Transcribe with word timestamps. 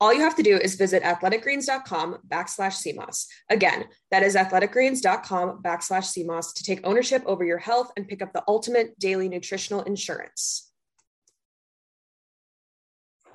All 0.00 0.14
you 0.14 0.20
have 0.20 0.36
to 0.36 0.42
do 0.42 0.56
is 0.56 0.76
visit 0.76 1.02
athleticgreens.com 1.02 2.18
backslash 2.26 2.76
SEAMOSS. 2.76 3.26
Again, 3.50 3.84
that 4.10 4.22
is 4.22 4.34
athleticgreens.com 4.34 5.62
backslash 5.62 6.04
SEAMOSS 6.04 6.54
to 6.54 6.64
take 6.64 6.80
ownership 6.84 7.22
over 7.26 7.44
your 7.44 7.58
health 7.58 7.92
and 7.96 8.08
pick 8.08 8.22
up 8.22 8.32
the 8.32 8.42
ultimate 8.48 8.98
daily 8.98 9.28
nutritional 9.28 9.82
insurance. 9.82 10.70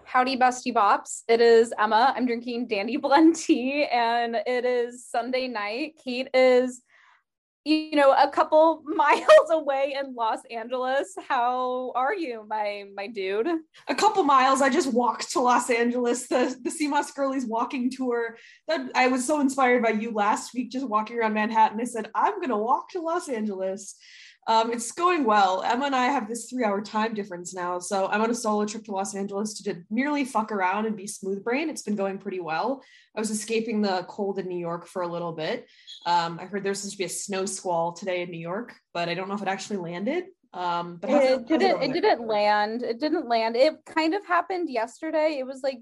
Howdy, 0.06 0.38
busty 0.38 0.74
Bops. 0.74 1.24
It 1.28 1.42
is 1.42 1.74
Emma. 1.78 2.14
I'm 2.16 2.26
drinking 2.26 2.68
Dandy 2.68 2.98
Blend 2.98 3.36
tea, 3.36 3.86
and 3.86 4.36
it 4.48 4.64
is 4.64 5.06
Sunday 5.06 5.48
night. 5.48 6.00
Kate 6.04 6.30
is 6.34 6.82
you 7.66 7.96
know 7.96 8.12
a 8.12 8.30
couple 8.30 8.84
miles 8.96 9.50
away 9.52 9.96
in 10.00 10.14
los 10.14 10.40
angeles 10.52 11.16
how 11.28 11.92
are 11.96 12.14
you 12.14 12.46
my 12.48 12.86
my 12.96 13.08
dude 13.08 13.48
a 13.88 13.96
couple 13.96 14.24
miles 14.24 14.62
i 14.62 14.70
just 14.70 14.94
walked 14.94 15.32
to 15.32 15.40
los 15.40 15.70
angeles 15.70 16.28
the 16.28 16.56
the 16.64 16.72
sea 16.72 16.88
moss 16.88 17.12
girlies 17.12 17.46
walking 17.46 17.90
tour 17.90 18.38
that 18.68 18.90
i 18.96 19.08
was 19.08 19.26
so 19.26 19.42
inspired 19.42 19.82
by 19.82 19.90
you 19.90 20.12
last 20.12 20.54
week 20.54 20.72
just 20.72 20.88
walking 20.88 21.18
around 21.18 21.34
manhattan 21.34 21.82
i 21.82 21.84
said 21.84 22.10
i'm 22.14 22.40
gonna 22.40 22.58
walk 22.58 22.90
to 22.90 23.02
los 23.02 23.28
angeles 23.28 23.96
um, 24.48 24.72
it's 24.72 24.92
going 24.92 25.24
well. 25.24 25.64
Emma 25.64 25.88
and 25.88 25.96
I 25.96 26.06
have 26.06 26.28
this 26.28 26.50
three 26.50 26.64
hour 26.64 26.80
time 26.82 27.16
difference 27.16 27.54
now. 27.54 27.80
So 27.80 28.08
I'm 28.08 28.22
on 28.22 28.30
a 28.30 28.36
solo 28.36 28.66
trip 28.66 28.84
to 28.86 28.92
Los 28.92 29.16
Angeles 29.16 29.60
to 29.62 29.84
merely 29.90 30.24
fuck 30.24 30.52
around 30.52 30.86
and 30.86 30.96
be 30.96 31.08
smooth 31.08 31.44
brain. 31.44 31.70
It's 31.70 31.82
been 31.82 31.96
going 31.96 32.20
pretty 32.20 32.40
well. 32.40 32.84
I 33.16 33.20
was 33.20 33.32
escaping 33.32 33.82
the 33.82 34.06
cold 34.08 34.38
in 34.38 34.48
New 34.48 34.60
York 34.60 34.88
for 34.88 35.02
a 35.02 35.08
little 35.08 35.32
bit. 35.32 35.68
Um, 36.06 36.40
I 36.40 36.46
heard 36.46 36.64
there's 36.64 36.80
supposed 36.80 36.94
to 36.94 36.98
be 36.98 37.06
a 37.06 37.10
snow 37.10 37.46
squall 37.46 37.94
today 37.94 38.22
in 38.22 38.30
New 38.30 38.40
York, 38.40 38.76
but 38.94 39.10
I 39.10 39.14
don't 39.14 39.28
know 39.28 39.36
if 39.36 39.42
it 39.42 39.48
actually 39.48 39.78
landed. 39.78 40.26
Um, 40.54 40.98
but 40.98 41.10
it 41.10 41.48
didn't. 41.48 41.82
It 41.82 41.94
didn't 41.94 42.28
land. 42.28 42.84
It 42.84 43.00
didn't 43.00 43.28
land. 43.28 43.56
It 43.56 43.84
kind 43.86 44.14
of 44.14 44.26
happened 44.26 44.70
yesterday. 44.70 45.38
It 45.40 45.46
was 45.46 45.64
like 45.64 45.80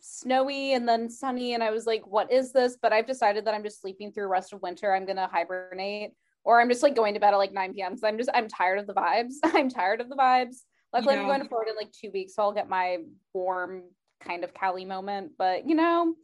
snowy 0.00 0.74
and 0.74 0.88
then 0.88 1.08
sunny, 1.08 1.54
and 1.54 1.62
I 1.62 1.70
was 1.70 1.86
like, 1.86 2.06
"What 2.06 2.30
is 2.30 2.52
this?" 2.52 2.76
But 2.80 2.92
I've 2.92 3.06
decided 3.06 3.46
that 3.46 3.54
I'm 3.54 3.64
just 3.64 3.80
sleeping 3.80 4.12
through 4.12 4.24
the 4.24 4.28
rest 4.28 4.52
of 4.52 4.62
winter. 4.62 4.94
I'm 4.94 5.06
gonna 5.06 5.28
hibernate 5.32 6.12
or 6.44 6.60
I'm 6.60 6.68
just 6.68 6.82
like 6.82 6.96
going 6.96 7.14
to 7.14 7.20
bed 7.20 7.34
at 7.34 7.36
like 7.36 7.52
9 7.52 7.74
p.m. 7.74 7.92
because 7.92 8.04
I'm 8.04 8.18
just 8.18 8.30
I'm 8.34 8.48
tired 8.48 8.78
of 8.78 8.86
the 8.86 8.94
vibes. 8.94 9.34
I'm 9.42 9.68
tired 9.68 10.00
of 10.00 10.08
the 10.08 10.16
vibes. 10.16 10.56
Luckily, 10.92 11.14
I'm 11.16 11.26
going 11.26 11.40
to 11.40 11.48
Florida 11.48 11.70
in 11.70 11.76
like 11.76 11.92
two 11.92 12.10
weeks, 12.10 12.34
so 12.34 12.42
I'll 12.42 12.52
get 12.52 12.68
my 12.68 12.98
warm 13.32 13.84
kind 14.20 14.44
of 14.44 14.52
Cali 14.52 14.84
moment. 14.84 15.32
But 15.38 15.66
you 15.66 15.74
know, 15.74 16.14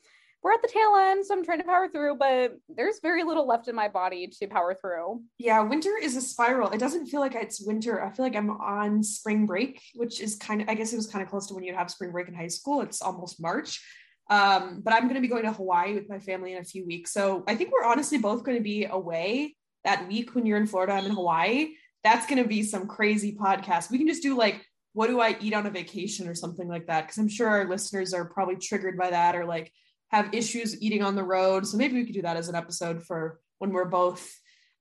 we're 0.42 0.52
at 0.52 0.62
the 0.62 0.68
tail 0.68 0.94
end, 0.96 1.26
so 1.26 1.34
I'm 1.34 1.44
trying 1.44 1.58
to 1.58 1.64
power 1.64 1.88
through. 1.88 2.16
But 2.16 2.52
there's 2.68 3.00
very 3.02 3.24
little 3.24 3.46
left 3.46 3.68
in 3.68 3.74
my 3.74 3.88
body 3.88 4.28
to 4.40 4.46
power 4.46 4.74
through. 4.74 5.22
Yeah, 5.38 5.60
winter 5.60 5.96
is 6.00 6.16
a 6.16 6.20
spiral. 6.20 6.70
It 6.70 6.78
doesn't 6.78 7.06
feel 7.06 7.20
like 7.20 7.34
it's 7.34 7.60
winter. 7.60 8.04
I 8.04 8.10
feel 8.10 8.24
like 8.24 8.36
I'm 8.36 8.50
on 8.50 9.02
spring 9.02 9.46
break, 9.46 9.82
which 9.94 10.20
is 10.20 10.36
kind 10.36 10.62
of 10.62 10.68
I 10.68 10.74
guess 10.74 10.92
it 10.92 10.96
was 10.96 11.06
kind 11.06 11.22
of 11.22 11.30
close 11.30 11.46
to 11.48 11.54
when 11.54 11.64
you'd 11.64 11.76
have 11.76 11.90
spring 11.90 12.12
break 12.12 12.28
in 12.28 12.34
high 12.34 12.48
school. 12.48 12.82
It's 12.82 13.02
almost 13.02 13.40
March. 13.40 13.82
Um, 14.30 14.82
but 14.84 14.92
I'm 14.92 15.04
going 15.04 15.14
to 15.14 15.20
be 15.20 15.28
going 15.28 15.44
to 15.44 15.52
Hawaii 15.52 15.94
with 15.94 16.08
my 16.08 16.18
family 16.18 16.52
in 16.52 16.58
a 16.58 16.64
few 16.64 16.86
weeks. 16.86 17.12
So 17.12 17.44
I 17.48 17.54
think 17.54 17.72
we're 17.72 17.88
honestly 17.88 18.18
both 18.18 18.44
going 18.44 18.58
to 18.58 18.62
be 18.62 18.84
away 18.84 19.56
that 19.84 20.06
week 20.06 20.34
when 20.34 20.44
you're 20.44 20.58
in 20.58 20.66
Florida, 20.66 20.92
I'm 20.92 21.06
in 21.06 21.12
Hawaii, 21.12 21.70
that's 22.04 22.26
going 22.26 22.42
to 22.42 22.48
be 22.48 22.62
some 22.62 22.86
crazy 22.86 23.34
podcast. 23.34 23.90
We 23.90 23.98
can 23.98 24.06
just 24.06 24.22
do 24.22 24.36
like, 24.36 24.64
what 24.92 25.08
do 25.08 25.20
I 25.20 25.36
eat 25.40 25.54
on 25.54 25.66
a 25.66 25.70
vacation 25.70 26.28
or 26.28 26.34
something 26.34 26.68
like 26.68 26.86
that? 26.86 27.02
Because 27.02 27.18
I'm 27.18 27.28
sure 27.28 27.48
our 27.48 27.68
listeners 27.68 28.12
are 28.12 28.26
probably 28.26 28.56
triggered 28.56 28.98
by 28.98 29.10
that 29.10 29.36
or 29.36 29.44
like 29.44 29.72
have 30.08 30.34
issues 30.34 30.80
eating 30.82 31.02
on 31.02 31.14
the 31.14 31.22
road. 31.22 31.66
So 31.66 31.76
maybe 31.76 31.94
we 31.94 32.04
could 32.04 32.14
do 32.14 32.22
that 32.22 32.36
as 32.36 32.48
an 32.48 32.54
episode 32.54 33.02
for 33.02 33.40
when 33.58 33.72
we're 33.72 33.84
both 33.84 34.28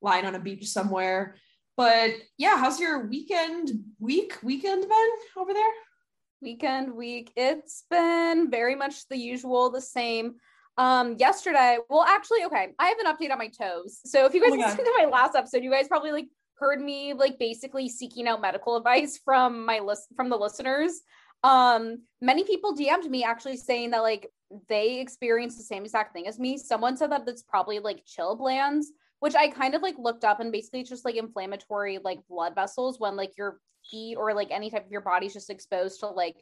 lying 0.02 0.26
on 0.26 0.36
a 0.36 0.40
beach 0.40 0.68
somewhere. 0.68 1.36
But 1.76 2.12
yeah, 2.38 2.58
how's 2.58 2.80
your 2.80 3.08
weekend 3.08 3.72
week 4.00 4.38
weekend 4.42 4.82
been 4.82 5.10
over 5.38 5.54
there? 5.54 5.64
Weekend 6.42 6.94
week. 6.94 7.32
It's 7.36 7.84
been 7.90 8.50
very 8.50 8.76
much 8.76 9.08
the 9.10 9.18
usual, 9.18 9.70
the 9.70 9.82
same 9.82 10.36
um 10.78 11.16
yesterday 11.18 11.78
well 11.90 12.04
actually 12.04 12.44
okay 12.46 12.68
i 12.80 12.88
have 12.88 13.00
an 13.00 13.08
update 13.08 13.32
on 13.32 13.38
my 13.38 13.48
toes 13.48 14.00
so 14.06 14.26
if 14.26 14.34
you 14.34 14.42
guys 14.42 14.52
oh 14.54 14.58
listened 14.58 14.86
to 14.86 14.94
my 14.98 15.06
last 15.06 15.36
episode 15.36 15.64
you 15.64 15.72
guys 15.72 15.88
probably 15.88 16.12
like 16.12 16.28
heard 16.60 16.80
me 16.80 17.14
like 17.14 17.40
basically 17.40 17.90
seeking 17.90 18.28
out 18.28 18.42
medical 18.42 18.76
advice 18.78 19.20
from 19.24 19.66
my 19.66 19.80
list 19.80 20.08
from 20.16 20.30
the 20.30 20.38
listeners 20.38 21.02
um 21.44 21.98
many 22.22 22.44
people 22.44 22.76
dm'd 22.76 23.10
me 23.10 23.24
actually 23.24 23.58
saying 23.58 23.92
that 23.92 24.04
like 24.04 24.28
they 24.70 25.00
experienced 25.00 25.58
the 25.58 25.64
same 25.64 25.84
exact 25.84 26.14
thing 26.14 26.28
as 26.28 26.40
me 26.40 26.58
someone 26.58 26.96
said 26.96 27.12
that 27.12 27.28
it's 27.28 27.44
probably 27.44 27.80
like 27.80 28.06
chilblains 28.06 28.86
which 29.20 29.36
i 29.36 29.48
kind 29.48 29.76
of 29.76 29.82
like 29.82 29.96
looked 29.98 30.24
up 30.24 30.40
and 30.40 30.52
basically 30.52 30.80
it's 30.80 30.90
just 30.90 31.06
like 31.06 31.16
inflammatory 31.16 32.00
like 32.04 32.20
blood 32.30 32.56
vessels 32.56 33.00
when 33.00 33.16
like 33.16 33.38
your 33.38 33.60
feet 33.90 34.16
or 34.16 34.34
like 34.34 34.50
any 34.52 34.70
type 34.70 34.86
of 34.86 34.92
your 34.92 35.02
body's 35.02 35.34
just 35.34 35.50
exposed 35.50 36.00
to 36.00 36.08
like 36.08 36.36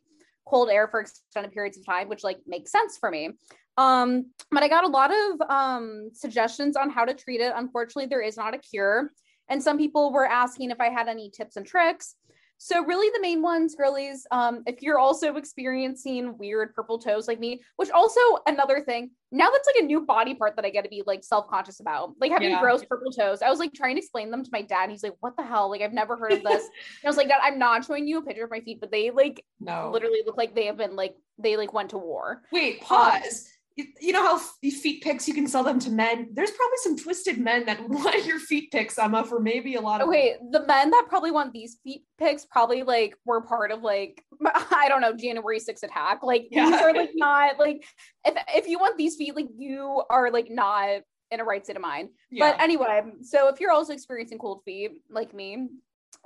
cold 0.48 0.70
air 0.70 0.88
for 0.88 1.02
extended 1.02 1.52
periods 1.52 1.78
of 1.78 1.86
time 1.86 2.08
which 2.08 2.24
like 2.24 2.40
makes 2.46 2.72
sense 2.72 2.98
for 2.98 3.10
me 3.10 3.32
um, 3.78 4.32
but 4.52 4.64
I 4.64 4.68
got 4.68 4.84
a 4.84 4.88
lot 4.88 5.12
of 5.12 5.50
um, 5.50 6.10
suggestions 6.14 6.78
on 6.78 6.90
how 6.90 7.06
to 7.06 7.14
treat 7.14 7.42
it. 7.42 7.54
Unfortunately, 7.56 8.06
there 8.06 8.22
is 8.22 8.38
not 8.38 8.54
a 8.54 8.58
cure. 8.58 9.12
And 9.50 9.62
some 9.62 9.78
people 9.78 10.12
were 10.12 10.26
asking 10.26 10.72
if 10.72 10.80
I 10.80 10.90
had 10.90 11.08
any 11.08 11.30
tips 11.30 11.58
and 11.58 11.66
tricks. 11.66 12.16
So 12.58 12.84
really 12.84 13.10
the 13.14 13.22
main 13.22 13.42
ones, 13.42 13.76
girlies, 13.76 14.26
um, 14.32 14.64
if 14.66 14.82
you're 14.82 15.00
also 15.00 15.36
experiencing 15.36 16.38
weird 16.38 16.74
purple 16.74 16.98
toes 16.98 17.28
like 17.28 17.40
me, 17.40 17.62
which 17.76 17.90
also 17.90 18.20
another 18.48 18.82
thing, 18.82 19.12
now 19.32 19.50
that's 19.52 19.68
like 19.68 19.84
a 19.84 19.86
new 19.86 20.02
body 20.02 20.34
part 20.36 20.56
that 20.56 20.66
I 20.66 20.70
get 20.70 20.84
to 20.84 20.90
be 20.90 21.04
like 21.06 21.24
self-conscious 21.24 21.80
about. 21.80 22.14
Like 22.20 22.32
having 22.32 22.52
yeah. 22.52 22.62
gross 22.62 22.84
purple 22.86 23.12
toes. 23.12 23.42
I 23.42 23.50
was 23.50 23.60
like 23.60 23.74
trying 23.74 23.96
to 23.96 24.00
explain 24.00 24.32
them 24.32 24.44
to 24.44 24.50
my 24.54 24.62
dad. 24.62 24.90
He's 24.90 25.04
like, 25.04 25.16
what 25.20 25.36
the 25.36 25.44
hell? 25.44 25.70
Like 25.70 25.82
I've 25.82 25.94
never 25.94 26.16
heard 26.16 26.34
of 26.34 26.44
this. 26.44 26.68
I 27.04 27.08
was 27.08 27.18
like, 27.18 27.28
Dad, 27.28 27.40
I'm 27.44 27.60
not 27.60 27.86
showing 27.86 28.08
you 28.08 28.20
a 28.20 28.22
picture 28.22 28.46
of 28.46 28.52
my 28.52 28.62
feet, 28.62 28.80
but 28.80 28.92
they 28.92 29.12
like 29.12 29.44
no 29.60 29.92
literally 29.92 30.22
look 30.26 30.38
like 30.38 30.56
they 30.56 30.66
have 30.66 30.78
been 30.78 30.96
like 30.96 31.16
they 31.38 31.58
like 31.58 31.74
went 31.74 31.90
to 31.92 31.98
war. 31.98 32.42
Wait, 32.52 32.82
pause 32.82 33.50
you 33.76 34.14
know 34.14 34.22
how 34.22 34.38
feet 34.38 35.04
pics 35.04 35.28
you 35.28 35.34
can 35.34 35.48
sell 35.48 35.64
them 35.64 35.80
to 35.80 35.90
men 35.90 36.30
there's 36.34 36.52
probably 36.52 36.78
some 36.78 36.98
twisted 36.98 37.38
men 37.38 37.66
that 37.66 37.80
want 37.90 38.26
your 38.26 38.40
feet 38.40 38.72
pics 38.72 38.98
emma 38.98 39.24
for 39.24 39.40
maybe 39.40 39.76
a 39.76 39.82
lot 39.82 40.02
of 40.02 40.08
wait 40.08 40.38
the 40.52 40.66
men 40.66 40.90
that 40.92 41.06
probably 41.10 41.32
want 41.32 41.52
these 41.52 41.78
feet 41.84 42.04
pics 42.18 42.46
probably 42.46 42.84
like 42.84 43.16
were 43.26 43.42
part 43.42 43.72
of 43.72 43.82
like 43.82 44.24
i 44.46 44.86
don't 44.88 45.02
know 45.02 45.14
january 45.14 45.60
6th 45.60 45.84
attack 45.84 46.24
like 46.24 46.48
yeah. 46.52 46.70
these 46.70 46.82
are 46.82 46.94
like 46.94 47.12
not 47.16 47.60
like 47.60 47.84
if 48.26 48.36
if 48.56 48.68
you 48.68 48.80
want 48.80 48.98
these 48.98 49.16
feet 49.16 49.36
like 49.36 49.50
you 49.58 50.04
are 50.10 50.32
like 50.32 50.50
not 50.50 51.02
in 51.32 51.40
a 51.40 51.44
right 51.44 51.64
state 51.64 51.76
of 51.76 51.82
mind. 51.82 52.10
Yeah. 52.30 52.52
But 52.52 52.62
anyway, 52.62 53.02
so 53.22 53.48
if 53.50 53.60
you're 53.60 53.72
also 53.72 53.94
experiencing 53.94 54.38
cold 54.38 54.62
feet 54.64 54.92
like 55.10 55.34
me, 55.34 55.68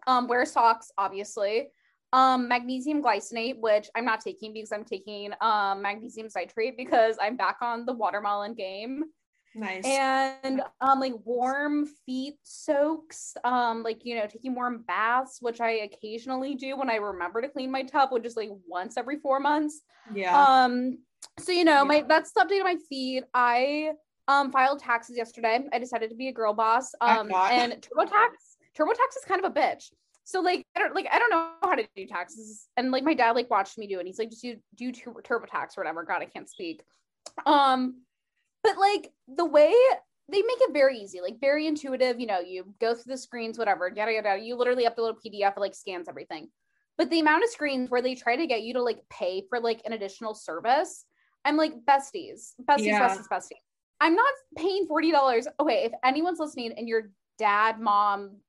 um, 0.08 0.28
wear 0.28 0.46
socks, 0.46 0.92
obviously. 0.98 1.70
Um, 2.12 2.48
magnesium 2.48 3.04
glycinate, 3.04 3.60
which 3.60 3.88
I'm 3.96 4.06
not 4.06 4.22
taking 4.22 4.52
because 4.52 4.72
I'm 4.72 4.84
taking 4.84 5.32
um 5.42 5.82
magnesium 5.82 6.30
citrate 6.30 6.76
because 6.76 7.18
I'm 7.22 7.38
back 7.38 7.58
on 7.62 7.86
the 7.86 7.94
watermelon 7.94 8.56
game. 8.56 9.04
Nice. 9.56 9.86
And 9.86 10.62
um 10.82 11.00
like 11.00 11.14
warm 11.24 11.88
feet 12.06 12.36
soaks, 12.44 13.36
um 13.44 13.84
like 13.84 14.06
you 14.06 14.16
know, 14.16 14.28
taking 14.28 14.56
warm 14.56 14.84
baths, 14.88 15.38
which 15.42 15.60
I 15.60 15.72
occasionally 15.72 16.56
do 16.56 16.78
when 16.78 16.90
I 16.90 16.96
remember 16.96 17.42
to 17.42 17.50
clean 17.50 17.72
my 17.72 17.84
tub, 17.84 18.12
which 18.12 18.26
is 18.26 18.36
like 18.36 18.50
once 18.68 18.98
every 18.98 19.20
4 19.20 19.40
months. 19.40 19.82
Yeah. 20.14 20.64
Um 20.64 21.00
so 21.40 21.52
you 21.52 21.64
know, 21.64 21.78
yeah. 21.78 21.84
my 21.84 22.06
that's 22.08 22.32
the 22.32 22.42
update 22.42 22.60
on 22.60 22.66
my 22.66 22.78
feet. 22.88 23.24
I 23.34 23.92
um 24.28 24.52
filed 24.52 24.80
taxes 24.80 25.18
yesterday. 25.18 25.60
I 25.74 25.80
decided 25.80 26.12
to 26.12 26.16
be 26.16 26.28
a 26.28 26.34
girl 26.34 26.54
boss. 26.54 26.94
Um 27.02 27.32
and 27.34 27.74
TurboTax 27.74 28.30
TurboTax 28.78 29.18
is 29.18 29.26
kind 29.28 29.44
of 29.44 29.52
a 29.52 29.54
bitch. 29.54 29.92
So 30.30 30.42
like 30.42 30.64
I 30.76 30.80
don't 30.80 30.94
like 30.94 31.08
I 31.12 31.18
don't 31.18 31.32
know 31.32 31.50
how 31.64 31.74
to 31.74 31.88
do 31.96 32.06
taxes, 32.06 32.68
and 32.78 32.92
like 32.92 33.04
my 33.04 33.16
dad 33.16 33.32
like 33.32 33.50
watched 33.50 33.80
me 33.80 33.88
do 33.88 33.96
it. 33.96 34.02
And 34.02 34.08
he's 34.08 34.20
like, 34.20 34.30
just 34.30 34.44
do 34.44 34.58
do 34.76 34.92
TurboTax 34.92 35.76
or 35.76 35.82
whatever. 35.82 36.04
God, 36.04 36.22
I 36.22 36.26
can't 36.26 36.48
speak. 36.48 36.84
Um, 37.48 38.04
but 38.64 38.78
like 38.78 39.12
the 39.28 39.46
way 39.46 39.74
they 40.32 40.38
make 40.44 40.62
it 40.62 40.72
very 40.72 41.00
easy, 41.00 41.20
like 41.20 41.42
very 41.42 41.66
intuitive. 41.66 42.20
You 42.20 42.28
know, 42.28 42.42
you 42.42 42.76
go 42.80 42.94
through 42.94 43.12
the 43.12 43.18
screens, 43.18 43.58
whatever, 43.58 43.92
yada 43.96 44.14
yada. 44.14 44.38
You 44.38 44.56
literally 44.56 44.86
upload 44.86 44.98
a 45.00 45.02
little 45.02 45.20
PDF, 45.26 45.58
it 45.58 45.60
like 45.60 45.74
scans 45.74 46.08
everything. 46.08 46.50
But 46.96 47.10
the 47.10 47.22
amount 47.22 47.44
of 47.44 47.50
screens 47.50 47.90
where 47.90 48.04
they 48.04 48.14
try 48.14 48.36
to 48.36 48.46
get 48.46 48.62
you 48.62 48.76
to 48.76 48.84
like 48.84 49.00
pay 49.10 49.46
for 49.50 49.60
like 49.60 49.82
an 49.88 49.94
additional 49.94 50.36
service, 50.36 51.06
I'm 51.44 51.58
like 51.58 51.74
besties, 51.90 52.52
besties, 52.70 52.86
yeah. 52.86 53.10
besties, 53.10 53.26
besties. 53.32 53.64
I'm 54.00 54.14
not 54.16 54.34
paying 54.56 54.86
forty 54.86 55.12
dollars. 55.12 55.48
Okay, 55.60 55.86
if 55.86 55.92
anyone's 56.04 56.38
listening 56.38 56.74
and 56.78 56.88
your 56.88 57.10
dad, 57.40 57.80
mom, 57.80 58.42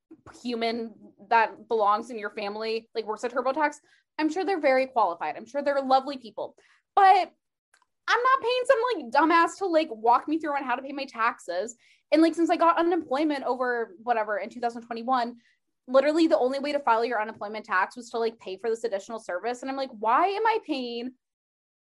human 0.42 0.92
that 1.28 1.68
belongs 1.68 2.10
in 2.10 2.18
your 2.18 2.30
family 2.30 2.88
like 2.94 3.06
works 3.06 3.24
at 3.24 3.32
TurboTax, 3.32 3.76
I'm 4.18 4.30
sure 4.30 4.44
they're 4.44 4.60
very 4.60 4.86
qualified. 4.86 5.36
I'm 5.36 5.46
sure 5.46 5.62
they're 5.62 5.80
lovely 5.80 6.18
people. 6.18 6.54
But 6.94 7.32
I'm 8.08 8.22
not 8.22 8.42
paying 8.42 8.62
some 8.66 8.78
like 8.94 9.30
dumbass 9.30 9.58
to 9.58 9.66
like 9.66 9.88
walk 9.90 10.26
me 10.28 10.38
through 10.38 10.56
on 10.56 10.64
how 10.64 10.74
to 10.74 10.82
pay 10.82 10.92
my 10.92 11.04
taxes. 11.04 11.76
And 12.12 12.22
like 12.22 12.34
since 12.34 12.50
I 12.50 12.56
got 12.56 12.78
unemployment 12.78 13.44
over 13.44 13.94
whatever 14.02 14.38
in 14.38 14.50
2021, 14.50 15.36
literally 15.86 16.26
the 16.26 16.38
only 16.38 16.58
way 16.58 16.72
to 16.72 16.80
file 16.80 17.04
your 17.04 17.20
unemployment 17.20 17.64
tax 17.64 17.96
was 17.96 18.10
to 18.10 18.18
like 18.18 18.38
pay 18.38 18.56
for 18.56 18.68
this 18.68 18.84
additional 18.84 19.20
service. 19.20 19.62
And 19.62 19.70
I'm 19.70 19.76
like, 19.76 19.90
why 19.98 20.26
am 20.26 20.46
I 20.46 20.58
paying 20.66 21.12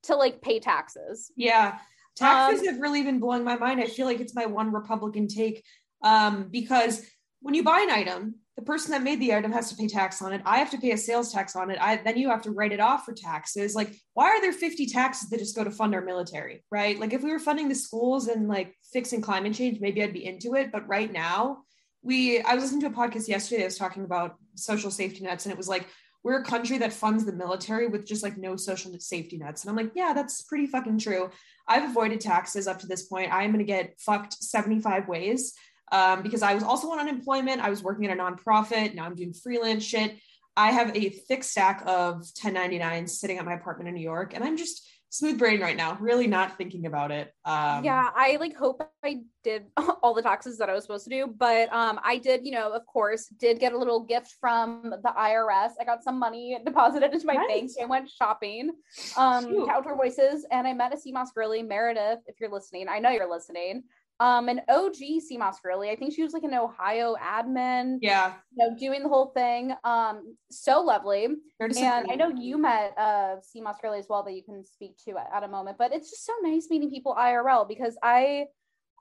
to 0.05 0.17
like 0.17 0.43
pay 0.43 0.61
taxes? 0.61 1.33
Yeah. 1.37 1.79
Taxes 2.15 2.61
um, 2.61 2.67
have 2.67 2.81
really 2.81 3.03
been 3.03 3.21
blowing 3.21 3.45
my 3.45 3.57
mind. 3.57 3.81
I 3.81 3.87
feel 3.87 4.07
like 4.07 4.21
it's 4.21 4.35
my 4.35 4.47
one 4.47 4.73
Republican 4.73 5.29
take 5.29 5.65
um, 6.03 6.49
because 6.51 7.07
when 7.41 7.55
you 7.55 7.63
buy 7.63 7.81
an 7.81 7.91
item, 7.91 8.35
the 8.57 8.65
person 8.65 8.91
that 8.91 9.05
made 9.05 9.21
the 9.21 9.33
item 9.33 9.53
has 9.53 9.71
to 9.71 9.77
pay 9.77 9.87
tax 9.87 10.21
on 10.21 10.33
it. 10.33 10.43
I 10.45 10.59
have 10.59 10.71
to 10.73 10.79
pay 10.79 10.91
a 10.91 10.97
sales 10.97 11.33
tax 11.33 11.55
on 11.55 11.71
it. 11.71 11.79
I 11.81 11.97
then 11.97 12.17
you 12.17 12.29
have 12.31 12.43
to 12.43 12.51
write 12.51 12.73
it 12.73 12.81
off 12.81 13.05
for 13.05 13.13
taxes. 13.13 13.77
Like, 13.77 13.95
why 14.15 14.31
are 14.31 14.41
there 14.41 14.53
50 14.53 14.87
taxes 14.87 15.31
that 15.31 15.39
just 15.39 15.55
go 15.55 15.63
to 15.63 15.71
fund 15.71 15.95
our 15.95 16.03
military? 16.03 16.65
Right. 16.71 16.99
Like 16.99 17.13
if 17.13 17.23
we 17.23 17.31
were 17.31 17.39
funding 17.39 17.69
the 17.69 17.77
schools 17.77 18.27
and 18.27 18.49
like 18.49 18.75
fixing 18.93 19.21
climate 19.21 19.55
change, 19.55 19.79
maybe 19.81 20.03
I'd 20.03 20.13
be 20.13 20.27
into 20.27 20.57
it. 20.57 20.73
But 20.73 20.89
right 20.89 21.13
now, 21.13 21.59
we 22.03 22.41
I 22.41 22.55
was 22.55 22.65
listening 22.65 22.81
to 22.81 22.87
a 22.89 22.91
podcast 22.91 23.29
yesterday 23.29 23.61
that 23.61 23.67
was 23.67 23.79
talking 23.79 24.05
about 24.05 24.35
social 24.57 24.91
safety 24.91 25.23
nets, 25.23 25.45
and 25.47 25.53
it 25.53 25.59
was 25.59 25.69
like, 25.69 25.87
we're 26.25 26.41
a 26.41 26.45
country 26.45 26.79
that 26.79 26.93
funds 26.93 27.25
the 27.25 27.33
military 27.33 27.87
with 27.87 28.07
just 28.07 28.25
like 28.25 28.37
no 28.37 28.57
social 28.57 28.93
safety 28.99 29.39
nets. 29.39 29.63
And 29.63 29.71
I'm 29.71 29.77
like, 29.77 29.93
yeah, 29.95 30.13
that's 30.13 30.43
pretty 30.43 30.67
fucking 30.67 30.99
true. 30.99 31.31
I've 31.69 31.89
avoided 31.89 32.21
taxes 32.21 32.67
up 32.67 32.81
to 32.81 32.89
this 32.89 33.05
point. 33.05 33.33
I 33.33 33.45
am 33.45 33.53
going 33.53 33.65
to 33.65 33.73
get 33.73 34.01
fucked 34.01 34.35
75 34.43 35.07
ways 35.07 35.55
um, 35.93 36.23
because 36.23 36.43
I 36.43 36.55
was 36.55 36.63
also 36.63 36.91
on 36.91 36.99
unemployment. 36.99 37.61
I 37.61 37.71
was 37.71 37.83
working 37.83 38.07
at 38.07 38.17
a 38.17 38.21
nonprofit. 38.21 38.95
Now 38.95 39.05
I'm 39.05 39.15
doing 39.15 39.33
freelance 39.33 39.85
shit. 39.85 40.19
I 40.57 40.73
have 40.73 40.97
a 40.97 41.11
thick 41.11 41.45
stack 41.45 41.83
of 41.87 42.23
1099s 42.23 43.11
sitting 43.11 43.39
at 43.39 43.45
my 43.45 43.55
apartment 43.55 43.89
in 43.89 43.95
New 43.95 44.03
York, 44.03 44.35
and 44.35 44.43
I'm 44.43 44.57
just 44.57 44.89
smooth 45.11 45.39
brain 45.39 45.61
right 45.61 45.77
now, 45.77 45.97
really 46.01 46.27
not 46.27 46.57
thinking 46.59 46.87
about 46.87 47.11
it. 47.11 47.33
Um, 47.45 47.85
yeah, 47.85 48.11
I 48.15 48.37
like 48.41 48.57
hope 48.57 48.83
I 49.03 49.21
did 49.43 49.67
all 50.03 50.15
the 50.15 50.23
taxes 50.23 50.59
that 50.59 50.69
I 50.69 50.75
was 50.75 50.85
supposed 50.85 51.05
to 51.05 51.11
do, 51.11 51.27
but 51.27 51.73
um, 51.73 51.99
I 52.03 52.19
did, 52.19 52.45
you 52.45 52.53
know, 52.53 52.73
of 52.73 52.85
course, 52.87 53.27
did 53.27 53.59
get 53.59 53.73
a 53.73 53.79
little 53.79 54.01
gift 54.01 54.35
from 54.41 54.91
the 54.91 55.13
IRS. 55.17 55.71
I 55.81 55.85
got 55.85 56.03
some 56.03 56.19
money 56.19 56.59
deposited 56.65 57.13
into 57.13 57.27
my 57.27 57.35
nice. 57.35 57.47
bank. 57.49 57.71
I 57.81 57.87
went 57.87 58.11
shopping, 58.11 58.71
um, 59.17 59.69
Outdoor 59.71 59.97
Voices, 59.97 60.47
and 60.51 60.67
I 60.67 60.75
met 60.75 60.93
a 60.93 60.99
Sea 60.99 61.13
Moss 61.13 61.33
girly, 61.33 61.63
Meredith. 61.63 62.21
If 62.27 62.41
you're 62.41 62.51
listening, 62.51 62.89
I 62.89 62.99
know 62.99 63.11
you're 63.11 63.31
listening 63.31 63.85
um 64.21 64.49
an 64.49 64.61
og 64.69 64.95
Sea 64.97 65.39
Moss 65.39 65.61
girly. 65.61 65.91
I 65.91 65.97
think 65.97 66.13
she 66.15 66.23
was 66.23 66.33
like 66.33 66.43
an 66.43 66.55
Ohio 66.55 67.15
admin. 67.23 67.99
Yeah. 68.01 68.35
You 68.55 68.71
know, 68.71 68.77
doing 68.77 69.03
the 69.03 69.09
whole 69.09 69.27
thing. 69.27 69.75
Um, 69.85 70.37
so 70.51 70.81
lovely. 70.81 71.29
And 71.61 72.11
I 72.11 72.15
know 72.17 72.29
you 72.29 72.59
met 72.59 72.97
uh 72.99 73.41
Sea 73.41 73.61
Moss 73.61 73.77
girly 73.81 73.99
as 73.99 74.07
well 74.09 74.23
that 74.25 74.35
you 74.35 74.43
can 74.43 74.65
speak 74.67 74.97
to 75.05 75.19
at, 75.19 75.31
at 75.33 75.45
a 75.45 75.49
moment, 75.49 75.79
but 75.79 75.93
it's 75.93 76.11
just 76.11 76.27
so 76.27 76.33
nice 76.43 76.69
meeting 76.71 76.91
people 76.91 77.15
IRL 77.19 77.69
because 77.69 77.97
I 78.03 78.47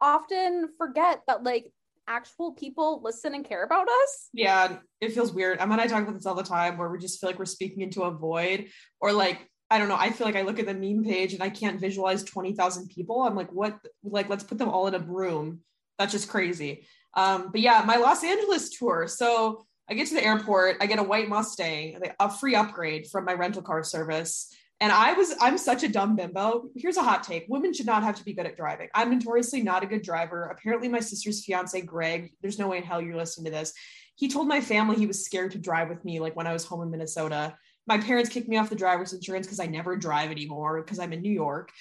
often 0.02 0.70
forget 0.78 1.22
that 1.28 1.44
like 1.44 1.72
actual 2.08 2.54
people 2.54 3.02
listen 3.04 3.36
and 3.36 3.44
care 3.44 3.64
about 3.64 3.88
us. 3.88 4.30
Yeah, 4.34 4.78
it 5.02 5.14
feels 5.14 5.34
weird. 5.34 5.60
Emma 5.60 5.74
and 5.74 5.82
I 5.82 5.88
talk 5.88 6.04
about 6.04 6.14
this 6.14 6.26
all 6.26 6.36
the 6.36 6.44
time 6.44 6.78
where 6.78 6.90
we 6.90 7.00
just 7.00 7.20
feel 7.20 7.30
like 7.30 7.40
we're 7.40 7.46
speaking 7.46 7.82
into 7.82 8.04
a 8.04 8.12
void 8.12 8.68
or 9.02 9.12
like 9.12 9.50
I 9.70 9.80
don't 9.80 9.90
know. 9.90 9.98
I 9.98 10.12
feel 10.12 10.26
like 10.26 10.36
I 10.36 10.44
look 10.44 10.60
at 10.60 10.66
the 10.66 10.74
meme 10.74 11.04
page 11.04 11.34
and 11.34 11.44
I 11.44 11.50
can't 11.50 11.80
visualize 11.80 12.24
20,000 12.24 12.90
people. 12.90 13.24
I'm 13.24 13.36
like, 13.36 13.52
what? 13.52 13.78
Like, 14.04 14.30
let's 14.30 14.44
put 14.44 14.58
them 14.58 14.70
all 14.70 14.88
in 14.88 14.96
a 14.96 15.00
room. 15.00 15.60
That's 15.98 16.14
just 16.14 16.30
crazy. 16.30 16.86
Um, 17.16 17.50
but 17.52 17.62
yeah, 17.62 17.84
my 17.86 17.98
Los 17.98 18.24
Angeles 18.24 18.70
tour. 18.70 19.08
So 19.08 19.66
I 19.90 19.94
get 19.94 20.08
to 20.08 20.16
the 20.16 20.24
airport, 20.24 20.78
I 20.82 20.86
get 20.86 21.00
a 21.00 21.04
white 21.04 21.30
Mustang, 21.30 22.00
a 22.20 22.30
free 22.30 22.56
upgrade 22.56 23.08
from 23.08 23.26
my 23.26 23.34
rental 23.34 23.62
car 23.62 23.84
service. 23.84 24.54
And 24.80 24.92
I 24.92 25.14
was, 25.14 25.34
I'm 25.42 25.58
such 25.58 25.84
a 25.84 25.88
dumb 25.88 26.16
bimbo. 26.16 26.70
Here's 26.76 26.98
a 26.98 27.04
hot 27.04 27.24
take 27.24 27.46
women 27.50 27.74
should 27.74 27.88
not 27.88 28.04
have 28.04 28.16
to 28.16 28.24
be 28.24 28.34
good 28.34 28.46
at 28.46 28.58
driving. 28.58 28.90
I'm 28.94 29.10
notoriously 29.10 29.64
not 29.64 29.84
a 29.84 29.88
good 29.88 30.04
driver. 30.04 30.46
Apparently, 30.46 30.88
my 30.88 31.00
sister's 31.00 31.44
fiance, 31.44 31.82
Greg, 31.82 32.32
there's 32.42 32.60
no 32.60 32.68
way 32.68 32.78
in 32.78 32.84
hell 32.84 33.02
you're 33.02 33.18
listening 33.18 33.46
to 33.46 33.58
this. 33.58 33.74
He 34.16 34.28
told 34.28 34.48
my 34.48 34.62
family 34.62 34.98
he 34.98 35.08
was 35.08 35.26
scared 35.26 35.52
to 35.52 35.58
drive 35.58 35.90
with 35.90 36.06
me, 36.06 36.20
like 36.20 36.36
when 36.36 36.48
I 36.48 36.54
was 36.54 36.66
home 36.66 36.82
in 36.84 36.92
Minnesota 36.92 37.56
my 37.88 37.98
parents 37.98 38.30
kicked 38.30 38.48
me 38.48 38.58
off 38.58 38.70
the 38.70 38.76
driver's 38.76 39.14
insurance 39.14 39.48
because 39.48 39.60
I 39.60 39.66
never 39.66 39.96
drive 39.96 40.32
anymore 40.32 40.82
because 40.82 41.00
I'm 41.00 41.14
in 41.14 41.22
New 41.22 41.32
York. 41.32 41.72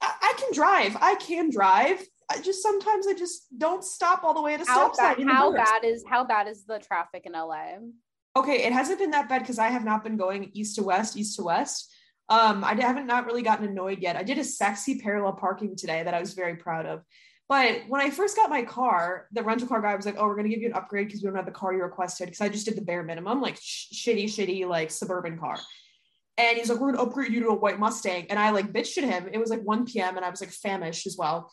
I, 0.00 0.12
I, 0.22 0.34
can 0.38 0.52
drive. 0.52 0.96
I 1.00 1.14
can 1.16 1.50
drive. 1.50 2.02
I 2.30 2.40
just 2.40 2.62
sometimes 2.62 3.06
I 3.06 3.12
just 3.12 3.46
don't 3.56 3.84
stop 3.84 4.24
all 4.24 4.34
the 4.34 4.42
way 4.42 4.54
at 4.54 4.60
a 4.60 4.64
stop 4.64 4.94
sign. 4.94 5.26
How 5.28 5.52
bad 5.52 5.84
is 5.84 6.04
how 6.08 6.24
bad 6.24 6.48
is 6.48 6.64
the 6.64 6.78
traffic 6.78 7.24
in 7.26 7.32
LA? 7.32 7.76
Okay, 8.36 8.64
it 8.64 8.72
hasn't 8.72 8.98
been 8.98 9.10
that 9.10 9.28
bad 9.28 9.40
because 9.40 9.58
I 9.58 9.68
have 9.68 9.84
not 9.84 10.04
been 10.04 10.16
going 10.16 10.50
east 10.54 10.76
to 10.76 10.82
west, 10.82 11.16
east 11.16 11.36
to 11.36 11.42
west. 11.42 11.92
Um, 12.28 12.62
I 12.62 12.74
haven't 12.74 13.06
not 13.06 13.26
really 13.26 13.42
gotten 13.42 13.66
annoyed 13.66 13.98
yet. 13.98 14.14
I 14.14 14.22
did 14.22 14.38
a 14.38 14.44
sexy 14.44 15.00
parallel 15.00 15.32
parking 15.32 15.74
today 15.74 16.04
that 16.04 16.14
I 16.14 16.20
was 16.20 16.34
very 16.34 16.54
proud 16.54 16.86
of. 16.86 17.02
But 17.50 17.80
when 17.88 18.00
I 18.00 18.10
first 18.10 18.36
got 18.36 18.48
my 18.48 18.62
car, 18.62 19.26
the 19.32 19.42
rental 19.42 19.66
car 19.66 19.82
guy 19.82 19.96
was 19.96 20.06
like, 20.06 20.14
"Oh, 20.16 20.28
we're 20.28 20.36
gonna 20.36 20.48
give 20.48 20.60
you 20.60 20.68
an 20.68 20.74
upgrade 20.74 21.08
because 21.08 21.20
we 21.20 21.26
don't 21.26 21.34
have 21.34 21.46
the 21.46 21.50
car 21.50 21.72
you 21.72 21.82
requested." 21.82 22.26
Because 22.26 22.40
I 22.40 22.48
just 22.48 22.64
did 22.64 22.76
the 22.76 22.80
bare 22.80 23.02
minimum, 23.02 23.40
like 23.40 23.56
sh- 23.56 23.88
shitty, 23.92 24.26
shitty, 24.26 24.68
like 24.68 24.92
suburban 24.92 25.36
car. 25.36 25.58
And 26.38 26.56
he's 26.56 26.70
like, 26.70 26.78
"We're 26.78 26.92
gonna 26.92 27.02
upgrade 27.02 27.32
you 27.32 27.40
to 27.40 27.48
a 27.48 27.54
white 27.54 27.80
Mustang." 27.80 28.26
And 28.30 28.38
I 28.38 28.50
like 28.50 28.72
bitched 28.72 28.98
at 28.98 29.04
him. 29.04 29.28
It 29.32 29.38
was 29.38 29.50
like 29.50 29.62
1 29.62 29.84
p.m. 29.84 30.16
and 30.16 30.24
I 30.24 30.30
was 30.30 30.40
like 30.40 30.50
famished 30.50 31.08
as 31.08 31.16
well. 31.18 31.52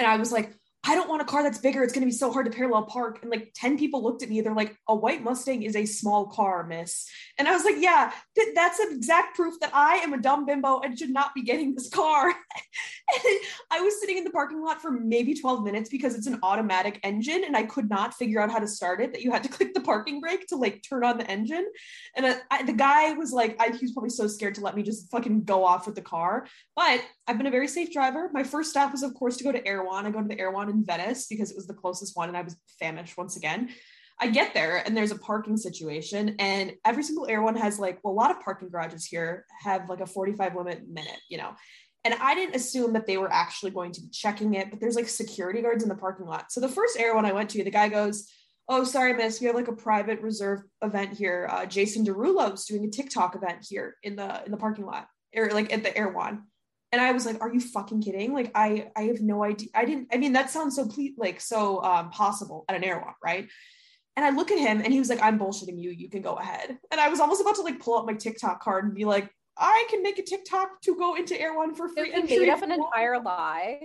And 0.00 0.08
I 0.08 0.16
was 0.16 0.32
like, 0.32 0.52
I 0.82 0.94
don't 0.94 1.10
want 1.10 1.20
a 1.20 1.26
car 1.26 1.42
that's 1.42 1.58
bigger. 1.58 1.82
It's 1.82 1.92
going 1.92 2.00
to 2.02 2.10
be 2.10 2.16
so 2.16 2.32
hard 2.32 2.46
to 2.46 2.52
parallel 2.52 2.84
park. 2.84 3.18
And 3.20 3.30
like 3.30 3.52
10 3.54 3.78
people 3.78 4.02
looked 4.02 4.22
at 4.22 4.30
me. 4.30 4.40
They're 4.40 4.54
like, 4.54 4.76
a 4.88 4.94
white 4.94 5.22
Mustang 5.22 5.62
is 5.62 5.76
a 5.76 5.84
small 5.84 6.26
car, 6.26 6.66
miss. 6.66 7.06
And 7.38 7.46
I 7.46 7.52
was 7.52 7.64
like, 7.64 7.76
yeah, 7.78 8.12
th- 8.34 8.54
that's 8.54 8.80
exact 8.80 9.36
proof 9.36 9.60
that 9.60 9.72
I 9.74 9.96
am 9.96 10.14
a 10.14 10.18
dumb 10.18 10.46
bimbo 10.46 10.80
and 10.80 10.98
should 10.98 11.10
not 11.10 11.34
be 11.34 11.42
getting 11.42 11.74
this 11.74 11.90
car. 11.90 12.32
I 13.70 13.80
was 13.80 14.00
sitting 14.00 14.16
in 14.16 14.24
the 14.24 14.30
parking 14.30 14.62
lot 14.62 14.80
for 14.80 14.90
maybe 14.90 15.34
12 15.34 15.64
minutes 15.64 15.90
because 15.90 16.14
it's 16.14 16.26
an 16.26 16.38
automatic 16.42 16.98
engine 17.02 17.42
and 17.44 17.56
I 17.56 17.64
could 17.64 17.90
not 17.90 18.14
figure 18.14 18.40
out 18.40 18.50
how 18.50 18.58
to 18.58 18.68
start 18.68 19.02
it, 19.02 19.12
that 19.12 19.22
you 19.22 19.32
had 19.32 19.42
to 19.42 19.48
click 19.50 19.74
the 19.74 19.80
parking 19.80 20.20
brake 20.20 20.46
to 20.46 20.56
like 20.56 20.82
turn 20.82 21.04
on 21.04 21.18
the 21.18 21.30
engine. 21.30 21.66
And 22.16 22.26
I, 22.26 22.36
I, 22.50 22.62
the 22.62 22.72
guy 22.72 23.12
was 23.12 23.32
like, 23.32 23.54
I, 23.60 23.66
he 23.66 23.84
was 23.84 23.92
probably 23.92 24.10
so 24.10 24.26
scared 24.26 24.54
to 24.54 24.62
let 24.62 24.76
me 24.76 24.82
just 24.82 25.10
fucking 25.10 25.44
go 25.44 25.64
off 25.64 25.84
with 25.84 25.94
the 25.94 26.02
car. 26.02 26.46
But 26.74 27.02
I've 27.30 27.38
been 27.38 27.46
a 27.46 27.50
very 27.52 27.68
safe 27.68 27.92
driver. 27.92 28.28
My 28.32 28.42
first 28.42 28.70
stop 28.70 28.90
was, 28.90 29.04
of 29.04 29.14
course, 29.14 29.36
to 29.36 29.44
go 29.44 29.52
to 29.52 29.64
Erewhon. 29.64 30.04
I 30.04 30.10
go 30.10 30.20
to 30.20 30.26
the 30.26 30.36
Erewhon 30.36 30.68
in 30.68 30.84
Venice 30.84 31.28
because 31.28 31.52
it 31.52 31.56
was 31.56 31.68
the 31.68 31.74
closest 31.74 32.16
one 32.16 32.26
and 32.26 32.36
I 32.36 32.42
was 32.42 32.56
famished 32.80 33.16
once 33.16 33.36
again. 33.36 33.68
I 34.18 34.26
get 34.26 34.52
there 34.52 34.78
and 34.84 34.96
there's 34.96 35.12
a 35.12 35.18
parking 35.18 35.56
situation, 35.56 36.34
and 36.40 36.72
every 36.84 37.04
single 37.04 37.28
Erewhon 37.28 37.54
has 37.54 37.78
like, 37.78 38.00
well, 38.02 38.12
a 38.12 38.16
lot 38.16 38.32
of 38.32 38.40
parking 38.40 38.68
garages 38.68 39.06
here 39.06 39.46
have 39.62 39.88
like 39.88 40.00
a 40.00 40.06
45 40.06 40.56
limit 40.56 40.88
minute, 40.88 41.20
you 41.28 41.38
know. 41.38 41.52
And 42.04 42.14
I 42.14 42.34
didn't 42.34 42.56
assume 42.56 42.94
that 42.94 43.06
they 43.06 43.16
were 43.16 43.32
actually 43.32 43.70
going 43.70 43.92
to 43.92 44.00
be 44.00 44.08
checking 44.10 44.54
it, 44.54 44.68
but 44.68 44.80
there's 44.80 44.96
like 44.96 45.08
security 45.08 45.62
guards 45.62 45.84
in 45.84 45.88
the 45.88 45.94
parking 45.94 46.26
lot. 46.26 46.50
So 46.50 46.60
the 46.60 46.68
first 46.68 46.98
Erewhon 46.98 47.26
I 47.26 47.32
went 47.32 47.50
to, 47.50 47.62
the 47.62 47.70
guy 47.70 47.88
goes, 47.88 48.28
Oh, 48.68 48.82
sorry, 48.82 49.14
miss. 49.14 49.40
We 49.40 49.46
have 49.46 49.56
like 49.56 49.68
a 49.68 49.72
private 49.72 50.20
reserve 50.20 50.62
event 50.82 51.16
here. 51.16 51.48
Uh, 51.48 51.64
Jason 51.64 52.04
Derulo's 52.04 52.64
doing 52.64 52.84
a 52.84 52.90
TikTok 52.90 53.36
event 53.36 53.64
here 53.68 53.94
in 54.02 54.16
the 54.16 54.44
in 54.44 54.50
the 54.50 54.56
parking 54.56 54.84
lot, 54.84 55.06
or 55.36 55.50
like 55.50 55.72
at 55.72 55.84
the 55.84 55.96
Erewhon. 55.96 56.44
And 56.92 57.00
I 57.00 57.12
was 57.12 57.24
like, 57.24 57.40
are 57.40 57.52
you 57.52 57.60
fucking 57.60 58.02
kidding? 58.02 58.32
Like, 58.32 58.50
I 58.54 58.90
I 58.96 59.02
have 59.02 59.20
no 59.20 59.44
idea. 59.44 59.68
I 59.74 59.84
didn't, 59.84 60.08
I 60.12 60.16
mean, 60.16 60.32
that 60.32 60.50
sounds 60.50 60.74
so 60.76 60.88
ple- 60.88 61.14
like 61.16 61.40
so 61.40 61.82
um 61.82 62.10
possible 62.10 62.64
at 62.68 62.76
an 62.76 62.84
Erewhon, 62.84 63.14
right? 63.22 63.48
And 64.16 64.24
I 64.24 64.30
look 64.30 64.50
at 64.50 64.58
him 64.58 64.80
and 64.82 64.92
he 64.92 64.98
was 64.98 65.08
like, 65.08 65.22
I'm 65.22 65.38
bullshitting 65.38 65.80
you. 65.80 65.90
You 65.90 66.10
can 66.10 66.20
go 66.20 66.34
ahead. 66.34 66.78
And 66.90 67.00
I 67.00 67.08
was 67.08 67.20
almost 67.20 67.40
about 67.40 67.54
to 67.56 67.62
like 67.62 67.78
pull 67.78 67.96
up 67.96 68.06
my 68.06 68.14
TikTok 68.14 68.60
card 68.60 68.84
and 68.84 68.94
be 68.94 69.04
like, 69.04 69.30
I 69.56 69.86
can 69.88 70.02
make 70.02 70.18
a 70.18 70.22
TikTok 70.22 70.80
to 70.82 70.96
go 70.96 71.14
into 71.14 71.40
Erewhon 71.40 71.74
for 71.74 71.88
free. 71.88 72.12
And 72.12 72.28
made 72.28 72.48
up 72.48 72.62
an 72.62 72.72
entire 72.72 73.20
lie. 73.22 73.80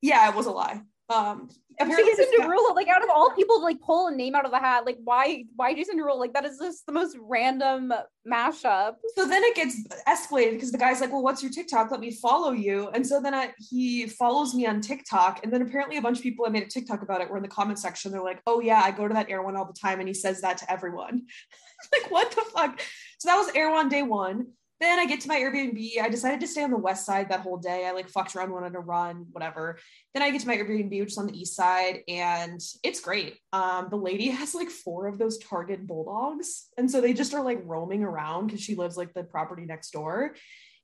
Yeah, 0.00 0.28
it 0.28 0.36
was 0.36 0.46
a 0.46 0.52
lie. 0.52 0.80
Um, 1.10 1.50
apparently 1.78 2.12
Jason 2.16 2.40
Derulo, 2.40 2.74
like 2.74 2.88
out 2.88 3.02
of 3.02 3.10
all 3.10 3.30
people 3.30 3.58
to 3.58 3.62
like 3.62 3.78
pull 3.80 4.06
a 4.06 4.14
name 4.14 4.34
out 4.34 4.46
of 4.46 4.50
the 4.50 4.58
hat, 4.58 4.86
like 4.86 4.96
why 5.04 5.44
why 5.54 5.74
Jason 5.74 5.98
Derulo? 5.98 6.16
Like 6.16 6.32
that 6.32 6.46
is 6.46 6.58
just 6.58 6.86
the 6.86 6.92
most 6.92 7.16
random 7.20 7.92
mashup. 8.26 8.94
So 9.14 9.28
then 9.28 9.44
it 9.44 9.54
gets 9.54 9.86
escalated 10.08 10.52
because 10.52 10.72
the 10.72 10.78
guy's 10.78 11.02
like, 11.02 11.12
"Well, 11.12 11.22
what's 11.22 11.42
your 11.42 11.52
TikTok? 11.52 11.90
Let 11.90 12.00
me 12.00 12.10
follow 12.10 12.52
you." 12.52 12.88
And 12.94 13.06
so 13.06 13.20
then 13.20 13.34
I, 13.34 13.52
he 13.58 14.06
follows 14.06 14.54
me 14.54 14.66
on 14.66 14.80
TikTok, 14.80 15.40
and 15.42 15.52
then 15.52 15.60
apparently 15.60 15.98
a 15.98 16.02
bunch 16.02 16.18
of 16.18 16.22
people 16.22 16.46
I 16.46 16.48
made 16.48 16.62
a 16.62 16.68
TikTok 16.68 17.02
about 17.02 17.20
it 17.20 17.28
were 17.28 17.36
in 17.36 17.42
the 17.42 17.48
comment 17.48 17.78
section. 17.78 18.10
They're 18.10 18.22
like, 18.22 18.40
"Oh 18.46 18.60
yeah, 18.60 18.80
I 18.82 18.90
go 18.90 19.06
to 19.06 19.14
that 19.14 19.28
Erewhon 19.28 19.56
all 19.56 19.66
the 19.66 19.78
time, 19.78 20.00
and 20.00 20.08
he 20.08 20.14
says 20.14 20.40
that 20.40 20.58
to 20.58 20.72
everyone." 20.72 21.26
like 21.92 22.10
what 22.10 22.30
the 22.30 22.42
fuck? 22.54 22.80
So 23.18 23.28
that 23.28 23.36
was 23.36 23.54
Erewhon 23.54 23.90
day 23.90 24.02
one. 24.02 24.46
Then 24.80 24.98
I 24.98 25.06
get 25.06 25.20
to 25.20 25.28
my 25.28 25.38
Airbnb. 25.38 26.00
I 26.00 26.08
decided 26.08 26.40
to 26.40 26.48
stay 26.48 26.62
on 26.64 26.70
the 26.70 26.76
west 26.76 27.06
side 27.06 27.28
that 27.28 27.40
whole 27.40 27.56
day. 27.56 27.86
I 27.86 27.92
like 27.92 28.08
fucked 28.08 28.34
around, 28.34 28.52
wanted 28.52 28.72
to 28.72 28.80
run, 28.80 29.26
whatever. 29.30 29.78
Then 30.12 30.22
I 30.22 30.30
get 30.30 30.40
to 30.40 30.46
my 30.46 30.56
Airbnb, 30.56 30.98
which 30.98 31.12
is 31.12 31.18
on 31.18 31.26
the 31.26 31.38
east 31.38 31.54
side, 31.54 32.00
and 32.08 32.60
it's 32.82 33.00
great. 33.00 33.38
Um, 33.52 33.88
the 33.90 33.96
lady 33.96 34.28
has 34.30 34.54
like 34.54 34.70
four 34.70 35.06
of 35.06 35.18
those 35.18 35.38
Target 35.38 35.86
bulldogs, 35.86 36.68
and 36.76 36.90
so 36.90 37.00
they 37.00 37.12
just 37.12 37.34
are 37.34 37.44
like 37.44 37.62
roaming 37.64 38.02
around 38.02 38.46
because 38.46 38.60
she 38.60 38.74
lives 38.74 38.96
like 38.96 39.14
the 39.14 39.24
property 39.24 39.64
next 39.64 39.90
door. 39.90 40.34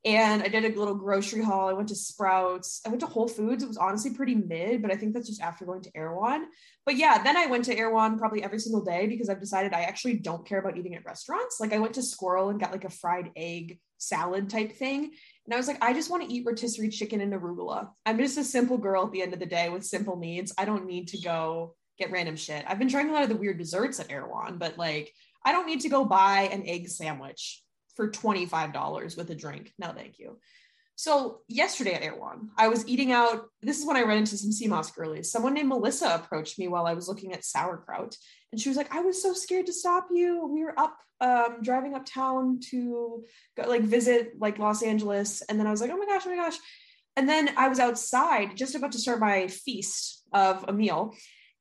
And 0.04 0.42
I 0.42 0.48
did 0.48 0.64
a 0.64 0.78
little 0.78 0.94
grocery 0.94 1.42
haul. 1.42 1.68
I 1.68 1.74
went 1.74 1.88
to 1.90 1.94
Sprouts. 1.94 2.80
I 2.86 2.88
went 2.88 3.00
to 3.00 3.06
Whole 3.06 3.28
Foods. 3.28 3.62
It 3.62 3.68
was 3.68 3.76
honestly 3.76 4.14
pretty 4.14 4.34
mid, 4.34 4.80
but 4.80 4.90
I 4.90 4.96
think 4.96 5.12
that's 5.12 5.28
just 5.28 5.42
after 5.42 5.66
going 5.66 5.82
to 5.82 5.90
Erewhon. 5.94 6.46
But 6.86 6.96
yeah, 6.96 7.22
then 7.22 7.36
I 7.36 7.46
went 7.46 7.66
to 7.66 7.76
Erewhon 7.76 8.18
probably 8.18 8.42
every 8.42 8.60
single 8.60 8.82
day 8.82 9.06
because 9.06 9.28
I've 9.28 9.40
decided 9.40 9.74
I 9.74 9.82
actually 9.82 10.14
don't 10.14 10.46
care 10.46 10.58
about 10.58 10.78
eating 10.78 10.94
at 10.94 11.04
restaurants. 11.04 11.60
Like 11.60 11.74
I 11.74 11.78
went 11.78 11.94
to 11.94 12.00
Sqirl 12.00 12.50
and 12.50 12.58
got 12.58 12.72
like 12.72 12.84
a 12.84 12.90
fried 12.90 13.30
egg 13.36 13.78
salad 13.98 14.48
type 14.48 14.72
thing. 14.72 15.10
And 15.44 15.52
I 15.52 15.58
was 15.58 15.68
like, 15.68 15.82
I 15.84 15.92
just 15.92 16.10
want 16.10 16.26
to 16.26 16.32
eat 16.32 16.46
rotisserie 16.46 16.88
chicken 16.88 17.20
and 17.20 17.34
arugula. 17.34 17.90
I'm 18.06 18.16
just 18.16 18.38
a 18.38 18.44
simple 18.44 18.78
girl 18.78 19.04
at 19.04 19.12
the 19.12 19.20
end 19.20 19.34
of 19.34 19.40
the 19.40 19.46
day 19.46 19.68
with 19.68 19.84
simple 19.84 20.16
needs. 20.16 20.54
I 20.56 20.64
don't 20.64 20.86
need 20.86 21.08
to 21.08 21.20
go 21.20 21.74
get 21.98 22.10
random 22.10 22.36
shit. 22.36 22.64
I've 22.66 22.78
been 22.78 22.88
trying 22.88 23.10
a 23.10 23.12
lot 23.12 23.24
of 23.24 23.28
the 23.28 23.36
weird 23.36 23.58
desserts 23.58 24.00
at 24.00 24.10
Erewhon, 24.10 24.56
but 24.56 24.78
like 24.78 25.12
I 25.44 25.52
don't 25.52 25.66
need 25.66 25.80
to 25.80 25.90
go 25.90 26.06
buy 26.06 26.48
an 26.50 26.66
egg 26.66 26.88
sandwich 26.88 27.62
for 27.96 28.10
$25 28.10 29.16
with 29.16 29.30
a 29.30 29.34
drink. 29.34 29.72
No, 29.78 29.92
thank 29.92 30.18
you. 30.18 30.38
So 31.00 31.40
yesterday 31.48 31.94
at 31.94 32.02
Erewhon, 32.02 32.50
I 32.58 32.68
was 32.68 32.86
eating 32.86 33.10
out. 33.10 33.46
This 33.62 33.78
is 33.78 33.86
when 33.86 33.96
I 33.96 34.02
ran 34.02 34.18
into 34.18 34.36
some 34.36 34.52
sea 34.52 34.68
moss 34.68 34.90
girlies. 34.90 35.32
Someone 35.32 35.54
named 35.54 35.70
Melissa 35.70 36.14
approached 36.14 36.58
me 36.58 36.68
while 36.68 36.86
I 36.86 36.92
was 36.92 37.08
looking 37.08 37.32
at 37.32 37.42
sauerkraut, 37.42 38.14
and 38.52 38.60
she 38.60 38.68
was 38.68 38.76
like, 38.76 38.94
"I 38.94 39.00
was 39.00 39.22
so 39.22 39.32
scared 39.32 39.64
to 39.64 39.72
stop 39.72 40.08
you. 40.12 40.46
We 40.46 40.62
were 40.62 40.78
up, 40.78 40.98
um, 41.22 41.62
driving 41.62 41.94
uptown 41.94 42.60
to 42.68 43.24
go 43.56 43.66
like 43.66 43.80
visit 43.80 44.32
like 44.38 44.58
Los 44.58 44.82
Angeles, 44.82 45.40
and 45.40 45.58
then 45.58 45.66
I 45.66 45.70
was 45.70 45.80
like, 45.80 45.90
oh 45.90 45.96
my 45.96 46.04
gosh, 46.04 46.24
oh 46.26 46.36
my 46.36 46.36
gosh." 46.36 46.58
And 47.16 47.26
then 47.26 47.48
I 47.56 47.68
was 47.68 47.78
outside, 47.78 48.54
just 48.54 48.74
about 48.74 48.92
to 48.92 48.98
start 48.98 49.20
my 49.20 49.46
feast 49.46 50.22
of 50.34 50.66
a 50.68 50.72
meal, 50.74 51.14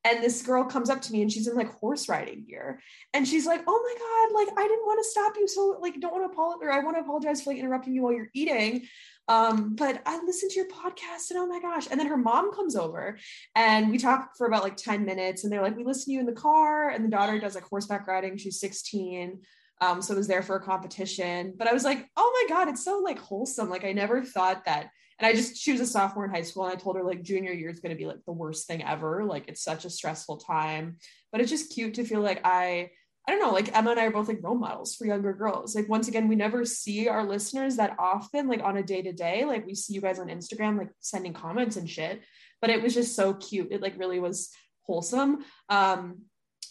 and 0.09 0.23
this 0.23 0.41
girl 0.41 0.63
comes 0.63 0.89
up 0.89 1.01
to 1.01 1.11
me 1.11 1.21
and 1.21 1.31
she's 1.31 1.47
in 1.47 1.55
like 1.55 1.71
horse 1.79 2.09
riding 2.09 2.45
gear. 2.47 2.81
And 3.13 3.27
she's 3.27 3.45
like 3.45 3.61
oh 3.67 3.81
my 3.83 3.95
god 3.99 4.39
like 4.39 4.57
i 4.57 4.67
didn't 4.67 4.85
want 4.85 5.03
to 5.03 5.09
stop 5.09 5.33
you 5.37 5.47
so 5.47 5.77
like 5.81 5.99
don't 5.99 6.13
want 6.13 6.25
to 6.25 6.31
apologize 6.31 6.65
or 6.65 6.71
i 6.71 6.79
want 6.79 6.97
to 6.97 7.01
apologize 7.01 7.41
for 7.41 7.51
like 7.51 7.59
interrupting 7.59 7.93
you 7.93 8.03
while 8.03 8.13
you're 8.13 8.29
eating 8.33 8.87
um 9.27 9.75
but 9.75 10.01
i 10.05 10.21
listened 10.23 10.51
to 10.51 10.57
your 10.57 10.67
podcast 10.67 11.29
and 11.29 11.39
oh 11.39 11.47
my 11.47 11.59
gosh. 11.59 11.87
And 11.89 11.99
then 11.99 12.07
her 12.07 12.17
mom 12.17 12.53
comes 12.53 12.75
over 12.75 13.17
and 13.55 13.89
we 13.91 13.97
talk 13.97 14.35
for 14.37 14.47
about 14.47 14.63
like 14.63 14.77
10 14.77 15.05
minutes 15.05 15.43
and 15.43 15.53
they're 15.53 15.61
like 15.61 15.77
we 15.77 15.83
listen 15.83 16.05
to 16.05 16.11
you 16.13 16.19
in 16.19 16.25
the 16.25 16.33
car. 16.33 16.89
And 16.89 17.05
the 17.05 17.09
daughter 17.09 17.39
does 17.39 17.55
like 17.55 17.65
horseback 17.65 18.07
riding. 18.07 18.37
She's 18.37 18.59
16 18.59 19.39
um 19.81 20.01
so 20.01 20.13
I 20.13 20.17
was 20.17 20.27
there 20.27 20.43
for 20.43 20.55
a 20.55 20.61
competition 20.61 21.53
but 21.57 21.67
i 21.67 21.73
was 21.73 21.83
like 21.83 22.07
oh 22.17 22.47
my 22.49 22.55
god 22.55 22.67
it's 22.69 22.83
so 22.83 22.99
like 22.99 23.19
wholesome. 23.19 23.69
Like 23.69 23.85
i 23.85 23.93
never 23.93 24.23
thought 24.23 24.65
that 24.65 24.89
and 25.19 25.27
I 25.27 25.33
just 25.33 25.57
she 25.57 25.71
was 25.71 25.81
a 25.81 25.87
sophomore 25.87 26.25
in 26.25 26.31
high 26.31 26.43
school 26.43 26.63
and 26.65 26.73
I 26.73 26.75
told 26.75 26.95
her 26.95 27.03
like 27.03 27.21
junior 27.21 27.51
year 27.51 27.69
is 27.69 27.81
going 27.81 27.93
to 27.93 27.97
be 27.97 28.05
like 28.05 28.23
the 28.25 28.31
worst 28.31 28.67
thing 28.67 28.83
ever. 28.83 29.25
Like 29.25 29.47
it's 29.47 29.63
such 29.63 29.85
a 29.85 29.89
stressful 29.89 30.37
time 30.37 30.97
but 31.31 31.41
it's 31.41 31.51
just 31.51 31.73
cute 31.73 31.95
to 31.95 32.05
feel 32.05 32.21
like 32.21 32.41
I 32.43 32.89
I 33.27 33.31
don't 33.31 33.41
know 33.41 33.51
like 33.51 33.75
Emma 33.75 33.91
and 33.91 33.99
I 33.99 34.05
are 34.05 34.11
both 34.11 34.29
like 34.29 34.41
role 34.41 34.55
models 34.55 34.95
for 34.95 35.05
younger 35.05 35.33
girls. 35.33 35.75
Like 35.75 35.89
once 35.89 36.07
again 36.07 36.27
we 36.27 36.35
never 36.35 36.65
see 36.65 37.07
our 37.09 37.25
listeners 37.25 37.75
that 37.75 37.95
often 37.99 38.47
like 38.47 38.63
on 38.63 38.77
a 38.77 38.83
day 38.83 39.01
to 39.01 39.11
day 39.11 39.43
like 39.45 39.65
we 39.65 39.75
see 39.75 39.93
you 39.93 40.01
guys 40.01 40.19
on 40.19 40.27
Instagram 40.27 40.77
like 40.77 40.89
sending 40.99 41.33
comments 41.33 41.75
and 41.75 41.89
shit 41.89 42.21
but 42.61 42.69
it 42.69 42.81
was 42.81 42.93
just 42.93 43.15
so 43.15 43.33
cute. 43.33 43.71
It 43.71 43.81
like 43.81 43.99
really 43.99 44.19
was 44.19 44.49
wholesome. 44.83 45.43
Um 45.67 46.21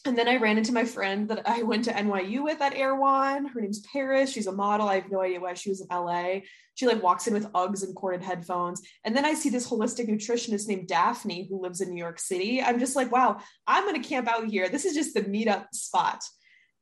and 0.07 0.17
then 0.17 0.29
I 0.29 0.37
ran 0.37 0.59
into 0.59 0.73
my 0.73 0.85
friend 0.85 1.29
that 1.29 1.43
I 1.47 1.63
went 1.63 1.85
to 1.85 1.93
NYU 1.93 2.45
with 2.45 2.61
at 2.61 2.75
Erewhon. 2.75 3.47
Her 3.47 3.61
name's 3.61 3.81
Paris. 3.81 4.33
She's 4.33 4.47
a 4.47 4.53
model. 4.53 4.89
I 4.89 4.97
have 4.97 5.11
no 5.11 5.21
idea 5.21 5.41
why 5.41 5.55
she 5.55 5.71
was 5.71 5.81
in 5.81 5.89
LA. 5.91 6.41
She 6.75 6.87
like 6.87 7.03
walks 7.03 7.27
in 7.27 7.35
with 7.35 7.53
Uggs 7.53 7.83
and 7.83 7.95
corded 7.97 8.23
headphones. 8.23 8.83
And 9.05 9.17
then 9.17 9.25
I 9.25 9.35
see 9.35 9.51
this 9.51 9.69
holistic 9.69 10.09
nutritionist 10.09 10.69
named 10.69 10.87
Daphne 10.87 11.47
who 11.49 11.61
lives 11.61 11.81
in 11.81 11.91
New 11.91 11.99
York 11.99 12.21
City. 12.21 12.63
I'm 12.63 12.79
just 12.79 12.97
like, 12.97 13.11
wow, 13.11 13.39
I'm 13.67 13.85
going 13.85 14.01
to 14.01 14.09
camp 14.09 14.29
out 14.29 14.47
here. 14.47 14.69
This 14.69 14.85
is 14.85 14.95
just 14.95 15.15
the 15.15 15.23
meetup 15.23 15.67
spot. 15.73 16.23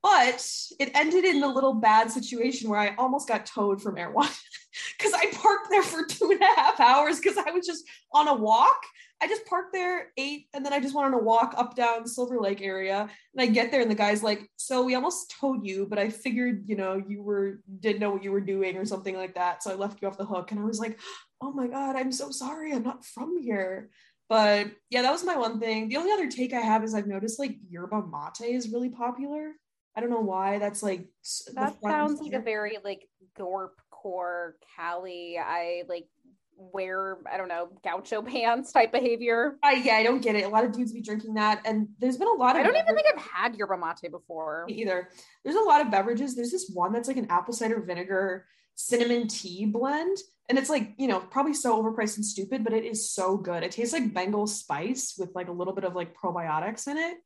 But 0.02 0.46
it 0.78 0.92
ended 0.94 1.24
in 1.24 1.42
a 1.42 1.52
little 1.52 1.74
bad 1.74 2.10
situation 2.10 2.68
where 2.68 2.78
I 2.78 2.94
almost 2.96 3.26
got 3.26 3.46
towed 3.46 3.82
from 3.82 3.98
Erewhon 3.98 4.28
because 4.98 5.14
I 5.14 5.32
parked 5.32 5.68
there 5.70 5.82
for 5.82 6.04
two 6.04 6.30
and 6.30 6.42
a 6.42 6.60
half 6.60 6.78
hours 6.78 7.18
because 7.18 7.38
I 7.38 7.50
was 7.50 7.66
just 7.66 7.84
on 8.12 8.28
a 8.28 8.34
walk 8.34 8.82
I 9.20 9.28
just 9.28 9.46
parked 9.46 9.72
there, 9.72 10.12
ate, 10.18 10.48
and 10.52 10.64
then 10.64 10.74
I 10.74 10.80
just 10.80 10.94
went 10.94 11.06
on 11.06 11.14
a 11.14 11.22
walk 11.22 11.54
up 11.56 11.74
down 11.74 12.06
Silver 12.06 12.38
Lake 12.38 12.60
area. 12.60 13.08
And 13.34 13.40
I 13.40 13.46
get 13.46 13.70
there, 13.70 13.80
and 13.80 13.90
the 13.90 13.94
guy's 13.94 14.22
like, 14.22 14.50
"So 14.56 14.84
we 14.84 14.94
almost 14.94 15.34
towed 15.40 15.64
you, 15.64 15.86
but 15.86 15.98
I 15.98 16.10
figured, 16.10 16.64
you 16.66 16.76
know, 16.76 17.02
you 17.08 17.22
were 17.22 17.60
didn't 17.80 18.00
know 18.00 18.10
what 18.10 18.22
you 18.22 18.30
were 18.30 18.40
doing 18.40 18.76
or 18.76 18.84
something 18.84 19.16
like 19.16 19.34
that. 19.34 19.62
So 19.62 19.70
I 19.70 19.74
left 19.74 20.02
you 20.02 20.08
off 20.08 20.18
the 20.18 20.26
hook." 20.26 20.50
And 20.50 20.60
I 20.60 20.64
was 20.64 20.78
like, 20.78 21.00
"Oh 21.40 21.52
my 21.52 21.66
god, 21.66 21.96
I'm 21.96 22.12
so 22.12 22.30
sorry. 22.30 22.72
I'm 22.72 22.82
not 22.82 23.04
from 23.04 23.40
here." 23.40 23.90
But 24.28 24.72
yeah, 24.90 25.02
that 25.02 25.12
was 25.12 25.24
my 25.24 25.36
one 25.36 25.60
thing. 25.60 25.88
The 25.88 25.96
only 25.96 26.12
other 26.12 26.28
take 26.28 26.52
I 26.52 26.60
have 26.60 26.84
is 26.84 26.94
I've 26.94 27.06
noticed 27.06 27.38
like 27.38 27.56
yerba 27.70 28.02
mate 28.02 28.54
is 28.54 28.70
really 28.70 28.90
popular. 28.90 29.52
I 29.96 30.00
don't 30.00 30.10
know 30.10 30.20
why. 30.20 30.58
That's 30.58 30.82
like 30.82 31.08
that 31.54 31.76
sounds 31.82 32.20
like 32.20 32.34
a 32.34 32.40
very 32.40 32.78
like 32.84 33.08
gorp 33.36 33.80
core 33.90 34.56
Cali. 34.76 35.38
I 35.38 35.84
like 35.88 36.08
wear 36.56 37.18
I 37.30 37.36
don't 37.36 37.48
know 37.48 37.68
gaucho 37.84 38.22
pants 38.26 38.72
type 38.72 38.92
behavior. 38.92 39.56
Uh, 39.62 39.70
yeah, 39.70 39.96
I 39.96 40.02
don't 40.02 40.22
get 40.22 40.34
it. 40.34 40.44
A 40.44 40.48
lot 40.48 40.64
of 40.64 40.72
dudes 40.72 40.92
be 40.92 41.00
drinking 41.00 41.34
that, 41.34 41.62
and 41.64 41.88
there's 41.98 42.16
been 42.16 42.28
a 42.28 42.32
lot 42.32 42.56
of. 42.56 42.60
I 42.60 42.64
don't 42.64 42.76
even 42.76 42.94
think 42.94 43.06
I've 43.12 43.22
had 43.22 43.56
yerba 43.56 43.76
mate 43.76 44.10
before. 44.10 44.64
Me 44.66 44.74
either. 44.74 45.08
There's 45.44 45.56
a 45.56 45.60
lot 45.60 45.80
of 45.80 45.90
beverages. 45.90 46.34
There's 46.34 46.50
this 46.50 46.70
one 46.72 46.92
that's 46.92 47.08
like 47.08 47.16
an 47.16 47.30
apple 47.30 47.54
cider 47.54 47.80
vinegar 47.80 48.46
cinnamon 48.74 49.26
tea 49.26 49.66
blend, 49.66 50.18
and 50.48 50.58
it's 50.58 50.70
like 50.70 50.94
you 50.98 51.08
know 51.08 51.20
probably 51.20 51.54
so 51.54 51.82
overpriced 51.82 52.16
and 52.16 52.24
stupid, 52.24 52.64
but 52.64 52.72
it 52.72 52.84
is 52.84 53.10
so 53.10 53.36
good. 53.36 53.62
It 53.62 53.72
tastes 53.72 53.92
like 53.92 54.14
Bengal 54.14 54.46
spice 54.46 55.14
with 55.18 55.30
like 55.34 55.48
a 55.48 55.52
little 55.52 55.74
bit 55.74 55.84
of 55.84 55.94
like 55.94 56.14
probiotics 56.14 56.86
in 56.86 56.96
it. 56.96 57.16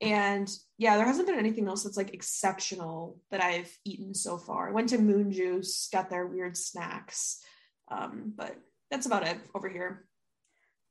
And 0.00 0.50
yeah, 0.76 0.96
there 0.96 1.06
hasn't 1.06 1.26
been 1.26 1.38
anything 1.38 1.68
else 1.68 1.84
that's 1.84 1.96
like 1.96 2.12
exceptional 2.12 3.20
that 3.30 3.42
I've 3.42 3.70
eaten 3.84 4.12
so 4.12 4.36
far. 4.36 4.68
I 4.68 4.72
went 4.72 4.88
to 4.90 4.98
Moon 4.98 5.30
Juice, 5.30 5.88
got 5.92 6.10
their 6.10 6.26
weird 6.26 6.56
snacks. 6.56 7.40
Um, 7.88 8.32
but 8.36 8.56
that's 8.90 9.06
about 9.06 9.26
it 9.26 9.38
over 9.54 9.68
here. 9.68 10.06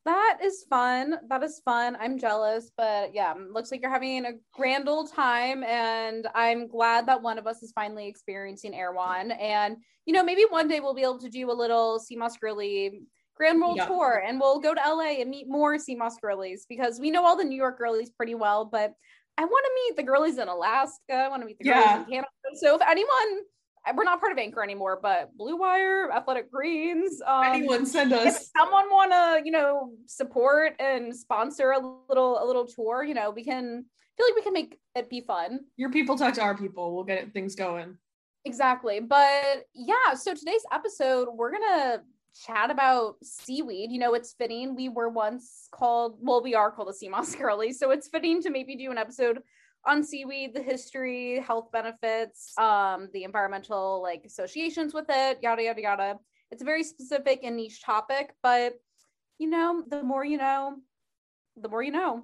That 0.05 0.39
is 0.43 0.65
fun. 0.69 1.15
That 1.29 1.43
is 1.43 1.61
fun. 1.63 1.95
I'm 1.99 2.19
jealous, 2.19 2.71
but 2.75 3.13
yeah, 3.13 3.33
looks 3.51 3.71
like 3.71 3.81
you're 3.81 3.89
having 3.89 4.25
a 4.25 4.33
grand 4.53 4.89
old 4.89 5.13
time. 5.13 5.63
And 5.63 6.27
I'm 6.35 6.67
glad 6.67 7.07
that 7.07 7.21
one 7.21 7.37
of 7.37 7.47
us 7.47 7.63
is 7.63 7.71
finally 7.73 8.07
experiencing 8.07 8.75
Erewhon. 8.75 9.31
And, 9.31 9.77
you 10.05 10.13
know, 10.13 10.23
maybe 10.23 10.43
one 10.49 10.67
day 10.67 10.81
we'll 10.81 10.93
be 10.93 11.03
able 11.03 11.19
to 11.19 11.29
do 11.29 11.49
a 11.49 11.53
little 11.53 12.01
Moss 12.11 12.35
Girly 12.37 13.03
Grand 13.37 13.61
World 13.61 13.77
yep. 13.77 13.87
Tour 13.87 14.21
and 14.25 14.39
we'll 14.39 14.59
go 14.59 14.73
to 14.73 14.81
LA 14.81 15.21
and 15.21 15.29
meet 15.29 15.47
more 15.47 15.77
Moss 15.89 16.17
Girlies 16.17 16.65
because 16.67 16.99
we 16.99 17.09
know 17.09 17.25
all 17.25 17.37
the 17.37 17.45
New 17.45 17.55
York 17.55 17.77
girlies 17.77 18.09
pretty 18.09 18.35
well, 18.35 18.65
but 18.65 18.93
I 19.37 19.45
want 19.45 19.65
to 19.65 19.71
meet 19.75 19.97
the 19.97 20.03
girlies 20.03 20.37
in 20.37 20.49
Alaska. 20.49 21.13
I 21.13 21.29
want 21.29 21.41
to 21.41 21.45
meet 21.45 21.57
the 21.59 21.65
girlies 21.65 21.85
yeah. 21.85 21.99
in 21.99 22.05
Canada. 22.05 22.27
So 22.55 22.75
if 22.75 22.81
anyone 22.81 23.41
we're 23.95 24.03
not 24.03 24.19
part 24.19 24.31
of 24.31 24.37
Anchor 24.37 24.63
anymore, 24.63 24.99
but 25.01 25.35
Blue 25.35 25.57
Wire, 25.57 26.09
Athletic 26.11 26.51
Greens. 26.51 27.21
Um, 27.25 27.43
Anyone 27.43 27.85
send 27.85 28.13
us. 28.13 28.35
If 28.35 28.49
someone 28.57 28.89
want 28.89 29.11
to, 29.11 29.41
you 29.45 29.51
know, 29.51 29.91
support 30.05 30.73
and 30.79 31.15
sponsor 31.15 31.71
a 31.71 31.79
little 31.79 32.41
a 32.41 32.45
little 32.45 32.65
tour, 32.65 33.03
you 33.03 33.13
know, 33.13 33.29
we 33.29 33.43
can 33.43 33.85
feel 34.17 34.25
like 34.27 34.35
we 34.35 34.41
can 34.41 34.53
make 34.53 34.79
it 34.95 35.09
be 35.09 35.21
fun. 35.21 35.59
Your 35.75 35.89
people 35.89 36.17
talk 36.17 36.33
to 36.35 36.41
our 36.41 36.55
people. 36.57 36.95
We'll 36.95 37.03
get 37.03 37.33
things 37.33 37.55
going. 37.55 37.97
Exactly. 38.45 38.99
But 38.99 39.65
yeah, 39.73 40.13
so 40.15 40.33
today's 40.33 40.63
episode, 40.71 41.29
we're 41.33 41.51
gonna 41.51 42.03
chat 42.45 42.71
about 42.71 43.15
seaweed. 43.23 43.91
You 43.91 43.99
know, 43.99 44.13
it's 44.13 44.33
fitting. 44.33 44.75
We 44.75 44.89
were 44.89 45.09
once 45.09 45.67
called, 45.71 46.17
well, 46.19 46.41
we 46.41 46.55
are 46.55 46.71
called 46.71 46.89
the 46.89 46.93
Sea 46.93 47.09
Moss 47.09 47.35
Girlies. 47.35 47.79
So 47.79 47.91
it's 47.91 48.07
fitting 48.07 48.41
to 48.43 48.49
maybe 48.49 48.75
do 48.75 48.91
an 48.91 48.97
episode 48.97 49.39
on 49.85 50.03
seaweed, 50.03 50.53
the 50.53 50.61
history, 50.61 51.39
health 51.39 51.71
benefits, 51.71 52.57
um, 52.57 53.09
the 53.13 53.23
environmental 53.23 54.01
like 54.01 54.23
associations 54.25 54.93
with 54.93 55.05
it, 55.09 55.39
yada 55.41 55.63
yada 55.63 55.81
yada. 55.81 56.19
It's 56.51 56.61
a 56.61 56.65
very 56.65 56.83
specific 56.83 57.41
and 57.43 57.57
niche 57.57 57.81
topic, 57.83 58.33
but 58.41 58.73
you 59.39 59.49
know, 59.49 59.83
the 59.89 60.03
more 60.03 60.23
you 60.23 60.37
know, 60.37 60.75
the 61.57 61.69
more 61.69 61.83
you 61.83 61.91
know. 61.91 62.23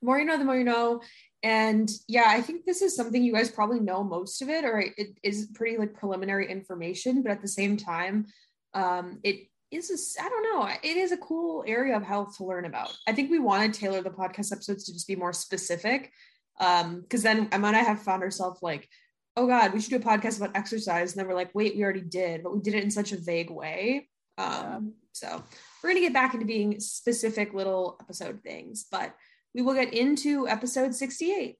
The 0.00 0.06
more 0.06 0.18
you 0.18 0.24
know, 0.24 0.38
the 0.38 0.44
more 0.44 0.56
you 0.56 0.64
know. 0.64 1.00
And 1.42 1.90
yeah, 2.08 2.26
I 2.26 2.40
think 2.42 2.64
this 2.64 2.82
is 2.82 2.96
something 2.96 3.22
you 3.22 3.32
guys 3.32 3.50
probably 3.50 3.80
know 3.80 4.02
most 4.02 4.42
of 4.42 4.48
it, 4.48 4.64
or 4.64 4.80
it 4.80 5.18
is 5.22 5.48
pretty 5.54 5.78
like 5.78 5.94
preliminary 5.94 6.50
information, 6.50 7.22
but 7.22 7.30
at 7.30 7.42
the 7.42 7.48
same 7.48 7.76
time, 7.76 8.26
um, 8.74 9.20
it 9.22 9.46
is 9.70 9.90
a, 9.90 10.22
I 10.22 10.28
don't 10.28 10.42
know, 10.42 10.68
it 10.82 10.96
is 10.96 11.12
a 11.12 11.16
cool 11.16 11.64
area 11.66 11.96
of 11.96 12.02
health 12.02 12.36
to 12.36 12.44
learn 12.44 12.64
about. 12.64 12.96
I 13.06 13.12
think 13.12 13.30
we 13.30 13.38
want 13.38 13.72
to 13.72 13.80
tailor 13.80 14.02
the 14.02 14.10
podcast 14.10 14.52
episodes 14.52 14.84
to 14.84 14.92
just 14.92 15.06
be 15.06 15.16
more 15.16 15.32
specific. 15.32 16.12
Um, 16.60 17.02
because 17.02 17.22
then 17.22 17.48
Emma 17.52 17.68
and 17.68 17.76
I 17.76 17.80
have 17.80 18.02
found 18.02 18.22
ourselves 18.22 18.60
like, 18.62 18.88
oh 19.36 19.46
God, 19.46 19.72
we 19.72 19.80
should 19.80 19.90
do 19.90 19.96
a 19.96 20.00
podcast 20.00 20.38
about 20.38 20.56
exercise. 20.56 21.12
And 21.12 21.20
then 21.20 21.28
we're 21.28 21.34
like, 21.34 21.54
wait, 21.54 21.76
we 21.76 21.84
already 21.84 22.00
did, 22.00 22.42
but 22.42 22.52
we 22.52 22.60
did 22.60 22.74
it 22.74 22.82
in 22.82 22.90
such 22.90 23.12
a 23.12 23.16
vague 23.16 23.50
way. 23.50 24.08
Um, 24.36 24.46
yeah. 24.46 24.78
so 25.12 25.44
we're 25.82 25.90
gonna 25.90 26.00
get 26.00 26.12
back 26.12 26.34
into 26.34 26.46
being 26.46 26.80
specific 26.80 27.54
little 27.54 27.96
episode 28.00 28.40
things, 28.42 28.86
but 28.90 29.14
we 29.54 29.62
will 29.62 29.74
get 29.74 29.94
into 29.94 30.48
episode 30.48 30.94
68. 30.94 31.56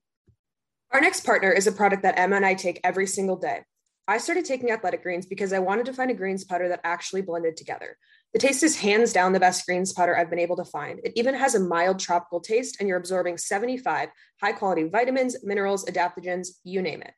Our 0.90 1.00
next 1.00 1.24
partner 1.24 1.50
is 1.50 1.66
a 1.66 1.72
product 1.72 2.02
that 2.02 2.18
Emma 2.18 2.36
and 2.36 2.46
I 2.46 2.54
take 2.54 2.80
every 2.82 3.06
single 3.06 3.36
day. 3.36 3.62
I 4.06 4.18
started 4.18 4.46
taking 4.46 4.70
athletic 4.70 5.02
greens 5.02 5.26
because 5.26 5.52
I 5.52 5.58
wanted 5.58 5.86
to 5.86 5.92
find 5.92 6.10
a 6.10 6.14
greens 6.14 6.44
powder 6.44 6.68
that 6.68 6.80
actually 6.82 7.22
blended 7.22 7.56
together. 7.56 7.98
The 8.34 8.38
taste 8.38 8.62
is 8.62 8.76
hands 8.76 9.12
down 9.12 9.32
the 9.32 9.40
best 9.40 9.64
greens 9.64 9.92
powder 9.92 10.16
I've 10.16 10.28
been 10.28 10.38
able 10.38 10.56
to 10.56 10.64
find. 10.64 11.00
It 11.02 11.12
even 11.16 11.34
has 11.34 11.54
a 11.54 11.60
mild 11.60 11.98
tropical 11.98 12.40
taste, 12.40 12.76
and 12.78 12.88
you're 12.88 12.98
absorbing 12.98 13.38
75 13.38 14.10
high 14.42 14.52
quality 14.52 14.84
vitamins, 14.84 15.36
minerals, 15.42 15.86
adaptogens, 15.86 16.48
you 16.62 16.82
name 16.82 17.00
it. 17.00 17.12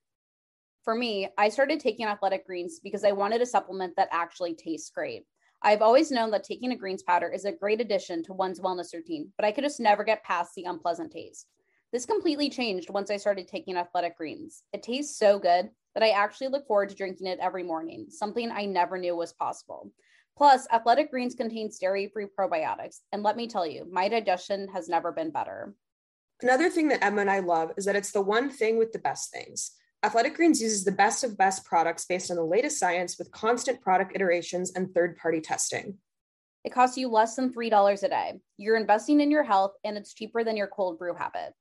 For 0.84 0.94
me, 0.94 1.28
I 1.36 1.48
started 1.48 1.80
taking 1.80 2.06
athletic 2.06 2.46
greens 2.46 2.80
because 2.82 3.04
I 3.04 3.12
wanted 3.12 3.42
a 3.42 3.46
supplement 3.46 3.96
that 3.96 4.08
actually 4.12 4.54
tastes 4.54 4.90
great. 4.90 5.24
I've 5.62 5.82
always 5.82 6.10
known 6.10 6.30
that 6.30 6.44
taking 6.44 6.72
a 6.72 6.76
greens 6.76 7.02
powder 7.02 7.28
is 7.28 7.44
a 7.44 7.52
great 7.52 7.80
addition 7.80 8.22
to 8.24 8.32
one's 8.32 8.60
wellness 8.60 8.94
routine, 8.94 9.30
but 9.36 9.44
I 9.44 9.52
could 9.52 9.64
just 9.64 9.80
never 9.80 10.04
get 10.04 10.24
past 10.24 10.54
the 10.54 10.64
unpleasant 10.64 11.12
taste. 11.12 11.48
This 11.92 12.06
completely 12.06 12.48
changed 12.48 12.88
once 12.88 13.10
I 13.10 13.16
started 13.16 13.48
taking 13.48 13.76
athletic 13.76 14.16
greens. 14.16 14.62
It 14.72 14.84
tastes 14.84 15.18
so 15.18 15.38
good 15.38 15.70
that 15.94 16.04
I 16.04 16.10
actually 16.10 16.48
look 16.48 16.66
forward 16.66 16.88
to 16.90 16.94
drinking 16.94 17.26
it 17.26 17.40
every 17.42 17.64
morning, 17.64 18.06
something 18.08 18.50
I 18.50 18.64
never 18.64 18.96
knew 18.96 19.16
was 19.16 19.32
possible. 19.32 19.90
Plus, 20.36 20.66
athletic 20.72 21.10
greens 21.10 21.34
contains 21.34 21.78
dairy 21.78 22.08
free 22.08 22.26
probiotics. 22.38 23.00
And 23.12 23.22
let 23.22 23.36
me 23.36 23.46
tell 23.46 23.66
you, 23.66 23.86
my 23.90 24.08
digestion 24.08 24.68
has 24.68 24.88
never 24.88 25.12
been 25.12 25.30
better. 25.30 25.74
Another 26.42 26.70
thing 26.70 26.88
that 26.88 27.04
Emma 27.04 27.20
and 27.20 27.30
I 27.30 27.40
love 27.40 27.72
is 27.76 27.84
that 27.84 27.96
it's 27.96 28.12
the 28.12 28.22
one 28.22 28.48
thing 28.48 28.78
with 28.78 28.92
the 28.92 28.98
best 28.98 29.30
things. 29.30 29.72
Athletic 30.02 30.34
Greens 30.34 30.62
uses 30.62 30.84
the 30.84 30.92
best 30.92 31.24
of 31.24 31.36
best 31.36 31.66
products 31.66 32.06
based 32.06 32.30
on 32.30 32.38
the 32.38 32.44
latest 32.44 32.78
science 32.78 33.18
with 33.18 33.30
constant 33.32 33.82
product 33.82 34.12
iterations 34.14 34.72
and 34.74 34.94
third 34.94 35.16
party 35.16 35.42
testing. 35.42 35.98
It 36.64 36.72
costs 36.72 36.96
you 36.96 37.08
less 37.08 37.36
than 37.36 37.52
$3 37.52 38.02
a 38.02 38.08
day. 38.08 38.40
You're 38.56 38.76
investing 38.76 39.20
in 39.20 39.30
your 39.30 39.42
health, 39.42 39.72
and 39.84 39.98
it's 39.98 40.14
cheaper 40.14 40.42
than 40.42 40.56
your 40.56 40.68
cold 40.68 40.98
brew 40.98 41.14
habit. 41.14 41.52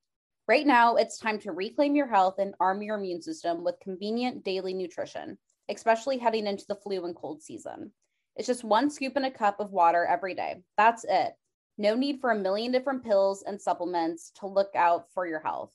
Right 0.48 0.66
now, 0.66 0.96
it's 0.96 1.20
time 1.20 1.40
to 1.40 1.52
reclaim 1.52 1.96
your 1.96 2.08
health 2.08 2.36
and 2.40 2.56
arm 2.60 2.82
your 2.82 2.98
immune 2.98 3.22
system 3.22 3.64
with 3.64 3.80
convenient 3.82 4.44
daily 4.44 4.74
nutrition, 4.74 5.38
especially 5.70 6.18
heading 6.18 6.48
into 6.48 6.66
the 6.68 6.76
flu 6.76 7.06
and 7.06 7.16
cold 7.16 7.44
season. 7.44 7.92
It's 8.36 8.48
just 8.48 8.64
one 8.64 8.90
scoop 8.90 9.18
in 9.18 9.26
a 9.26 9.32
cup 9.32 9.60
of 9.60 9.72
water 9.72 10.06
every 10.06 10.34
day. 10.34 10.64
That's 10.78 11.06
it. 11.08 11.34
No 11.78 11.96
need 11.96 12.20
for 12.20 12.32
a 12.32 12.38
million 12.38 12.72
different 12.72 13.04
pills 13.04 13.44
and 13.46 13.62
supplements 13.62 14.32
to 14.40 14.48
look 14.48 14.72
out 14.76 15.06
for 15.14 15.26
your 15.26 15.40
health. 15.40 15.74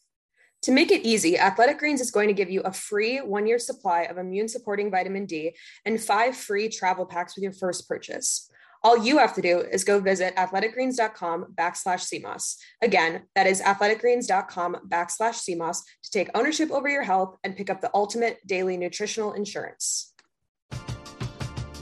To 0.63 0.73
make 0.73 0.91
it 0.91 1.05
easy, 1.05 1.39
Athletic 1.39 1.79
Greens 1.79 2.01
is 2.01 2.11
going 2.11 2.29
to 2.29 2.35
give 2.35 2.51
you 2.51 2.63
a 2.63 2.73
free 2.73 3.19
one 3.19 3.47
year 3.47 3.59
supply 3.59 4.03
of 4.03 4.17
immune 4.17 4.49
supporting 4.49 4.91
vitamin 4.91 5.27
D 5.27 5.55
and 5.85 6.01
five 6.01 6.35
free 6.35 6.71
travel 6.71 7.05
packs 7.05 7.37
with 7.37 7.43
your 7.43 7.53
first 7.53 7.87
purchase. 7.87 8.51
All 8.83 9.03
you 9.03 9.19
have 9.19 9.35
to 9.35 9.43
do 9.43 9.61
is 9.61 9.85
go 9.85 10.01
visit 10.01 10.35
athleticgreens.com 10.37 11.55
backslash 11.55 12.01
SEAMOSS. 12.01 12.57
Again, 12.81 13.25
that 13.35 13.47
is 13.47 13.61
athleticgreens.com 13.61 14.77
backslash 14.89 15.37
SEAMOSS 15.37 15.83
to 16.03 16.11
take 16.11 16.31
ownership 16.35 16.71
over 16.71 16.89
your 16.89 17.03
health 17.03 17.37
and 17.45 17.57
pick 17.57 17.69
up 17.69 17.83
the 17.83 17.91
ultimate 17.93 18.39
daily 18.47 18.79
nutritional 18.79 19.35
insurance. 19.35 20.14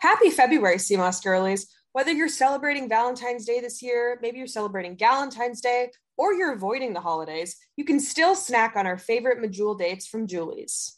Happy 0.00 0.30
February, 0.30 0.78
Sea 0.78 0.96
Moss 0.96 1.20
girlies. 1.20 1.66
Whether 1.92 2.12
you're 2.12 2.26
celebrating 2.26 2.88
Valentine's 2.88 3.44
Day 3.44 3.60
this 3.60 3.82
year, 3.82 4.18
maybe 4.22 4.38
you're 4.38 4.46
celebrating 4.46 4.96
Galentine's 4.96 5.60
Day, 5.60 5.90
or 6.16 6.32
you're 6.32 6.54
avoiding 6.54 6.94
the 6.94 7.02
holidays, 7.02 7.58
you 7.76 7.84
can 7.84 8.00
still 8.00 8.34
snack 8.34 8.76
on 8.76 8.86
our 8.86 8.96
favorite 8.96 9.42
Medjool 9.42 9.78
dates 9.78 10.06
from 10.06 10.26
Joolies. 10.26 10.92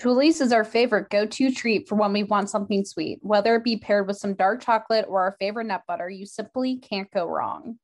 Joolies 0.00 0.40
is 0.40 0.50
our 0.50 0.64
favorite 0.64 1.10
go 1.10 1.26
to 1.26 1.52
treat 1.52 1.90
for 1.90 1.96
when 1.96 2.14
we 2.14 2.22
want 2.22 2.48
something 2.48 2.86
sweet. 2.86 3.18
Whether 3.20 3.54
it 3.56 3.64
be 3.64 3.76
paired 3.76 4.06
with 4.06 4.16
some 4.16 4.32
dark 4.32 4.62
chocolate 4.62 5.04
or 5.06 5.20
our 5.20 5.36
favorite 5.38 5.66
nut 5.66 5.82
butter, 5.86 6.08
you 6.08 6.24
simply 6.24 6.78
can't 6.78 7.10
go 7.10 7.26
wrong. 7.26 7.78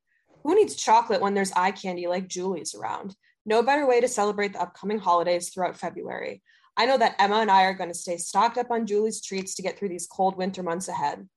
Who 0.45 0.55
needs 0.55 0.77
chocolate 0.77 1.21
when 1.21 1.35
there's 1.35 1.53
eye 1.53 1.73
candy 1.73 2.07
like 2.07 2.27
Joolies 2.27 2.75
around? 2.75 3.17
No 3.45 3.63
better 3.63 3.87
way 3.87 4.01
to 4.01 4.09
celebrate 4.09 4.55
the 4.55 4.63
upcoming 4.63 4.99
holidays 4.99 5.51
throughout 5.51 5.77
February. 5.77 6.43
I 6.77 6.87
know 6.87 6.99
that 6.99 7.15
Emma 7.19 7.37
and 7.37 7.51
I 7.51 7.65
are 7.65 7.75
going 7.75 7.91
to 7.91 7.99
stay 7.99 8.17
stocked 8.17 8.59
up 8.59 8.71
on 8.71 8.87
Joolies 8.87 9.23
treats 9.23 9.55
to 9.55 9.63
get 9.63 9.79
through 9.79 9.91
these 9.91 10.07
cold 10.07 10.37
winter 10.37 10.63
months 10.63 10.89
ahead. 10.89 11.29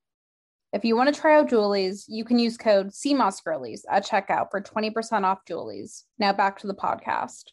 If 0.73 0.83
you 0.83 0.95
want 0.95 1.13
to 1.13 1.19
try 1.19 1.37
out 1.37 1.49
Joolies, 1.49 2.05
you 2.07 2.25
can 2.25 2.39
use 2.39 2.57
code 2.57 2.93
Sea 2.93 3.13
Moss 3.13 3.39
Girlies 3.41 3.85
at 3.89 4.05
checkout 4.05 4.47
for 4.51 4.61
20% 4.61 5.23
off 5.23 5.45
Joolies. 5.45 6.03
Now 6.19 6.33
back 6.33 6.59
to 6.59 6.67
the 6.67 6.73
podcast. 6.73 7.45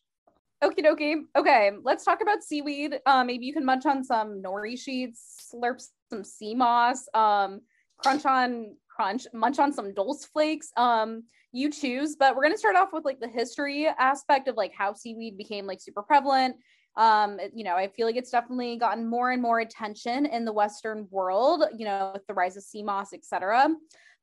Okie 0.62 0.85
dokie. 0.85 1.25
Okay, 1.37 1.73
let's 1.83 2.05
talk 2.05 2.23
about 2.23 2.42
seaweed. 2.42 2.99
Uh, 3.05 3.23
maybe 3.23 3.44
you 3.44 3.53
can 3.53 3.64
munch 3.64 3.85
on 3.87 4.03
some 4.03 4.42
nori 4.42 4.79
sheets, 4.79 5.51
slurp 5.55 5.85
some 6.11 6.25
sea 6.25 6.55
moss, 6.55 7.07
um, 7.12 7.61
crunch 7.99 8.25
on 8.25 8.77
crunch, 8.88 9.27
munch 9.35 9.59
on 9.59 9.73
some 9.73 9.92
dulse 9.92 10.25
flakes. 10.25 10.70
Um, 10.77 11.25
you 11.53 11.70
choose, 11.70 12.16
but 12.16 12.35
we're 12.35 12.42
gonna 12.42 12.57
start 12.57 12.77
off 12.77 12.92
with 12.92 13.05
like 13.05 13.20
the 13.20 13.29
history 13.29 13.87
aspect 13.87 14.49
of 14.49 14.57
like 14.57 14.73
how 14.77 14.94
seaweed 14.94 15.37
became 15.37 15.66
like 15.66 15.81
super 15.81 16.03
prevalent 16.03 16.57
um 16.96 17.38
you 17.54 17.64
know 17.64 17.74
i 17.74 17.88
feel 17.88 18.07
like 18.07 18.16
it's 18.16 18.30
definitely 18.30 18.76
gotten 18.76 19.07
more 19.07 19.30
and 19.30 19.42
more 19.42 19.61
attention 19.61 20.26
in 20.26 20.44
the 20.44 20.52
western 20.52 21.07
world 21.11 21.64
you 21.76 21.85
know 21.85 22.11
with 22.14 22.26
the 22.26 22.35
rise 22.35 22.57
of 22.57 22.62
sea 22.62 22.83
moss 22.83 23.12
etc 23.12 23.68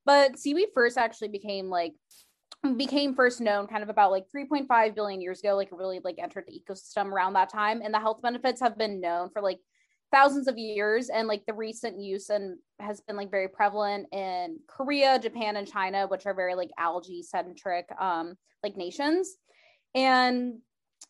but 0.05 0.38
seaweed 0.39 0.69
first 0.73 0.97
actually 0.97 1.27
became 1.27 1.67
like 1.69 1.93
became 2.77 3.15
first 3.15 3.41
known 3.41 3.67
kind 3.67 3.81
of 3.81 3.89
about 3.89 4.12
like 4.12 4.25
3.5 4.36 4.95
billion 4.95 5.21
years 5.21 5.39
ago 5.39 5.55
like 5.55 5.69
really 5.71 5.99
like 6.03 6.19
entered 6.19 6.45
the 6.47 6.60
ecosystem 6.60 7.05
around 7.07 7.34
that 7.34 7.51
time. 7.51 7.81
And 7.84 7.93
the 7.93 7.99
health 7.99 8.21
benefits 8.21 8.62
have 8.62 8.77
been 8.77 9.01
known 9.01 9.29
for 9.31 9.41
like 9.41 9.60
thousands 10.12 10.47
of 10.47 10.57
years. 10.57 11.10
And 11.10 11.27
like 11.27 11.43
the 11.47 11.53
recent 11.53 11.99
use 11.99 12.29
and 12.29 12.57
has 12.79 13.01
been 13.01 13.15
like 13.15 13.31
very 13.31 13.47
prevalent 13.47 14.07
in 14.12 14.60
korea 14.67 15.19
japan 15.19 15.55
and 15.55 15.71
china 15.71 16.07
which 16.07 16.25
are 16.25 16.34
very 16.34 16.55
like 16.55 16.71
algae 16.77 17.23
centric 17.23 17.88
um 17.99 18.36
like 18.63 18.77
nations. 18.77 19.36
And 19.95 20.60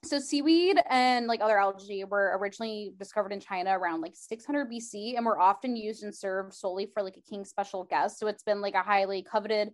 so 0.04 0.20
seaweed 0.20 0.80
and 0.90 1.28
like 1.28 1.42
other 1.42 1.60
algae 1.60 2.04
were 2.04 2.38
originally 2.40 2.94
discovered 2.98 3.32
in 3.32 3.40
china 3.40 3.78
around 3.78 4.02
like 4.02 4.14
600 4.16 4.72
bc 4.72 5.16
and 5.16 5.26
were 5.26 5.40
often 5.40 5.76
used 5.76 6.04
and 6.04 6.16
served 6.16 6.54
solely 6.54 6.88
for 6.94 7.04
like 7.04 7.18
a 7.18 7.22
king's 7.22 7.50
special 7.50 7.84
guest. 7.84 8.18
So 8.18 8.28
it's 8.28 8.44
been 8.44 8.62
like 8.62 8.74
a 8.74 8.82
highly 8.82 9.24
coveted 9.24 9.70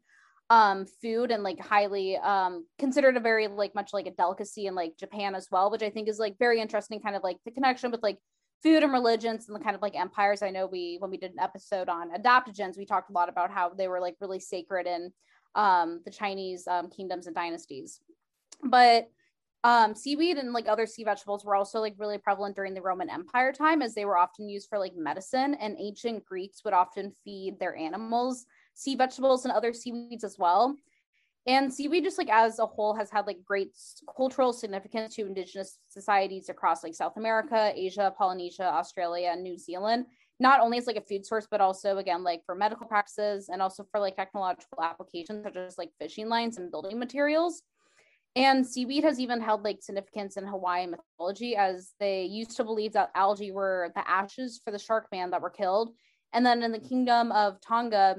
um 0.49 0.85
food 1.01 1.31
and 1.31 1.43
like 1.43 1.59
highly 1.59 2.17
um 2.17 2.65
considered 2.79 3.17
a 3.17 3.19
very 3.19 3.47
like 3.47 3.75
much 3.75 3.91
like 3.91 4.07
a 4.07 4.11
delicacy 4.11 4.67
in 4.67 4.75
like 4.75 4.97
japan 4.97 5.35
as 5.35 5.49
well 5.51 5.69
which 5.69 5.83
i 5.83 5.89
think 5.89 6.07
is 6.07 6.19
like 6.19 6.37
very 6.39 6.61
interesting 6.61 7.01
kind 7.01 7.17
of 7.17 7.23
like 7.23 7.35
the 7.43 7.51
connection 7.51 7.91
with 7.91 8.01
like 8.01 8.17
food 8.63 8.83
and 8.83 8.91
religions 8.91 9.47
and 9.47 9.55
the 9.55 9.63
kind 9.63 9.75
of 9.75 9.81
like 9.81 9.95
empires. 9.95 10.41
I 10.41 10.49
know 10.49 10.65
we 10.65 10.97
when 10.99 11.11
we 11.11 11.17
did 11.17 11.31
an 11.31 11.39
episode 11.39 11.89
on 11.89 12.11
adaptogens 12.11 12.77
we 12.77 12.85
talked 12.85 13.09
a 13.09 13.13
lot 13.13 13.29
about 13.29 13.51
how 13.51 13.69
they 13.69 13.87
were 13.87 13.99
like 13.99 14.15
really 14.19 14.39
sacred 14.39 14.87
in 14.87 15.11
um 15.55 16.01
the 16.05 16.11
chinese 16.11 16.67
um, 16.67 16.89
kingdoms 16.89 17.27
and 17.27 17.35
dynasties. 17.35 17.99
But 18.63 19.09
um 19.67 19.93
seaweed 19.93 20.37
and 20.37 20.53
like 20.53 20.67
other 20.67 20.87
sea 20.87 21.03
vegetables 21.03 21.45
were 21.45 21.55
also 21.55 21.79
like 21.79 21.93
really 21.97 22.17
prevalent 22.17 22.55
during 22.55 22.73
the 22.73 22.81
roman 22.81 23.09
empire 23.09 23.51
time 23.51 23.83
as 23.83 23.93
they 23.93 24.05
were 24.05 24.17
often 24.17 24.49
used 24.49 24.67
for 24.67 24.79
like 24.79 24.95
medicine 24.95 25.53
and 25.55 25.75
ancient 25.77 26.25
greeks 26.25 26.63
would 26.63 26.73
often 26.73 27.11
feed 27.23 27.59
their 27.59 27.75
animals 27.75 28.45
sea 28.77 28.95
vegetables 28.95 29.43
and 29.43 29.51
other 29.51 29.73
seaweeds 29.73 30.23
as 30.23 30.37
well. 30.37 30.75
And 31.47 31.73
seaweed, 31.73 32.03
just 32.03 32.17
like 32.17 32.29
as 32.29 32.59
a 32.59 32.65
whole, 32.65 32.93
has 32.93 33.09
had 33.09 33.25
like 33.25 33.43
great 33.43 33.71
cultural 34.15 34.53
significance 34.53 35.15
to 35.15 35.25
indigenous 35.25 35.79
societies 35.87 36.49
across 36.49 36.83
like 36.83 36.93
South 36.93 37.17
America, 37.17 37.71
Asia, 37.73 38.13
Polynesia, 38.17 38.65
Australia, 38.65 39.29
and 39.31 39.43
New 39.43 39.57
Zealand. 39.57 40.05
Not 40.39 40.59
only 40.59 40.77
as 40.77 40.85
like 40.85 40.97
a 40.97 41.01
food 41.01 41.25
source, 41.25 41.47
but 41.49 41.61
also 41.61 41.97
again 41.97 42.23
like 42.23 42.43
for 42.45 42.53
medical 42.53 42.85
practices 42.85 43.49
and 43.49 43.61
also 43.61 43.83
for 43.89 43.99
like 43.99 44.15
technological 44.15 44.83
applications 44.83 45.43
such 45.43 45.55
as 45.55 45.77
like 45.77 45.89
fishing 45.99 46.29
lines 46.29 46.57
and 46.57 46.69
building 46.69 46.99
materials. 46.99 47.63
And 48.37 48.65
seaweed 48.65 49.03
has 49.03 49.19
even 49.19 49.41
held 49.41 49.63
like 49.63 49.81
significance 49.81 50.37
in 50.37 50.45
Hawaiian 50.45 50.91
mythology, 50.91 51.55
as 51.55 51.93
they 51.99 52.23
used 52.23 52.55
to 52.57 52.63
believe 52.63 52.93
that 52.93 53.09
algae 53.15 53.51
were 53.51 53.91
the 53.95 54.07
ashes 54.07 54.61
for 54.63 54.69
the 54.69 54.77
shark 54.77 55.07
man 55.11 55.31
that 55.31 55.41
were 55.41 55.49
killed. 55.49 55.89
And 56.33 56.45
then 56.45 56.61
in 56.61 56.71
the 56.71 56.79
kingdom 56.79 57.31
of 57.31 57.59
Tonga, 57.61 58.17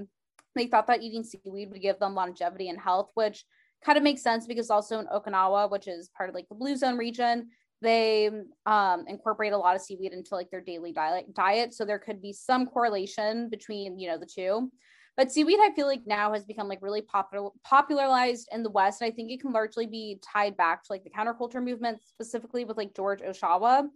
they 0.56 0.66
thought 0.66 0.88
that 0.88 1.02
eating 1.02 1.22
seaweed 1.22 1.70
would 1.70 1.82
give 1.82 2.00
them 2.00 2.16
longevity 2.16 2.68
and 2.68 2.80
health, 2.80 3.10
which 3.14 3.44
kind 3.84 3.96
of 3.96 4.02
makes 4.02 4.22
sense 4.22 4.44
because 4.44 4.70
also 4.70 4.98
in 4.98 5.06
Okinawa, 5.06 5.70
which 5.70 5.86
is 5.86 6.10
part 6.16 6.28
of 6.28 6.34
like 6.34 6.48
the 6.48 6.56
blue 6.56 6.74
zone 6.74 6.98
region, 6.98 7.48
they 7.80 8.28
um, 8.66 9.04
incorporate 9.06 9.52
a 9.52 9.58
lot 9.58 9.76
of 9.76 9.82
seaweed 9.82 10.12
into 10.12 10.34
like 10.34 10.50
their 10.50 10.60
daily 10.60 10.92
diet. 11.32 11.74
So 11.74 11.84
there 11.84 12.00
could 12.00 12.20
be 12.20 12.32
some 12.32 12.66
correlation 12.66 13.48
between, 13.50 14.00
you 14.00 14.08
know, 14.08 14.18
the 14.18 14.26
two. 14.26 14.72
But 15.18 15.32
seaweed, 15.32 15.58
I 15.60 15.72
feel 15.74 15.88
like 15.88 16.06
now 16.06 16.32
has 16.32 16.44
become 16.44 16.68
like 16.68 16.80
really 16.80 17.02
popular 17.02 17.50
popularized 17.64 18.48
in 18.52 18.62
the 18.62 18.70
West. 18.70 19.02
And 19.02 19.12
I 19.12 19.14
think 19.14 19.32
it 19.32 19.40
can 19.40 19.52
largely 19.52 19.84
be 19.84 20.20
tied 20.22 20.56
back 20.56 20.84
to 20.84 20.92
like 20.92 21.02
the 21.02 21.10
counterculture 21.10 21.62
movement, 21.62 21.98
specifically 22.06 22.64
with 22.64 22.76
like 22.76 22.94
George 22.94 23.20
Ohsawa 23.20 23.88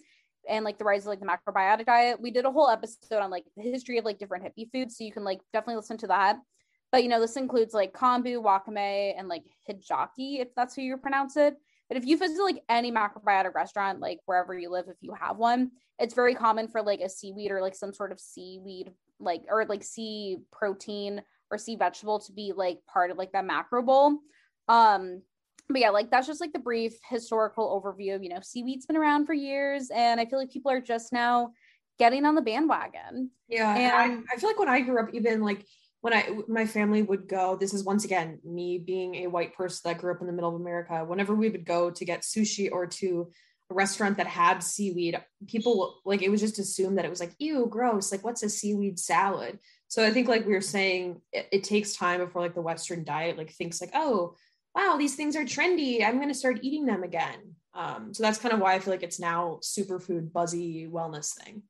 and 0.48 0.64
like 0.64 0.78
the 0.78 0.84
rise 0.84 1.02
of 1.02 1.06
like 1.06 1.20
the 1.20 1.26
macrobiotic 1.26 1.86
diet. 1.86 2.20
We 2.20 2.32
did 2.32 2.44
a 2.44 2.50
whole 2.50 2.68
episode 2.68 3.20
on 3.20 3.30
like 3.30 3.44
the 3.56 3.62
history 3.62 3.98
of 3.98 4.04
like 4.04 4.18
different 4.18 4.44
hippie 4.44 4.68
foods. 4.72 4.98
So 4.98 5.04
you 5.04 5.12
can 5.12 5.22
like 5.22 5.38
definitely 5.52 5.76
listen 5.76 5.96
to 5.98 6.08
that. 6.08 6.38
But 6.90 7.04
you 7.04 7.08
know, 7.08 7.20
this 7.20 7.36
includes 7.36 7.72
like 7.72 7.92
kombu, 7.92 8.42
wakame, 8.42 9.14
and 9.16 9.28
like 9.28 9.44
hijaki, 9.70 10.40
if 10.40 10.48
that's 10.56 10.74
how 10.74 10.82
you 10.82 10.96
pronounce 10.96 11.36
it. 11.36 11.54
But 11.88 11.98
if 11.98 12.04
you 12.04 12.18
visit 12.18 12.42
like 12.42 12.64
any 12.68 12.90
macrobiotic 12.90 13.54
restaurant, 13.54 14.00
like 14.00 14.18
wherever 14.26 14.58
you 14.58 14.70
live, 14.70 14.86
if 14.88 14.96
you 15.00 15.14
have 15.14 15.36
one, 15.36 15.70
it's 16.00 16.14
very 16.14 16.34
common 16.34 16.66
for 16.66 16.82
like 16.82 17.00
a 17.00 17.08
seaweed 17.08 17.52
or 17.52 17.60
like 17.60 17.76
some 17.76 17.92
sort 17.92 18.10
of 18.10 18.18
seaweed, 18.18 18.90
like 19.22 19.42
or 19.48 19.64
like 19.66 19.82
sea 19.84 20.38
protein 20.50 21.22
or 21.50 21.58
sea 21.58 21.76
vegetable 21.76 22.18
to 22.20 22.32
be 22.32 22.52
like 22.54 22.78
part 22.86 23.10
of 23.10 23.18
like 23.18 23.32
that 23.32 23.44
macro 23.44 23.82
bowl. 23.82 24.18
Um, 24.68 25.22
but 25.68 25.80
yeah, 25.80 25.90
like 25.90 26.10
that's 26.10 26.26
just 26.26 26.40
like 26.40 26.52
the 26.52 26.58
brief 26.58 26.94
historical 27.08 27.80
overview 27.80 28.14
of, 28.14 28.22
you 28.22 28.28
know, 28.28 28.40
seaweed's 28.42 28.86
been 28.86 28.96
around 28.96 29.26
for 29.26 29.32
years. 29.32 29.90
And 29.94 30.20
I 30.20 30.26
feel 30.26 30.38
like 30.38 30.50
people 30.50 30.70
are 30.70 30.80
just 30.80 31.12
now 31.12 31.52
getting 31.98 32.24
on 32.24 32.34
the 32.34 32.42
bandwagon. 32.42 33.30
Yeah. 33.48 33.74
And, 33.74 33.92
I, 33.92 34.34
I 34.34 34.38
feel 34.38 34.50
like 34.50 34.58
when 34.58 34.68
I 34.68 34.80
grew 34.80 35.00
up, 35.00 35.14
even 35.14 35.42
like 35.42 35.64
when 36.00 36.12
I 36.12 36.28
my 36.48 36.66
family 36.66 37.02
would 37.02 37.28
go, 37.28 37.56
this 37.56 37.72
is 37.72 37.84
once 37.84 38.04
again 38.04 38.40
me 38.44 38.78
being 38.78 39.14
a 39.16 39.26
white 39.28 39.54
person 39.54 39.82
that 39.84 39.98
grew 39.98 40.12
up 40.12 40.20
in 40.20 40.26
the 40.26 40.32
middle 40.32 40.54
of 40.54 40.60
America. 40.60 41.04
Whenever 41.04 41.34
we 41.34 41.48
would 41.48 41.64
go 41.64 41.90
to 41.90 42.04
get 42.04 42.22
sushi 42.22 42.68
or 42.70 42.86
to 42.86 43.30
restaurant 43.72 44.16
that 44.18 44.26
had 44.26 44.62
seaweed, 44.62 45.20
people 45.46 46.00
like 46.04 46.22
it 46.22 46.30
was 46.30 46.40
just 46.40 46.58
assumed 46.58 46.98
that 46.98 47.04
it 47.04 47.10
was 47.10 47.20
like 47.20 47.34
ew, 47.38 47.66
gross. 47.66 48.12
Like 48.12 48.24
what's 48.24 48.42
a 48.42 48.48
seaweed 48.48 48.98
salad? 48.98 49.58
So 49.88 50.04
I 50.04 50.10
think 50.10 50.28
like 50.28 50.46
we 50.46 50.52
were 50.52 50.60
saying, 50.60 51.20
it, 51.32 51.48
it 51.52 51.64
takes 51.64 51.94
time 51.94 52.20
before 52.20 52.42
like 52.42 52.54
the 52.54 52.62
Western 52.62 53.04
diet 53.04 53.36
like 53.36 53.50
thinks 53.50 53.80
like 53.80 53.90
oh 53.94 54.34
wow 54.74 54.96
these 54.98 55.16
things 55.16 55.36
are 55.36 55.44
trendy. 55.44 56.04
I'm 56.04 56.20
gonna 56.20 56.34
start 56.34 56.60
eating 56.62 56.86
them 56.86 57.02
again. 57.02 57.56
Um, 57.74 58.12
so 58.12 58.22
that's 58.22 58.38
kind 58.38 58.52
of 58.52 58.60
why 58.60 58.74
I 58.74 58.78
feel 58.78 58.92
like 58.92 59.02
it's 59.02 59.20
now 59.20 59.58
superfood 59.62 60.32
buzzy 60.32 60.86
wellness 60.86 61.34
thing 61.34 61.62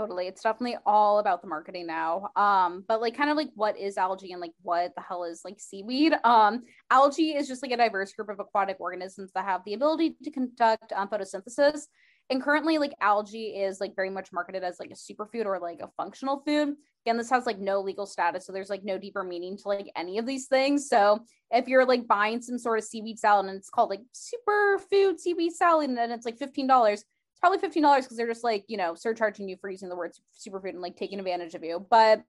totally. 0.00 0.26
It's 0.28 0.42
definitely 0.42 0.78
all 0.86 1.18
about 1.18 1.42
the 1.42 1.48
marketing 1.48 1.86
now. 1.86 2.30
Um 2.34 2.84
but 2.88 3.02
like 3.02 3.16
kind 3.16 3.28
of 3.28 3.36
like 3.36 3.50
what 3.54 3.78
is 3.78 3.98
algae 3.98 4.32
and 4.32 4.40
like 4.40 4.54
what 4.62 4.94
the 4.96 5.02
hell 5.02 5.24
is 5.24 5.42
like 5.44 5.60
seaweed? 5.60 6.14
Um 6.24 6.62
algae 6.90 7.32
is 7.32 7.46
just 7.46 7.62
like 7.62 7.72
a 7.72 7.76
diverse 7.76 8.12
group 8.14 8.30
of 8.30 8.40
aquatic 8.40 8.78
organisms 8.80 9.30
that 9.34 9.44
have 9.44 9.62
the 9.66 9.74
ability 9.74 10.16
to 10.24 10.30
conduct 10.30 10.92
um, 10.94 11.08
photosynthesis. 11.08 11.82
And 12.30 12.42
currently 12.42 12.78
like 12.78 12.94
algae 13.00 13.56
is 13.56 13.80
like 13.80 13.94
very 13.94 14.08
much 14.08 14.32
marketed 14.32 14.62
as 14.64 14.78
like 14.80 14.90
a 14.90 14.94
superfood 14.94 15.44
or 15.44 15.58
like 15.58 15.80
a 15.82 15.90
functional 15.98 16.42
food. 16.46 16.76
Again 17.04 17.18
this 17.18 17.30
has 17.30 17.44
like 17.44 17.58
no 17.58 17.80
legal 17.80 18.06
status 18.06 18.46
so 18.46 18.52
there's 18.52 18.70
like 18.70 18.84
no 18.84 18.96
deeper 18.96 19.22
meaning 19.22 19.58
to 19.58 19.68
like 19.68 19.90
any 19.96 20.16
of 20.16 20.24
these 20.24 20.46
things. 20.46 20.88
So 20.88 21.20
if 21.50 21.68
you're 21.68 21.84
like 21.84 22.08
buying 22.08 22.40
some 22.40 22.58
sort 22.58 22.78
of 22.78 22.84
seaweed 22.86 23.18
salad 23.18 23.46
and 23.46 23.56
it's 23.56 23.68
called 23.68 23.90
like 23.90 24.00
superfood 24.14 25.18
seaweed 25.18 25.52
salad 25.52 25.90
and 25.90 26.12
it's 26.12 26.24
like 26.24 26.38
$15 26.38 27.02
probably 27.40 27.58
fifteen 27.58 27.82
dollars 27.82 28.04
because 28.04 28.16
they're 28.16 28.26
just 28.26 28.44
like 28.44 28.64
you 28.68 28.76
know 28.76 28.94
surcharging 28.94 29.48
you 29.48 29.56
for 29.60 29.70
using 29.70 29.88
the 29.88 29.96
word 29.96 30.12
superfood 30.38 30.70
and 30.70 30.80
like 30.80 30.96
taking 30.96 31.18
advantage 31.18 31.54
of 31.54 31.64
you. 31.64 31.84
But 31.90 32.22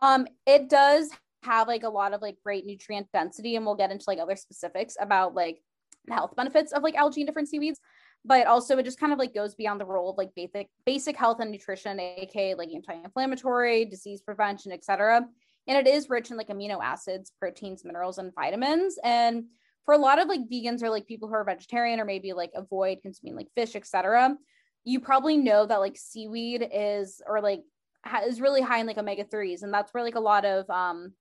um, 0.00 0.26
it 0.46 0.68
does 0.68 1.10
have 1.42 1.66
like 1.66 1.82
a 1.82 1.88
lot 1.88 2.14
of 2.14 2.22
like 2.22 2.36
great 2.44 2.64
nutrient 2.64 3.08
density, 3.12 3.56
and 3.56 3.66
we'll 3.66 3.74
get 3.74 3.90
into 3.90 4.04
like 4.06 4.18
other 4.18 4.36
specifics 4.36 4.96
about 5.00 5.34
like 5.34 5.60
the 6.06 6.14
health 6.14 6.34
benefits 6.36 6.72
of 6.72 6.82
like 6.82 6.94
algae 6.94 7.20
and 7.22 7.28
different 7.28 7.48
seaweeds. 7.48 7.80
But 8.24 8.46
also, 8.46 8.78
it 8.78 8.84
just 8.84 9.00
kind 9.00 9.12
of 9.12 9.18
like 9.18 9.34
goes 9.34 9.56
beyond 9.56 9.80
the 9.80 9.84
role 9.84 10.10
of 10.10 10.16
like 10.16 10.34
basic 10.36 10.68
basic 10.86 11.16
health 11.16 11.40
and 11.40 11.50
nutrition, 11.50 11.98
aka 11.98 12.54
like 12.54 12.70
anti-inflammatory, 12.72 13.84
disease 13.86 14.22
prevention, 14.22 14.70
etc. 14.70 15.26
And 15.66 15.76
it 15.76 15.90
is 15.90 16.08
rich 16.08 16.30
in 16.30 16.36
like 16.36 16.48
amino 16.48 16.78
acids, 16.82 17.32
proteins, 17.38 17.84
minerals, 17.84 18.18
and 18.18 18.32
vitamins. 18.34 18.98
And 19.02 19.46
for 19.84 19.94
a 19.94 19.98
lot 19.98 20.20
of 20.20 20.28
like 20.28 20.48
vegans 20.50 20.82
or 20.82 20.90
like 20.90 21.06
people 21.06 21.28
who 21.28 21.34
are 21.34 21.44
vegetarian 21.44 22.00
or 22.00 22.04
maybe 22.04 22.32
like 22.32 22.50
avoid 22.54 22.98
consuming 23.02 23.36
like 23.36 23.48
fish, 23.54 23.74
etc., 23.74 24.36
you 24.84 25.00
probably 25.00 25.36
know 25.36 25.66
that 25.66 25.80
like 25.80 25.96
seaweed 25.96 26.66
is 26.72 27.20
or 27.26 27.40
like 27.40 27.62
ha- 28.04 28.22
is 28.26 28.40
really 28.40 28.60
high 28.60 28.78
in 28.78 28.86
like 28.86 28.98
omega 28.98 29.24
3s 29.24 29.62
and 29.62 29.72
that's 29.72 29.92
where 29.94 30.02
like 30.02 30.16
a 30.16 30.20
lot 30.20 30.44
of 30.44 30.68
um 30.70 31.12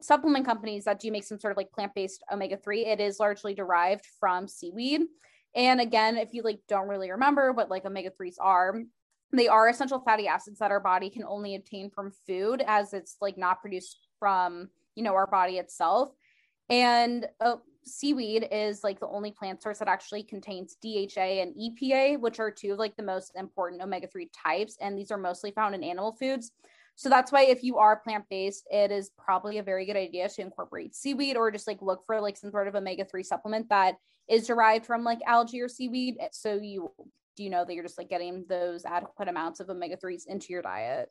supplement 0.00 0.44
companies 0.44 0.84
that 0.84 1.00
do 1.00 1.10
make 1.10 1.24
some 1.24 1.40
sort 1.40 1.50
of 1.50 1.56
like 1.56 1.72
plant-based 1.72 2.22
omega 2.32 2.56
3 2.56 2.86
it 2.86 3.00
is 3.00 3.18
largely 3.18 3.54
derived 3.54 4.06
from 4.20 4.46
seaweed 4.46 5.02
and 5.54 5.80
again 5.80 6.16
if 6.16 6.32
you 6.32 6.42
like 6.42 6.60
don't 6.68 6.88
really 6.88 7.10
remember 7.10 7.52
what 7.52 7.70
like 7.70 7.84
omega 7.84 8.10
3s 8.10 8.36
are 8.40 8.82
they 9.32 9.48
are 9.48 9.68
essential 9.68 10.00
fatty 10.00 10.28
acids 10.28 10.58
that 10.58 10.70
our 10.70 10.80
body 10.80 11.10
can 11.10 11.24
only 11.24 11.54
obtain 11.54 11.90
from 11.90 12.12
food 12.26 12.62
as 12.66 12.92
it's 12.92 13.16
like 13.20 13.36
not 13.36 13.60
produced 13.60 14.06
from 14.18 14.68
you 14.94 15.02
know 15.02 15.14
our 15.14 15.26
body 15.26 15.58
itself 15.58 16.10
and 16.70 17.26
uh, 17.40 17.56
seaweed 17.84 18.48
is 18.50 18.84
like 18.84 19.00
the 19.00 19.08
only 19.08 19.30
plant 19.30 19.62
source 19.62 19.78
that 19.78 19.88
actually 19.88 20.22
contains 20.22 20.76
DHA 20.82 21.20
and 21.42 21.54
EPA, 21.54 22.20
which 22.20 22.40
are 22.40 22.50
two 22.50 22.72
of 22.72 22.78
like 22.78 22.96
the 22.96 23.02
most 23.02 23.32
important 23.36 23.82
omega 23.82 24.06
3 24.06 24.30
types. 24.44 24.76
And 24.80 24.98
these 24.98 25.10
are 25.10 25.18
mostly 25.18 25.50
found 25.50 25.74
in 25.74 25.84
animal 25.84 26.12
foods. 26.12 26.52
So 26.96 27.08
that's 27.08 27.30
why 27.30 27.44
if 27.44 27.62
you 27.62 27.78
are 27.78 27.96
plant 27.96 28.24
based, 28.28 28.66
it 28.70 28.90
is 28.90 29.10
probably 29.16 29.58
a 29.58 29.62
very 29.62 29.86
good 29.86 29.96
idea 29.96 30.28
to 30.28 30.42
incorporate 30.42 30.96
seaweed 30.96 31.36
or 31.36 31.50
just 31.50 31.68
like 31.68 31.80
look 31.80 32.04
for 32.04 32.20
like 32.20 32.36
some 32.36 32.50
sort 32.50 32.66
of 32.66 32.74
omega 32.74 33.04
3 33.04 33.22
supplement 33.22 33.68
that 33.68 33.96
is 34.28 34.46
derived 34.46 34.84
from 34.84 35.04
like 35.04 35.20
algae 35.26 35.60
or 35.60 35.68
seaweed. 35.68 36.16
Eh, 36.20 36.28
so 36.32 36.54
you 36.54 36.90
do 37.36 37.44
you 37.44 37.50
know 37.50 37.64
that 37.64 37.72
you're 37.72 37.84
just 37.84 37.98
like 37.98 38.10
getting 38.10 38.44
those 38.48 38.84
adequate 38.84 39.28
amounts 39.28 39.60
of 39.60 39.70
omega 39.70 39.96
3s 39.96 40.26
into 40.26 40.52
your 40.52 40.60
diet. 40.60 41.08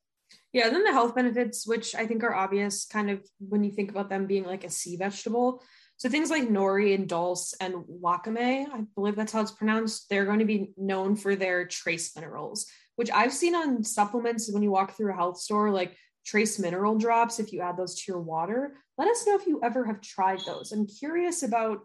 Yeah, 0.51 0.67
And 0.67 0.75
then 0.75 0.83
the 0.83 0.91
health 0.91 1.15
benefits, 1.15 1.65
which 1.65 1.95
I 1.95 2.05
think 2.05 2.21
are 2.21 2.35
obvious 2.35 2.85
kind 2.85 3.09
of 3.09 3.25
when 3.39 3.63
you 3.63 3.71
think 3.71 3.89
about 3.89 4.09
them 4.09 4.27
being 4.27 4.43
like 4.43 4.65
a 4.65 4.69
sea 4.69 4.97
vegetable. 4.97 5.63
So 5.97 6.09
things 6.09 6.29
like 6.29 6.47
nori 6.47 6.93
and 6.93 7.09
dulse 7.09 7.55
and 7.59 7.73
wakame, 8.01 8.67
I 8.71 8.83
believe 8.95 9.15
that's 9.15 9.33
how 9.33 9.41
it's 9.41 9.51
pronounced, 9.51 10.09
they're 10.09 10.25
going 10.25 10.39
to 10.39 10.45
be 10.45 10.71
known 10.77 11.15
for 11.15 11.35
their 11.35 11.65
trace 11.65 12.15
minerals, 12.15 12.67
which 12.97 13.09
I've 13.11 13.33
seen 13.33 13.55
on 13.55 13.83
supplements 13.83 14.51
when 14.51 14.61
you 14.61 14.69
walk 14.69 14.95
through 14.95 15.11
a 15.11 15.15
health 15.15 15.39
store, 15.39 15.71
like 15.71 15.95
trace 16.23 16.59
mineral 16.59 16.97
drops 16.97 17.39
if 17.39 17.51
you 17.51 17.61
add 17.61 17.77
those 17.77 17.95
to 17.95 18.11
your 18.11 18.21
water. 18.21 18.75
Let 18.97 19.07
us 19.07 19.25
know 19.25 19.35
if 19.35 19.47
you 19.47 19.59
ever 19.63 19.85
have 19.85 20.01
tried 20.01 20.39
those. 20.45 20.71
I'm 20.71 20.85
curious 20.85 21.41
about 21.41 21.79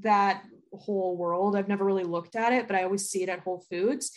that 0.00 0.44
whole 0.72 1.16
world. 1.16 1.56
I've 1.56 1.68
never 1.68 1.84
really 1.84 2.04
looked 2.04 2.36
at 2.36 2.52
it, 2.52 2.66
but 2.66 2.76
I 2.76 2.84
always 2.84 3.08
see 3.08 3.22
it 3.22 3.28
at 3.28 3.40
Whole 3.40 3.64
Foods. 3.70 4.12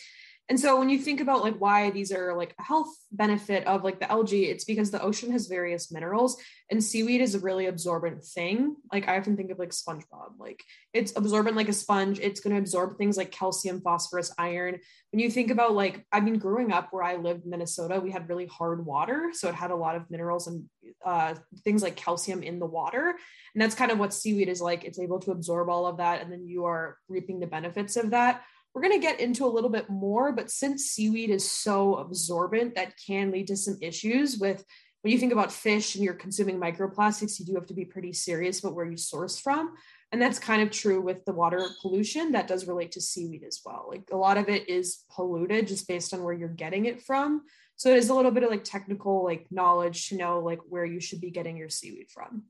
And 0.50 0.58
so 0.58 0.76
when 0.76 0.90
you 0.90 0.98
think 0.98 1.20
about 1.20 1.44
like 1.44 1.56
why 1.58 1.90
these 1.90 2.10
are 2.10 2.36
like 2.36 2.56
a 2.58 2.62
health 2.62 2.92
benefit 3.12 3.64
of 3.68 3.84
like 3.84 4.00
the 4.00 4.10
algae, 4.10 4.46
it's 4.46 4.64
because 4.64 4.90
the 4.90 5.00
ocean 5.00 5.30
has 5.30 5.46
various 5.46 5.92
minerals 5.92 6.36
and 6.72 6.82
seaweed 6.82 7.20
is 7.20 7.36
a 7.36 7.38
really 7.38 7.66
absorbent 7.66 8.24
thing. 8.24 8.74
Like 8.92 9.06
I 9.06 9.16
often 9.16 9.36
think 9.36 9.52
of 9.52 9.60
like 9.60 9.70
SpongeBob, 9.70 10.40
like 10.40 10.64
it's 10.92 11.12
absorbent 11.14 11.56
like 11.56 11.68
a 11.68 11.72
sponge. 11.72 12.18
It's 12.18 12.40
going 12.40 12.52
to 12.56 12.60
absorb 12.60 12.98
things 12.98 13.16
like 13.16 13.30
calcium, 13.30 13.80
phosphorus, 13.80 14.34
iron. 14.38 14.80
When 15.12 15.20
you 15.20 15.30
think 15.30 15.52
about 15.52 15.74
like, 15.74 16.04
I 16.10 16.18
mean, 16.18 16.38
growing 16.38 16.72
up 16.72 16.88
where 16.90 17.04
I 17.04 17.14
lived 17.14 17.44
in 17.44 17.50
Minnesota, 17.50 18.00
we 18.00 18.10
had 18.10 18.28
really 18.28 18.46
hard 18.46 18.84
water. 18.84 19.30
So 19.32 19.48
it 19.48 19.54
had 19.54 19.70
a 19.70 19.76
lot 19.76 19.94
of 19.94 20.10
minerals 20.10 20.48
and 20.48 20.64
uh, 21.06 21.34
things 21.62 21.80
like 21.80 21.94
calcium 21.94 22.42
in 22.42 22.58
the 22.58 22.66
water. 22.66 23.14
And 23.54 23.62
that's 23.62 23.76
kind 23.76 23.92
of 23.92 24.00
what 24.00 24.12
seaweed 24.12 24.48
is 24.48 24.60
like. 24.60 24.82
It's 24.82 24.98
able 24.98 25.20
to 25.20 25.30
absorb 25.30 25.68
all 25.68 25.86
of 25.86 25.98
that. 25.98 26.22
And 26.22 26.32
then 26.32 26.44
you 26.48 26.64
are 26.64 26.98
reaping 27.08 27.38
the 27.38 27.46
benefits 27.46 27.96
of 27.96 28.10
that 28.10 28.42
we're 28.74 28.82
going 28.82 28.94
to 28.94 29.06
get 29.06 29.20
into 29.20 29.44
a 29.44 29.48
little 29.48 29.70
bit 29.70 29.90
more, 29.90 30.32
but 30.32 30.50
since 30.50 30.84
seaweed 30.84 31.30
is 31.30 31.50
so 31.50 31.96
absorbent, 31.96 32.74
that 32.76 32.94
can 33.04 33.30
lead 33.30 33.48
to 33.48 33.56
some 33.56 33.76
issues 33.80 34.38
with 34.38 34.64
when 35.02 35.12
you 35.12 35.18
think 35.18 35.32
about 35.32 35.50
fish 35.50 35.94
and 35.94 36.04
you're 36.04 36.14
consuming 36.14 36.60
microplastics, 36.60 37.38
you 37.38 37.46
do 37.46 37.54
have 37.54 37.66
to 37.66 37.74
be 37.74 37.86
pretty 37.86 38.12
serious 38.12 38.60
about 38.60 38.74
where 38.74 38.84
you 38.84 38.98
source 38.98 39.38
from. 39.38 39.74
And 40.12 40.20
that's 40.20 40.38
kind 40.38 40.60
of 40.60 40.70
true 40.70 41.00
with 41.00 41.24
the 41.24 41.32
water 41.32 41.66
pollution 41.80 42.32
that 42.32 42.46
does 42.46 42.66
relate 42.66 42.92
to 42.92 43.00
seaweed 43.00 43.42
as 43.46 43.60
well. 43.64 43.86
Like 43.88 44.02
a 44.12 44.16
lot 44.16 44.36
of 44.36 44.48
it 44.48 44.68
is 44.68 45.04
polluted 45.10 45.68
just 45.68 45.88
based 45.88 46.12
on 46.12 46.22
where 46.22 46.34
you're 46.34 46.48
getting 46.48 46.84
it 46.84 47.00
from. 47.02 47.42
So 47.76 47.90
it 47.90 47.96
is 47.96 48.10
a 48.10 48.14
little 48.14 48.30
bit 48.30 48.42
of 48.42 48.50
like 48.50 48.64
technical 48.64 49.24
like 49.24 49.46
knowledge 49.50 50.08
to 50.08 50.16
know 50.16 50.40
like 50.40 50.58
where 50.68 50.84
you 50.84 51.00
should 51.00 51.20
be 51.20 51.30
getting 51.30 51.56
your 51.56 51.70
seaweed 51.70 52.10
from. 52.10 52.42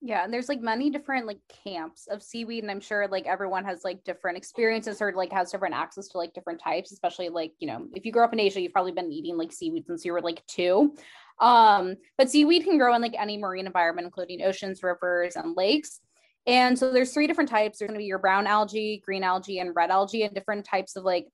Yeah, 0.00 0.22
and 0.22 0.32
there's 0.32 0.48
like 0.50 0.60
many 0.60 0.90
different 0.90 1.26
like 1.26 1.38
camps 1.64 2.06
of 2.08 2.22
seaweed, 2.22 2.62
and 2.62 2.70
I'm 2.70 2.80
sure 2.80 3.08
like 3.08 3.26
everyone 3.26 3.64
has 3.64 3.84
like 3.84 4.04
different 4.04 4.36
experiences 4.36 5.00
or 5.00 5.12
like 5.12 5.32
has 5.32 5.50
different 5.50 5.74
access 5.74 6.08
to 6.08 6.18
like 6.18 6.34
different 6.34 6.60
types, 6.60 6.92
especially 6.92 7.30
like, 7.30 7.52
you 7.58 7.66
know, 7.66 7.86
if 7.94 8.04
you 8.04 8.12
grew 8.12 8.24
up 8.24 8.32
in 8.32 8.40
Asia, 8.40 8.60
you've 8.60 8.72
probably 8.72 8.92
been 8.92 9.12
eating 9.12 9.38
like 9.38 9.52
seaweed 9.52 9.86
since 9.86 10.04
you 10.04 10.12
were 10.12 10.20
like 10.20 10.44
two. 10.46 10.94
Um, 11.40 11.94
but 12.18 12.30
seaweed 12.30 12.64
can 12.64 12.76
grow 12.76 12.94
in 12.94 13.02
like 13.02 13.14
any 13.18 13.38
marine 13.38 13.66
environment, 13.66 14.04
including 14.04 14.42
oceans, 14.42 14.82
rivers, 14.82 15.36
and 15.36 15.56
lakes. 15.56 16.00
And 16.46 16.78
so 16.78 16.92
there's 16.92 17.14
three 17.14 17.26
different 17.26 17.48
types. 17.48 17.78
There's 17.78 17.88
gonna 17.88 17.98
be 17.98 18.04
your 18.04 18.18
brown 18.18 18.46
algae, 18.46 19.02
green 19.04 19.24
algae, 19.24 19.60
and 19.60 19.74
red 19.74 19.90
algae, 19.90 20.24
and 20.24 20.34
different 20.34 20.66
types 20.66 20.96
of 20.96 21.04
like 21.04 21.28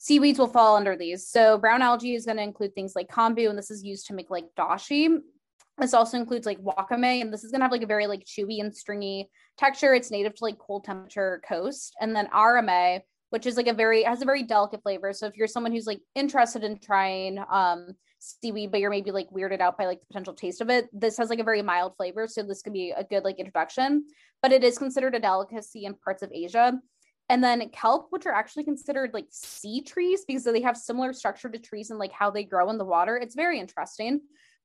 seaweeds 0.00 0.38
will 0.38 0.48
fall 0.48 0.76
under 0.76 0.96
these. 0.96 1.28
So 1.28 1.58
brown 1.58 1.82
algae 1.82 2.14
is 2.14 2.24
going 2.24 2.38
to 2.38 2.42
include 2.42 2.74
things 2.74 2.96
like 2.96 3.08
kombu, 3.08 3.50
and 3.50 3.58
this 3.58 3.70
is 3.70 3.84
used 3.84 4.06
to 4.06 4.14
make 4.14 4.30
like 4.30 4.46
dashi. 4.58 5.18
This 5.80 5.94
also 5.94 6.18
includes 6.18 6.46
like 6.46 6.58
wakame, 6.58 7.22
and 7.22 7.32
this 7.32 7.42
is 7.42 7.50
gonna 7.50 7.64
have 7.64 7.72
like 7.72 7.82
a 7.82 7.86
very 7.86 8.06
like 8.06 8.24
chewy 8.24 8.60
and 8.60 8.74
stringy 8.74 9.30
texture. 9.56 9.94
It's 9.94 10.10
native 10.10 10.34
to 10.34 10.44
like 10.44 10.58
cold 10.58 10.84
temperature 10.84 11.40
coast. 11.48 11.94
And 12.00 12.14
then 12.14 12.28
arame, 12.28 13.00
which 13.30 13.46
is 13.46 13.56
like 13.56 13.66
a 13.66 13.72
very 13.72 14.02
has 14.02 14.20
a 14.20 14.26
very 14.26 14.42
delicate 14.42 14.82
flavor. 14.82 15.12
So 15.12 15.26
if 15.26 15.36
you're 15.36 15.48
someone 15.48 15.72
who's 15.72 15.86
like 15.86 16.00
interested 16.14 16.64
in 16.64 16.78
trying 16.78 17.38
um 17.50 17.94
seaweed, 18.18 18.70
but 18.70 18.80
you're 18.80 18.90
maybe 18.90 19.10
like 19.10 19.30
weirded 19.30 19.60
out 19.60 19.78
by 19.78 19.86
like 19.86 20.00
the 20.00 20.06
potential 20.06 20.34
taste 20.34 20.60
of 20.60 20.68
it, 20.68 20.88
this 20.92 21.16
has 21.16 21.30
like 21.30 21.38
a 21.38 21.44
very 21.44 21.62
mild 21.62 21.96
flavor. 21.96 22.26
So 22.26 22.42
this 22.42 22.60
could 22.60 22.74
be 22.74 22.90
a 22.90 23.02
good 23.02 23.24
like 23.24 23.38
introduction. 23.38 24.04
But 24.42 24.52
it 24.52 24.62
is 24.62 24.76
considered 24.76 25.14
a 25.14 25.20
delicacy 25.20 25.86
in 25.86 25.94
parts 25.94 26.22
of 26.22 26.30
Asia. 26.30 26.78
And 27.30 27.42
then 27.42 27.68
kelp, 27.70 28.08
which 28.10 28.26
are 28.26 28.32
actually 28.32 28.64
considered 28.64 29.14
like 29.14 29.26
sea 29.30 29.82
trees 29.82 30.24
because 30.26 30.44
they 30.44 30.62
have 30.62 30.76
similar 30.76 31.12
structure 31.12 31.48
to 31.48 31.58
trees 31.58 31.90
and 31.90 31.98
like 31.98 32.12
how 32.12 32.30
they 32.30 32.44
grow 32.44 32.68
in 32.68 32.76
the 32.76 32.84
water. 32.84 33.16
It's 33.16 33.36
very 33.36 33.60
interesting. 33.60 34.20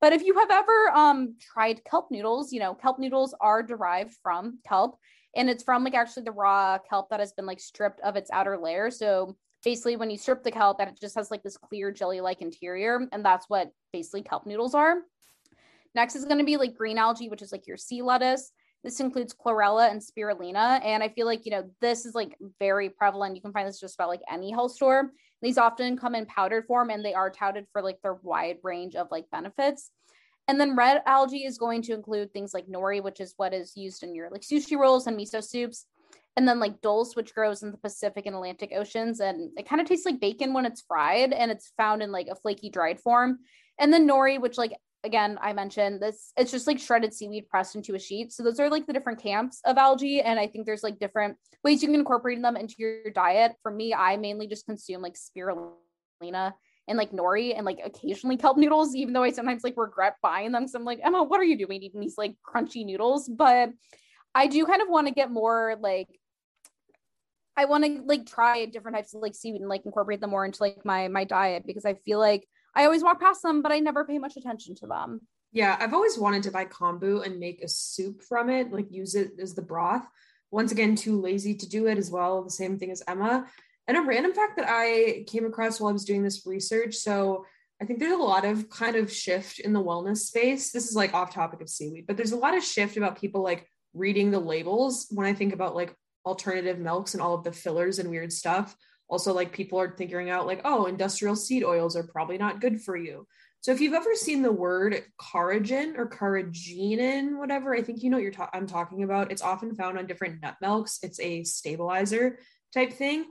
But 0.05 0.13
if 0.13 0.23
you 0.23 0.35
have 0.37 0.51
ever 0.51 0.91
um, 0.93 1.33
tried 1.39 1.83
kelp 1.83 2.11
noodles, 2.11 2.53
you 2.53 2.59
know, 2.59 2.75
kelp 2.75 2.99
noodles 2.99 3.33
are 3.41 3.63
derived 3.63 4.13
from 4.21 4.59
kelp 4.63 4.99
and 5.35 5.49
it's 5.49 5.63
from 5.63 5.83
like 5.83 5.95
actually 5.95 6.25
the 6.25 6.31
raw 6.31 6.77
kelp 6.77 7.09
that 7.09 7.19
has 7.19 7.33
been 7.33 7.47
like 7.47 7.59
stripped 7.59 8.01
of 8.01 8.15
its 8.15 8.29
outer 8.29 8.55
layer. 8.55 8.91
So 8.91 9.35
basically 9.63 9.95
when 9.95 10.11
you 10.11 10.17
strip 10.19 10.43
the 10.43 10.51
kelp 10.51 10.77
that 10.77 10.89
it 10.89 11.01
just 11.01 11.15
has 11.15 11.31
like 11.31 11.41
this 11.41 11.57
clear 11.57 11.91
jelly 11.91 12.21
like 12.21 12.43
interior 12.43 13.07
and 13.11 13.25
that's 13.25 13.49
what 13.49 13.71
basically 13.91 14.21
kelp 14.21 14.45
noodles 14.45 14.75
are. 14.75 14.97
Next 15.95 16.15
is 16.15 16.25
going 16.25 16.37
to 16.37 16.45
be 16.45 16.57
like 16.57 16.75
green 16.75 16.99
algae, 16.99 17.29
which 17.29 17.41
is 17.41 17.51
like 17.51 17.65
your 17.65 17.75
sea 17.75 18.03
lettuce. 18.03 18.51
This 18.83 18.99
includes 18.99 19.33
chlorella 19.33 19.89
and 19.89 19.99
spirulina. 19.99 20.85
And 20.85 21.01
I 21.01 21.09
feel 21.09 21.25
like, 21.25 21.47
you 21.47 21.51
know, 21.51 21.67
this 21.81 22.05
is 22.05 22.13
like 22.13 22.37
very 22.59 22.91
prevalent. 22.91 23.35
You 23.35 23.41
can 23.41 23.53
find 23.53 23.67
this 23.67 23.79
just 23.79 23.95
about 23.95 24.09
like 24.09 24.21
any 24.31 24.51
health 24.51 24.73
store. 24.73 25.09
These 25.45 25.59
often 25.59 25.95
come 25.95 26.15
in 26.15 26.25
powdered 26.25 26.65
form 26.65 26.89
and 26.89 27.05
they 27.05 27.13
are 27.13 27.29
touted 27.29 27.67
for 27.71 27.83
like 27.83 28.01
their 28.01 28.15
wide 28.15 28.57
range 28.63 28.95
of 28.95 29.09
like 29.11 29.29
benefits. 29.29 29.91
And 30.47 30.59
then 30.59 30.75
red 30.75 31.03
algae 31.05 31.45
is 31.45 31.59
going 31.59 31.83
to 31.83 31.93
include 31.93 32.33
things 32.33 32.51
like 32.51 32.65
nori, 32.65 33.03
which 33.03 33.19
is 33.19 33.35
what 33.37 33.53
is 33.53 33.77
used 33.77 34.01
in 34.01 34.15
your 34.15 34.31
like 34.31 34.41
sushi 34.41 34.75
rolls 34.75 35.05
and 35.05 35.15
miso 35.15 35.43
soups. 35.43 35.85
And 36.35 36.47
then 36.47 36.59
like 36.59 36.81
dulse, 36.81 37.15
which 37.15 37.35
grows 37.35 37.61
in 37.61 37.69
the 37.69 37.77
Pacific 37.77 38.25
and 38.25 38.33
Atlantic 38.33 38.71
Oceans. 38.75 39.19
And 39.19 39.51
it 39.55 39.69
kind 39.69 39.79
of 39.79 39.87
tastes 39.87 40.07
like 40.07 40.19
bacon 40.19 40.51
when 40.51 40.65
it's 40.65 40.81
fried 40.81 41.31
and 41.31 41.51
it's 41.51 41.73
found 41.77 42.01
in 42.01 42.11
like 42.11 42.25
a 42.25 42.35
flaky 42.35 42.71
dried 42.71 42.99
form. 42.99 43.37
And 43.77 43.93
then 43.93 44.09
nori, 44.09 44.41
which 44.41 44.57
like 44.57 44.73
again 45.05 45.37
i 45.41 45.53
mentioned 45.53 46.01
this 46.01 46.33
it's 46.35 46.51
just 46.51 46.67
like 46.67 46.79
shredded 46.79 47.13
seaweed 47.13 47.47
pressed 47.47 47.75
into 47.75 47.95
a 47.95 47.99
sheet. 47.99 48.33
So 48.33 48.43
those 48.43 48.59
are 48.59 48.69
like 48.69 48.87
the 48.87 48.93
different 48.93 49.21
camps 49.21 49.61
of 49.65 49.77
algae 49.77 50.21
and 50.21 50.39
i 50.39 50.47
think 50.47 50.65
there's 50.65 50.83
like 50.83 50.99
different 50.99 51.37
ways 51.63 51.81
you 51.81 51.87
can 51.87 51.95
incorporate 51.95 52.41
them 52.41 52.57
into 52.57 52.75
your 52.77 53.11
diet. 53.11 53.53
For 53.61 53.71
me 53.71 53.93
i 53.93 54.17
mainly 54.17 54.47
just 54.47 54.65
consume 54.65 55.01
like 55.01 55.15
spirulina 55.15 56.53
and 56.87 56.97
like 56.97 57.11
nori 57.11 57.55
and 57.55 57.65
like 57.65 57.79
occasionally 57.83 58.37
kelp 58.37 58.57
noodles 58.57 58.95
even 58.95 59.13
though 59.13 59.23
i 59.23 59.31
sometimes 59.31 59.63
like 59.63 59.77
regret 59.77 60.15
buying 60.21 60.51
them. 60.51 60.67
So 60.67 60.79
i'm 60.79 60.85
like 60.85 60.99
emma 61.03 61.23
what 61.23 61.39
are 61.39 61.45
you 61.45 61.57
doing 61.57 61.81
eating 61.81 62.01
these 62.01 62.17
like 62.17 62.35
crunchy 62.45 62.85
noodles? 62.85 63.29
But 63.29 63.71
i 64.33 64.47
do 64.47 64.65
kind 64.65 64.81
of 64.81 64.89
want 64.89 65.07
to 65.07 65.13
get 65.13 65.31
more 65.31 65.77
like 65.79 66.09
I 67.57 67.65
want 67.65 67.85
to 67.85 68.01
like 68.05 68.25
try 68.25 68.65
different 68.65 68.97
types 68.97 69.13
of 69.13 69.21
like 69.21 69.33
seaweed 69.33 69.61
and 69.61 69.69
like 69.69 69.85
incorporate 69.85 70.19
them 70.19 70.31
more 70.31 70.45
into 70.45 70.61
like 70.61 70.83
my 70.83 71.07
my 71.07 71.23
diet 71.23 71.63
because 71.65 71.85
I 71.85 71.93
feel 71.93 72.19
like 72.19 72.45
I 72.75 72.85
always 72.85 73.03
walk 73.03 73.19
past 73.19 73.41
them, 73.41 73.61
but 73.61 73.71
I 73.71 73.79
never 73.79 74.03
pay 74.03 74.19
much 74.19 74.37
attention 74.37 74.75
to 74.75 74.87
them. 74.87 75.21
Yeah, 75.51 75.77
I've 75.79 75.93
always 75.93 76.17
wanted 76.17 76.43
to 76.43 76.51
buy 76.51 76.65
kombu 76.65 77.25
and 77.25 77.39
make 77.39 77.63
a 77.63 77.67
soup 77.67 78.21
from 78.21 78.49
it, 78.49 78.73
like 78.73 78.91
use 78.91 79.15
it 79.15 79.31
as 79.39 79.53
the 79.55 79.61
broth. 79.61 80.05
Once 80.51 80.71
again, 80.71 80.95
too 80.95 81.19
lazy 81.19 81.55
to 81.55 81.69
do 81.69 81.87
it 81.87 81.97
as 81.97 82.11
well. 82.11 82.43
The 82.43 82.49
same 82.49 82.77
thing 82.77 82.91
as 82.91 83.01
Emma. 83.07 83.47
And 83.87 83.97
a 83.97 84.01
random 84.01 84.33
fact 84.33 84.57
that 84.57 84.65
I 84.67 85.23
came 85.27 85.45
across 85.45 85.79
while 85.79 85.89
I 85.89 85.93
was 85.93 86.05
doing 86.05 86.23
this 86.23 86.45
research. 86.45 86.95
So 86.95 87.45
I 87.81 87.85
think 87.85 87.99
there's 87.99 88.13
a 88.13 88.17
lot 88.17 88.45
of 88.45 88.69
kind 88.69 88.95
of 88.95 89.11
shift 89.11 89.59
in 89.59 89.73
the 89.73 89.83
wellness 89.83 90.17
space. 90.17 90.71
This 90.71 90.89
is 90.89 90.95
like 90.95 91.13
off 91.13 91.33
topic 91.33 91.61
of 91.61 91.69
seaweed, 91.69 92.05
but 92.07 92.17
there's 92.17 92.31
a 92.31 92.37
lot 92.37 92.55
of 92.55 92.63
shift 92.63 92.97
about 92.97 93.19
people 93.19 93.41
like 93.41 93.67
reading 93.93 94.31
the 94.31 94.39
labels 94.39 95.07
when 95.11 95.25
I 95.25 95.33
think 95.33 95.53
about 95.53 95.75
like 95.75 95.95
alternative 96.25 96.79
milks 96.79 97.13
and 97.13 97.21
all 97.21 97.35
of 97.35 97.43
the 97.43 97.51
fillers 97.51 97.99
and 97.99 98.09
weird 98.09 98.33
stuff 98.33 98.75
also 99.07 99.33
like 99.33 99.51
people 99.51 99.79
are 99.79 99.95
figuring 99.97 100.29
out 100.29 100.47
like 100.47 100.61
oh 100.65 100.85
industrial 100.85 101.35
seed 101.35 101.63
oils 101.63 101.95
are 101.95 102.07
probably 102.07 102.37
not 102.37 102.61
good 102.61 102.81
for 102.81 102.95
you. 102.97 103.27
So 103.61 103.71
if 103.71 103.81
you've 103.81 103.93
ever 103.93 104.13
seen 104.13 104.41
the 104.41 104.51
word 104.51 105.01
carrageen 105.19 105.97
or 105.97 106.07
carrageenan 106.07 107.39
whatever 107.39 107.75
i 107.75 107.81
think 107.81 108.03
you 108.03 108.09
know 108.09 108.17
what 108.17 108.23
you're 108.23 108.31
ta- 108.31 108.49
i'm 108.53 108.67
talking 108.67 109.03
about. 109.03 109.31
It's 109.31 109.41
often 109.41 109.75
found 109.75 109.97
on 109.97 110.07
different 110.07 110.41
nut 110.41 110.55
milks. 110.61 110.99
It's 111.03 111.19
a 111.19 111.43
stabilizer 111.43 112.39
type 112.73 112.93
thing. 112.93 113.25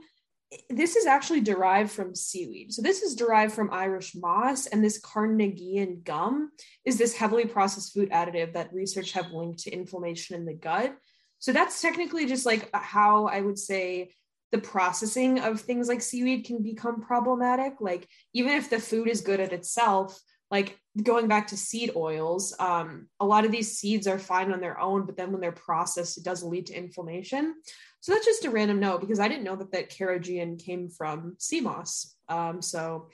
This 0.69 0.95
is 0.95 1.05
actually 1.05 1.41
derived 1.41 1.91
from 1.91 2.15
seaweed. 2.15 2.71
So 2.71 2.81
this 2.81 3.01
is 3.01 3.15
derived 3.15 3.53
from 3.53 3.71
irish 3.71 4.13
moss 4.15 4.67
and 4.67 4.83
this 4.83 5.01
carrageenan 5.01 6.03
gum 6.03 6.51
is 6.85 6.97
this 6.97 7.15
heavily 7.15 7.45
processed 7.45 7.93
food 7.93 8.11
additive 8.11 8.53
that 8.53 8.73
research 8.73 9.11
have 9.13 9.31
linked 9.31 9.59
to 9.59 9.71
inflammation 9.71 10.35
in 10.35 10.45
the 10.45 10.53
gut. 10.53 10.95
So 11.39 11.51
that's 11.51 11.81
technically 11.81 12.25
just 12.25 12.45
like 12.45 12.69
how 12.73 13.27
i 13.27 13.41
would 13.41 13.59
say 13.59 14.11
the 14.55 14.61
processing 14.61 15.39
of 15.39 15.59
things 15.59 15.89
like 15.89 16.01
seaweed 16.01 16.45
can 16.45 16.63
become 16.63 17.01
problematic. 17.01 17.73
Like 17.81 18.07
even 18.33 18.53
if 18.53 18.69
the 18.69 18.79
food 18.79 19.09
is 19.09 19.19
good 19.19 19.41
at 19.41 19.51
itself, 19.51 20.17
like 20.49 20.79
going 21.03 21.27
back 21.27 21.47
to 21.47 21.57
seed 21.57 21.91
oils, 21.93 22.55
um, 22.57 23.07
a 23.19 23.25
lot 23.25 23.43
of 23.43 23.51
these 23.51 23.77
seeds 23.77 24.07
are 24.07 24.17
fine 24.17 24.53
on 24.53 24.61
their 24.61 24.79
own, 24.79 25.05
but 25.05 25.17
then 25.17 25.33
when 25.33 25.41
they're 25.41 25.51
processed, 25.51 26.17
it 26.17 26.23
does 26.23 26.41
lead 26.41 26.67
to 26.67 26.73
inflammation. 26.73 27.55
So 27.99 28.13
that's 28.13 28.25
just 28.25 28.45
a 28.45 28.49
random 28.49 28.79
note 28.79 29.01
because 29.01 29.19
I 29.19 29.27
didn't 29.27 29.43
know 29.43 29.57
that 29.57 29.73
that 29.73 29.91
carrageenan 29.91 30.63
came 30.63 30.87
from 30.87 31.35
sea 31.37 31.59
moss. 31.59 32.15
Um, 32.29 32.61
so 32.61 33.09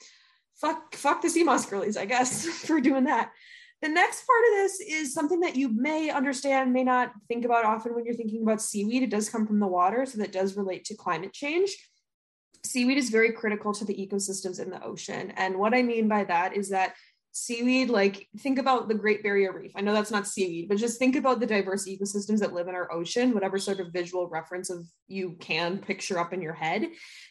fuck, 0.57 0.93
fuck 0.93 1.23
the 1.23 1.29
sea 1.29 1.43
moss 1.43 1.65
girlies, 1.65 1.97
I 1.97 2.05
guess, 2.05 2.45
for 2.67 2.79
doing 2.79 3.05
that. 3.05 3.31
The 3.81 3.89
next 3.89 4.27
part 4.27 4.43
of 4.49 4.57
this 4.57 4.79
is 4.79 5.13
something 5.13 5.39
that 5.39 5.55
you 5.55 5.69
may 5.69 6.11
understand, 6.11 6.71
may 6.71 6.83
not 6.83 7.13
think 7.27 7.45
about 7.45 7.65
often 7.65 7.95
when 7.95 8.05
you're 8.05 8.13
thinking 8.13 8.43
about 8.43 8.61
seaweed. 8.61 9.01
It 9.01 9.09
does 9.09 9.27
come 9.27 9.47
from 9.47 9.59
the 9.59 9.67
water, 9.67 10.05
so 10.05 10.19
that 10.19 10.31
does 10.31 10.55
relate 10.55 10.85
to 10.85 10.95
climate 10.95 11.33
change. 11.33 11.75
Seaweed 12.63 12.99
is 12.99 13.09
very 13.09 13.31
critical 13.31 13.73
to 13.73 13.83
the 13.83 13.95
ecosystems 13.95 14.61
in 14.61 14.69
the 14.69 14.83
ocean. 14.83 15.31
And 15.31 15.57
what 15.57 15.73
I 15.73 15.81
mean 15.81 16.07
by 16.07 16.25
that 16.25 16.55
is 16.55 16.69
that 16.69 16.93
seaweed 17.33 17.89
like 17.89 18.27
think 18.39 18.59
about 18.59 18.87
the 18.87 18.93
great 18.93 19.23
barrier 19.23 19.53
reef. 19.53 19.71
I 19.75 19.81
know 19.81 19.93
that's 19.93 20.11
not 20.11 20.27
seaweed 20.27 20.67
but 20.67 20.77
just 20.77 20.99
think 20.99 21.15
about 21.15 21.39
the 21.39 21.45
diverse 21.45 21.87
ecosystems 21.87 22.39
that 22.39 22.53
live 22.53 22.67
in 22.67 22.75
our 22.75 22.91
ocean 22.91 23.33
whatever 23.33 23.57
sort 23.57 23.79
of 23.79 23.93
visual 23.93 24.27
reference 24.27 24.69
of 24.69 24.85
you 25.07 25.37
can 25.39 25.77
picture 25.77 26.19
up 26.19 26.33
in 26.33 26.41
your 26.41 26.53
head. 26.53 26.87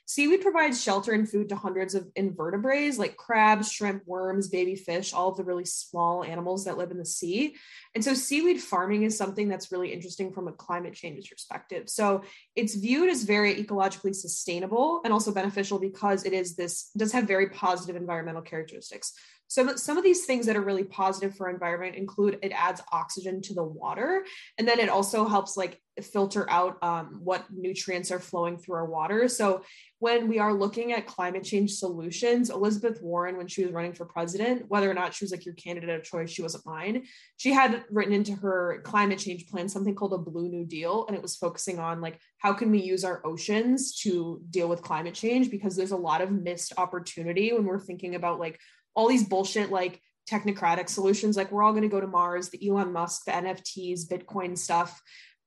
Seaweed 0.06 0.40
provides 0.40 0.82
shelter 0.82 1.12
and 1.12 1.28
food 1.28 1.50
to 1.50 1.56
hundreds 1.56 1.94
of 1.94 2.08
invertebrates 2.16 2.98
like 2.98 3.16
crabs 3.16 3.70
shrimp 3.70 4.02
worms 4.06 4.48
baby 4.48 4.74
fish 4.74 5.12
all 5.12 5.30
of 5.30 5.36
the 5.36 5.44
really 5.44 5.66
small 5.66 6.24
animals 6.24 6.64
that 6.64 6.78
live 6.78 6.90
in 6.90 6.98
the 6.98 7.04
sea. 7.04 7.54
And 7.94 8.02
so 8.02 8.14
seaweed 8.14 8.60
farming 8.60 9.02
is 9.02 9.18
something 9.18 9.48
that's 9.48 9.70
really 9.70 9.92
interesting 9.92 10.32
from 10.32 10.48
a 10.48 10.52
climate 10.52 10.94
change 10.94 11.28
perspective. 11.28 11.88
So 11.88 12.22
it's 12.56 12.74
viewed 12.74 13.10
as 13.10 13.24
very 13.24 13.62
ecologically 13.62 14.14
sustainable 14.14 15.00
and 15.04 15.12
also 15.12 15.32
beneficial 15.32 15.78
because 15.78 16.24
it 16.24 16.32
is 16.32 16.56
this 16.56 16.90
does 16.96 17.12
have 17.12 17.26
very 17.26 17.50
positive 17.50 17.96
environmental 17.96 18.42
characteristics 18.42 19.12
some, 19.50 19.76
some 19.76 19.98
of 19.98 20.04
these 20.04 20.26
things 20.26 20.46
that 20.46 20.56
are 20.56 20.62
really 20.62 20.84
positive 20.84 21.34
for 21.34 21.50
environment 21.50 21.96
include 21.96 22.38
it 22.40 22.52
adds 22.52 22.80
oxygen 22.92 23.42
to 23.42 23.52
the 23.52 23.64
water 23.64 24.24
and 24.58 24.66
then 24.66 24.78
it 24.78 24.88
also 24.88 25.26
helps 25.26 25.56
like 25.56 25.80
filter 26.00 26.48
out 26.48 26.78
um, 26.82 27.18
what 27.22 27.44
nutrients 27.50 28.12
are 28.12 28.20
flowing 28.20 28.56
through 28.56 28.76
our 28.76 28.86
water. 28.86 29.28
So 29.28 29.62
when 29.98 30.28
we 30.28 30.38
are 30.38 30.54
looking 30.54 30.92
at 30.92 31.04
climate 31.04 31.42
change 31.42 31.72
solutions 31.72 32.48
elizabeth 32.48 33.02
warren 33.02 33.36
when 33.36 33.48
she 33.48 33.64
was 33.64 33.72
running 33.72 33.92
for 33.92 34.06
president 34.06 34.64
whether 34.68 34.90
or 34.90 34.94
not 34.94 35.12
she 35.12 35.24
was 35.24 35.30
like 35.30 35.44
your 35.44 35.54
candidate 35.56 35.90
of 35.90 36.04
choice 36.04 36.30
she 36.30 36.42
wasn't 36.42 36.64
mine. 36.64 37.04
She 37.36 37.52
had 37.52 37.84
written 37.90 38.14
into 38.14 38.32
her 38.36 38.80
climate 38.84 39.18
change 39.18 39.48
plan 39.48 39.68
something 39.68 39.96
called 39.96 40.14
a 40.14 40.18
blue 40.18 40.48
new 40.48 40.64
deal 40.64 41.06
and 41.08 41.16
it 41.16 41.22
was 41.22 41.36
focusing 41.36 41.80
on 41.80 42.00
like 42.00 42.20
how 42.38 42.52
can 42.52 42.70
we 42.70 42.80
use 42.80 43.04
our 43.04 43.20
oceans 43.26 43.96
to 44.00 44.40
deal 44.48 44.68
with 44.68 44.80
climate 44.80 45.14
change? 45.14 45.50
Because 45.50 45.76
there's 45.76 45.90
a 45.90 45.96
lot 45.96 46.22
of 46.22 46.30
missed 46.30 46.72
opportunity 46.78 47.52
when 47.52 47.64
we're 47.64 47.78
thinking 47.78 48.14
about 48.14 48.40
like 48.40 48.58
all 48.94 49.08
these 49.08 49.28
bullshit 49.28 49.70
like 49.70 50.00
technocratic 50.28 50.88
solutions 50.88 51.36
like 51.36 51.50
we're 51.50 51.62
all 51.62 51.72
going 51.72 51.82
to 51.82 51.88
go 51.88 52.00
to 52.00 52.06
mars 52.06 52.50
the 52.50 52.68
elon 52.68 52.92
musk 52.92 53.24
the 53.24 53.32
nfts 53.32 54.06
bitcoin 54.06 54.56
stuff. 54.56 55.00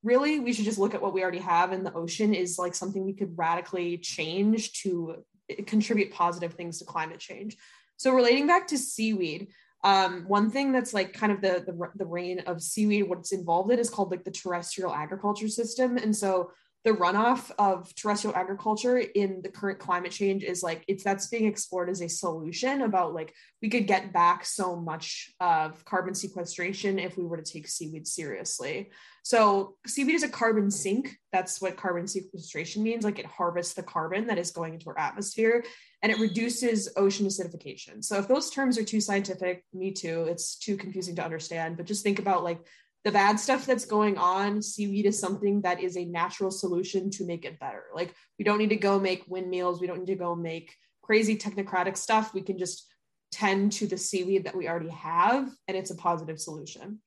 Really 0.04 0.40
we 0.40 0.52
should 0.52 0.66
just 0.66 0.80
look 0.80 0.94
at 0.94 1.02
what 1.02 1.14
we 1.14 1.22
already 1.22 1.40
have 1.40 1.72
and 1.72 1.86
the 1.86 1.94
ocean 1.94 2.34
is 2.34 2.60
like 2.60 2.76
something 2.76 3.06
we 3.06 3.14
could 3.14 3.38
radically 3.38 3.98
change 3.98 4.74
to 4.82 5.24
contribute 5.66 6.12
positive 6.12 6.54
things 6.54 6.80
to 6.80 6.86
climate 6.86 7.20
change. 7.20 7.58
So 7.98 8.12
relating 8.12 8.48
back 8.48 8.68
to 8.68 8.78
seaweed 8.78 9.48
um, 9.84 10.24
one 10.28 10.50
thing 10.50 10.72
that's 10.72 10.94
like 10.94 11.14
kind 11.14 11.32
of 11.32 11.42
the, 11.42 11.64
the 11.66 11.90
the 11.96 12.06
reign 12.06 12.40
of 12.48 12.62
seaweed 12.62 13.10
what's 13.10 13.34
involved 13.34 13.72
in 13.72 13.80
is 13.80 13.90
called 13.90 14.12
like 14.12 14.24
the 14.24 14.32
terrestrial 14.32 14.94
agriculture 14.94 15.50
system. 15.50 15.98
And 15.98 16.16
so 16.16 16.52
the 16.84 16.92
runoff 16.92 17.50
of 17.58 17.94
terrestrial 17.96 18.36
agriculture 18.36 18.98
in 18.98 19.42
the 19.42 19.50
current 19.50 19.80
climate 19.80 20.12
change 20.12 20.44
is 20.44 20.62
like 20.62 20.84
it's 20.88 21.04
that's 21.04 21.28
being 21.28 21.46
explored 21.46 21.90
as 21.90 22.02
a 22.02 22.10
solution 22.10 22.82
about 22.82 23.14
like 23.14 23.34
we 23.62 23.70
could 23.70 23.88
get 23.88 24.12
back 24.12 24.46
so 24.46 24.76
much 24.76 25.32
of 25.40 25.86
carbon 25.86 26.14
sequestration 26.14 27.00
if 27.00 27.18
we 27.18 27.24
were 27.24 27.38
to 27.38 27.52
take 27.52 27.68
seaweed 27.68 28.06
seriously. 28.06 28.92
So 29.24 29.76
seaweed 29.88 30.16
is 30.16 30.24
a 30.24 30.30
carbon 30.30 30.70
sink. 30.70 31.18
That's 31.32 31.62
what 31.62 31.78
carbon 31.78 32.08
sequestration 32.08 32.84
means. 32.84 33.06
Like 33.06 33.20
it 33.20 33.26
harvests 33.26 33.74
the 33.74 33.84
carbon 33.84 34.28
that 34.28 34.38
is 34.38 34.52
going 34.52 34.74
into 34.74 34.90
our 34.90 35.00
atmosphere 35.00 35.64
and 36.02 36.12
it 36.12 36.20
reduces 36.20 36.92
ocean 36.98 37.26
acidification. 37.26 38.04
So 38.04 38.18
if 38.18 38.28
those 38.28 38.50
terms 38.50 38.78
are 38.78 38.84
too 38.84 39.00
scientific 39.00 39.64
me 39.74 39.92
too. 39.92 40.26
It's 40.30 40.56
too 40.58 40.78
confusing 40.78 41.16
to 41.16 41.24
understand. 41.24 41.78
But 41.78 41.86
just 41.86 42.04
think 42.04 42.20
about 42.20 42.44
like 42.44 42.60
the 43.04 43.12
bad 43.12 43.40
stuff 43.40 43.66
that's 43.66 43.86
going 43.86 44.18
on, 44.18 44.62
seaweed 44.62 45.06
is 45.06 45.20
something 45.20 45.62
that 45.62 45.82
is 45.82 45.98
a 45.98 46.06
natural 46.06 46.52
solution 46.52 47.10
to 47.12 47.26
make 47.26 47.46
it 47.46 47.60
better. 47.60 47.84
Like 47.94 48.16
we 48.40 48.46
don't 48.46 48.60
need 48.60 48.70
to 48.70 48.78
go 48.78 49.00
make 49.00 49.26
windmills, 49.28 49.82
we 49.82 49.88
don't 49.88 50.00
need 50.00 50.14
to 50.14 50.16
go 50.16 50.36
make 50.36 50.76
crazy 51.02 51.38
technocratic 51.38 51.98
stuff. 51.98 52.34
We 52.34 52.42
can 52.42 52.58
just 52.58 52.88
tend 53.32 53.74
to 53.74 53.88
the 53.88 53.98
seaweed 53.98 54.46
that 54.46 54.56
we 54.56 54.70
already 54.70 54.90
have, 54.90 55.50
and 55.68 55.76
it's 55.76 55.92
a 55.92 55.96
positive 55.96 56.40
solution. 56.40 57.00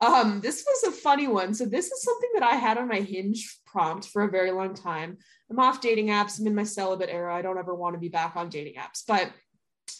Um, 0.00 0.40
this 0.40 0.64
was 0.66 0.94
a 0.94 0.96
funny 0.96 1.28
one. 1.28 1.52
So 1.52 1.66
this 1.66 1.90
is 1.90 2.02
something 2.02 2.30
that 2.34 2.42
I 2.42 2.54
had 2.54 2.78
on 2.78 2.88
my 2.88 3.00
hinge 3.00 3.58
prompt 3.66 4.06
for 4.06 4.22
a 4.22 4.30
very 4.30 4.50
long 4.50 4.74
time. 4.74 5.18
I'm 5.50 5.58
off 5.58 5.80
dating 5.80 6.08
apps. 6.08 6.40
I'm 6.40 6.46
in 6.46 6.54
my 6.54 6.62
celibate 6.64 7.10
era. 7.10 7.34
I 7.34 7.42
don't 7.42 7.58
ever 7.58 7.74
want 7.74 7.94
to 7.94 8.00
be 8.00 8.08
back 8.08 8.34
on 8.36 8.48
dating 8.48 8.74
apps, 8.74 9.02
but 9.06 9.30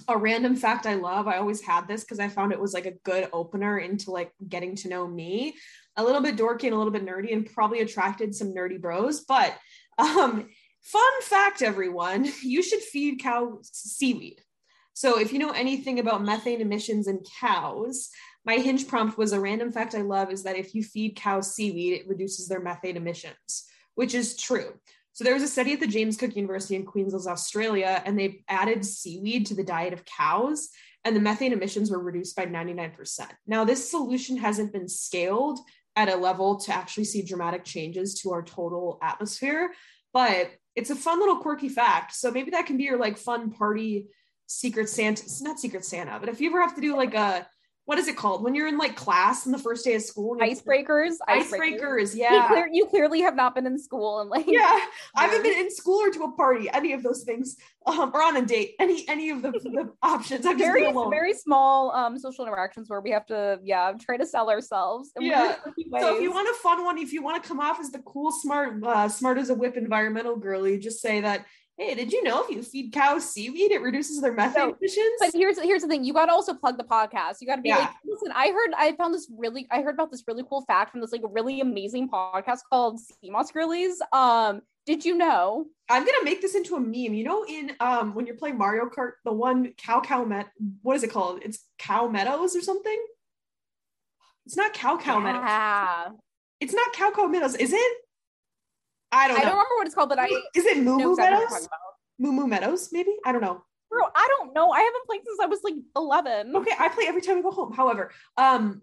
a 0.08 0.16
random 0.16 0.56
fact 0.56 0.86
I 0.86 0.94
love. 0.94 1.28
I 1.28 1.38
always 1.38 1.60
had 1.60 1.88
this 1.88 2.02
because 2.02 2.20
I 2.20 2.28
found 2.28 2.52
it 2.52 2.60
was 2.60 2.74
like 2.74 2.86
a 2.86 2.98
good 3.04 3.28
opener 3.32 3.78
into 3.78 4.10
like 4.10 4.32
getting 4.48 4.74
to 4.76 4.88
know 4.88 5.06
me. 5.06 5.54
A 5.96 6.04
little 6.04 6.20
bit 6.20 6.36
dorky 6.36 6.64
and 6.64 6.74
a 6.74 6.76
little 6.76 6.92
bit 6.92 7.04
nerdy, 7.04 7.32
and 7.32 7.46
probably 7.52 7.80
attracted 7.80 8.34
some 8.34 8.54
nerdy 8.54 8.80
bros. 8.80 9.20
But 9.20 9.56
um, 9.98 10.48
fun 10.82 11.22
fact, 11.22 11.62
everyone, 11.62 12.30
you 12.42 12.62
should 12.62 12.80
feed 12.80 13.20
cows 13.20 13.70
seaweed. 13.72 14.40
So 14.94 15.18
if 15.18 15.32
you 15.32 15.38
know 15.38 15.50
anything 15.50 15.98
about 15.98 16.24
methane 16.24 16.60
emissions 16.60 17.06
in 17.06 17.20
cows, 17.40 18.10
my 18.44 18.56
hinge 18.56 18.88
prompt 18.88 19.18
was 19.18 19.32
a 19.32 19.40
random 19.40 19.72
fact 19.72 19.94
I 19.94 20.02
love 20.02 20.30
is 20.30 20.42
that 20.44 20.56
if 20.56 20.74
you 20.74 20.82
feed 20.82 21.16
cows 21.16 21.54
seaweed, 21.54 22.00
it 22.00 22.08
reduces 22.08 22.48
their 22.48 22.60
methane 22.60 22.96
emissions, 22.96 23.66
which 23.94 24.14
is 24.14 24.36
true. 24.36 24.74
So 25.12 25.24
there 25.24 25.34
was 25.34 25.42
a 25.42 25.48
study 25.48 25.72
at 25.72 25.80
the 25.80 25.86
James 25.86 26.16
Cook 26.16 26.36
University 26.36 26.76
in 26.76 26.86
Queensland, 26.86 27.26
Australia, 27.26 28.02
and 28.04 28.18
they 28.18 28.42
added 28.48 28.84
seaweed 28.84 29.46
to 29.46 29.54
the 29.54 29.64
diet 29.64 29.92
of 29.92 30.04
cows, 30.04 30.68
and 31.04 31.16
the 31.16 31.20
methane 31.20 31.52
emissions 31.52 31.90
were 31.90 31.98
reduced 31.98 32.36
by 32.36 32.46
99%. 32.46 33.26
Now, 33.46 33.64
this 33.64 33.90
solution 33.90 34.36
hasn't 34.36 34.72
been 34.72 34.88
scaled 34.88 35.58
at 35.96 36.08
a 36.08 36.16
level 36.16 36.56
to 36.60 36.74
actually 36.74 37.04
see 37.04 37.22
dramatic 37.22 37.64
changes 37.64 38.20
to 38.20 38.32
our 38.32 38.42
total 38.42 38.98
atmosphere, 39.02 39.72
but 40.12 40.50
it's 40.76 40.90
a 40.90 40.96
fun 40.96 41.18
little 41.18 41.36
quirky 41.36 41.68
fact. 41.68 42.14
So 42.14 42.30
maybe 42.30 42.52
that 42.52 42.66
can 42.66 42.76
be 42.76 42.84
your 42.84 42.98
like 42.98 43.18
fun 43.18 43.50
party 43.50 44.06
secret 44.46 44.88
Santa. 44.88 45.22
It's 45.22 45.42
not 45.42 45.58
secret 45.58 45.84
Santa, 45.84 46.18
but 46.20 46.28
if 46.28 46.40
you 46.40 46.50
ever 46.50 46.60
have 46.60 46.74
to 46.76 46.80
do 46.80 46.96
like 46.96 47.14
a 47.14 47.46
what 47.90 47.98
is 47.98 48.06
it 48.06 48.16
called 48.16 48.44
when 48.44 48.54
you're 48.54 48.68
in 48.68 48.78
like 48.78 48.94
class 48.94 49.46
on 49.46 49.50
the 49.52 49.58
first 49.58 49.84
day 49.84 49.96
of 49.96 50.02
school? 50.02 50.36
Icebreakers. 50.36 51.14
Icebreakers. 51.28 52.14
yeah. 52.14 52.42
You, 52.42 52.46
clear, 52.46 52.68
you, 52.70 52.86
clearly 52.86 53.20
have 53.20 53.34
not 53.34 53.52
been 53.52 53.66
in 53.66 53.76
school 53.80 54.20
and 54.20 54.30
like. 54.30 54.44
Yeah, 54.46 54.78
I 55.16 55.24
haven't 55.26 55.42
been 55.42 55.58
in 55.58 55.72
school 55.72 56.00
or 56.00 56.08
to 56.12 56.22
a 56.22 56.30
party. 56.30 56.70
Any 56.72 56.92
of 56.92 57.02
those 57.02 57.24
things, 57.24 57.56
um, 57.86 58.12
or 58.14 58.22
on 58.22 58.36
a 58.36 58.46
date. 58.46 58.76
Any 58.78 59.08
any 59.08 59.30
of 59.30 59.42
the, 59.42 59.50
the 59.50 59.92
options. 60.04 60.46
I've 60.46 60.56
very 60.56 60.92
very 61.10 61.34
small 61.34 61.90
um 61.90 62.16
social 62.16 62.46
interactions 62.46 62.88
where 62.88 63.00
we 63.00 63.10
have 63.10 63.26
to 63.26 63.58
yeah 63.64 63.92
try 63.98 64.16
to 64.16 64.24
sell 64.24 64.50
ourselves. 64.50 65.10
Yeah. 65.18 65.56
So 65.98 66.14
if 66.14 66.22
you 66.22 66.30
want 66.30 66.48
a 66.48 66.54
fun 66.60 66.84
one, 66.84 66.98
if 66.98 67.12
you 67.12 67.20
want 67.20 67.42
to 67.42 67.48
come 67.48 67.58
off 67.58 67.80
as 67.80 67.90
the 67.90 67.98
cool, 68.00 68.30
smart, 68.30 68.82
uh, 68.84 69.08
smart 69.08 69.38
as 69.38 69.50
a 69.50 69.54
whip 69.54 69.76
environmental 69.76 70.36
girly, 70.36 70.78
just 70.78 71.00
say 71.00 71.20
that 71.20 71.46
hey, 71.80 71.94
did 71.94 72.12
you 72.12 72.22
know 72.22 72.44
if 72.44 72.50
you 72.50 72.62
feed 72.62 72.92
cows 72.92 73.28
seaweed, 73.28 73.72
it 73.72 73.80
reduces 73.80 74.20
their 74.20 74.34
methane 74.34 74.74
emissions? 74.78 75.12
But 75.18 75.30
here's 75.32 75.58
here's 75.58 75.82
the 75.82 75.88
thing: 75.88 76.04
you 76.04 76.12
got 76.12 76.26
to 76.26 76.32
also 76.32 76.54
plug 76.54 76.76
the 76.76 76.84
podcast. 76.84 77.40
You 77.40 77.46
got 77.46 77.56
to 77.56 77.62
be 77.62 77.70
yeah. 77.70 77.78
like, 77.78 77.90
listen, 78.04 78.30
I 78.34 78.48
heard, 78.48 78.72
I 78.76 78.92
found 78.96 79.14
this 79.14 79.28
really, 79.36 79.66
I 79.70 79.80
heard 79.80 79.94
about 79.94 80.10
this 80.10 80.22
really 80.28 80.44
cool 80.48 80.62
fact 80.62 80.90
from 80.90 81.00
this 81.00 81.12
like 81.12 81.22
really 81.30 81.60
amazing 81.60 82.08
podcast 82.08 82.60
called 82.68 83.00
Sea 83.00 83.30
Moss 83.30 83.50
Girlies. 83.50 84.00
Um, 84.12 84.60
did 84.86 85.04
you 85.04 85.16
know? 85.16 85.66
I'm 85.88 86.04
gonna 86.04 86.24
make 86.24 86.42
this 86.42 86.54
into 86.54 86.76
a 86.76 86.80
meme. 86.80 87.14
You 87.14 87.24
know, 87.24 87.44
in 87.46 87.72
um 87.80 88.14
when 88.14 88.26
you're 88.26 88.36
playing 88.36 88.58
Mario 88.58 88.86
Kart, 88.86 89.12
the 89.24 89.32
one 89.32 89.72
cow 89.76 90.00
cow 90.00 90.24
met, 90.24 90.48
what 90.82 90.96
is 90.96 91.02
it 91.02 91.10
called? 91.10 91.40
It's 91.42 91.64
Cow 91.78 92.08
Meadows 92.08 92.54
or 92.54 92.60
something. 92.60 92.98
It's 94.46 94.56
not 94.56 94.74
Cow 94.74 94.98
Cow 94.98 95.18
yeah. 95.18 96.04
Meadows. 96.04 96.20
It's 96.60 96.74
not 96.74 96.92
Cow 96.92 97.10
Cow 97.10 97.26
Meadows, 97.26 97.54
is 97.54 97.72
it? 97.72 97.96
I 99.12 99.28
don't. 99.28 99.36
I 99.36 99.40
know. 99.40 99.48
don't 99.50 99.58
remember 99.58 99.74
what 99.76 99.86
it's 99.86 99.94
called, 99.94 100.08
but 100.08 100.18
I 100.18 100.26
is 100.54 100.64
it 100.64 100.78
Moo 100.78 100.98
Moo 100.98 101.16
Meadows? 101.16 101.68
Moo 102.18 102.32
Moo 102.32 102.46
Meadows, 102.46 102.90
maybe. 102.92 103.14
I 103.24 103.32
don't 103.32 103.40
know. 103.40 103.62
Bro, 103.90 104.04
I 104.14 104.28
don't 104.38 104.54
know. 104.54 104.70
I 104.70 104.80
haven't 104.80 105.06
played 105.06 105.22
since 105.26 105.40
I 105.42 105.46
was 105.46 105.60
like 105.64 105.74
11. 105.96 106.54
Okay, 106.54 106.72
I 106.78 106.88
play 106.88 107.06
every 107.08 107.22
time 107.22 107.38
I 107.38 107.42
go 107.42 107.50
home. 107.50 107.72
However, 107.72 108.12
um, 108.36 108.82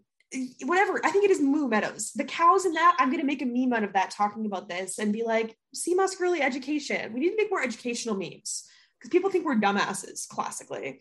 whatever. 0.65 0.99
I 1.05 1.11
think 1.11 1.23
it 1.23 1.31
is 1.31 1.39
Moo 1.39 1.69
Meadows. 1.69 2.11
The 2.13 2.25
cows 2.25 2.65
in 2.65 2.73
that. 2.73 2.97
I'm 2.99 3.09
gonna 3.09 3.23
make 3.23 3.41
a 3.41 3.45
meme 3.45 3.73
out 3.73 3.83
of 3.83 3.93
that, 3.93 4.11
talking 4.11 4.45
about 4.45 4.67
this, 4.67 4.99
and 4.99 5.13
be 5.13 5.23
like, 5.23 5.57
"Sea 5.73 5.95
moss 5.95 6.15
girly 6.15 6.41
education." 6.41 7.13
We 7.13 7.21
need 7.21 7.31
to 7.31 7.37
make 7.37 7.49
more 7.49 7.63
educational 7.63 8.17
memes 8.17 8.67
because 8.99 9.11
people 9.11 9.29
think 9.29 9.45
we're 9.45 9.55
dumbasses. 9.55 10.27
Classically. 10.27 10.99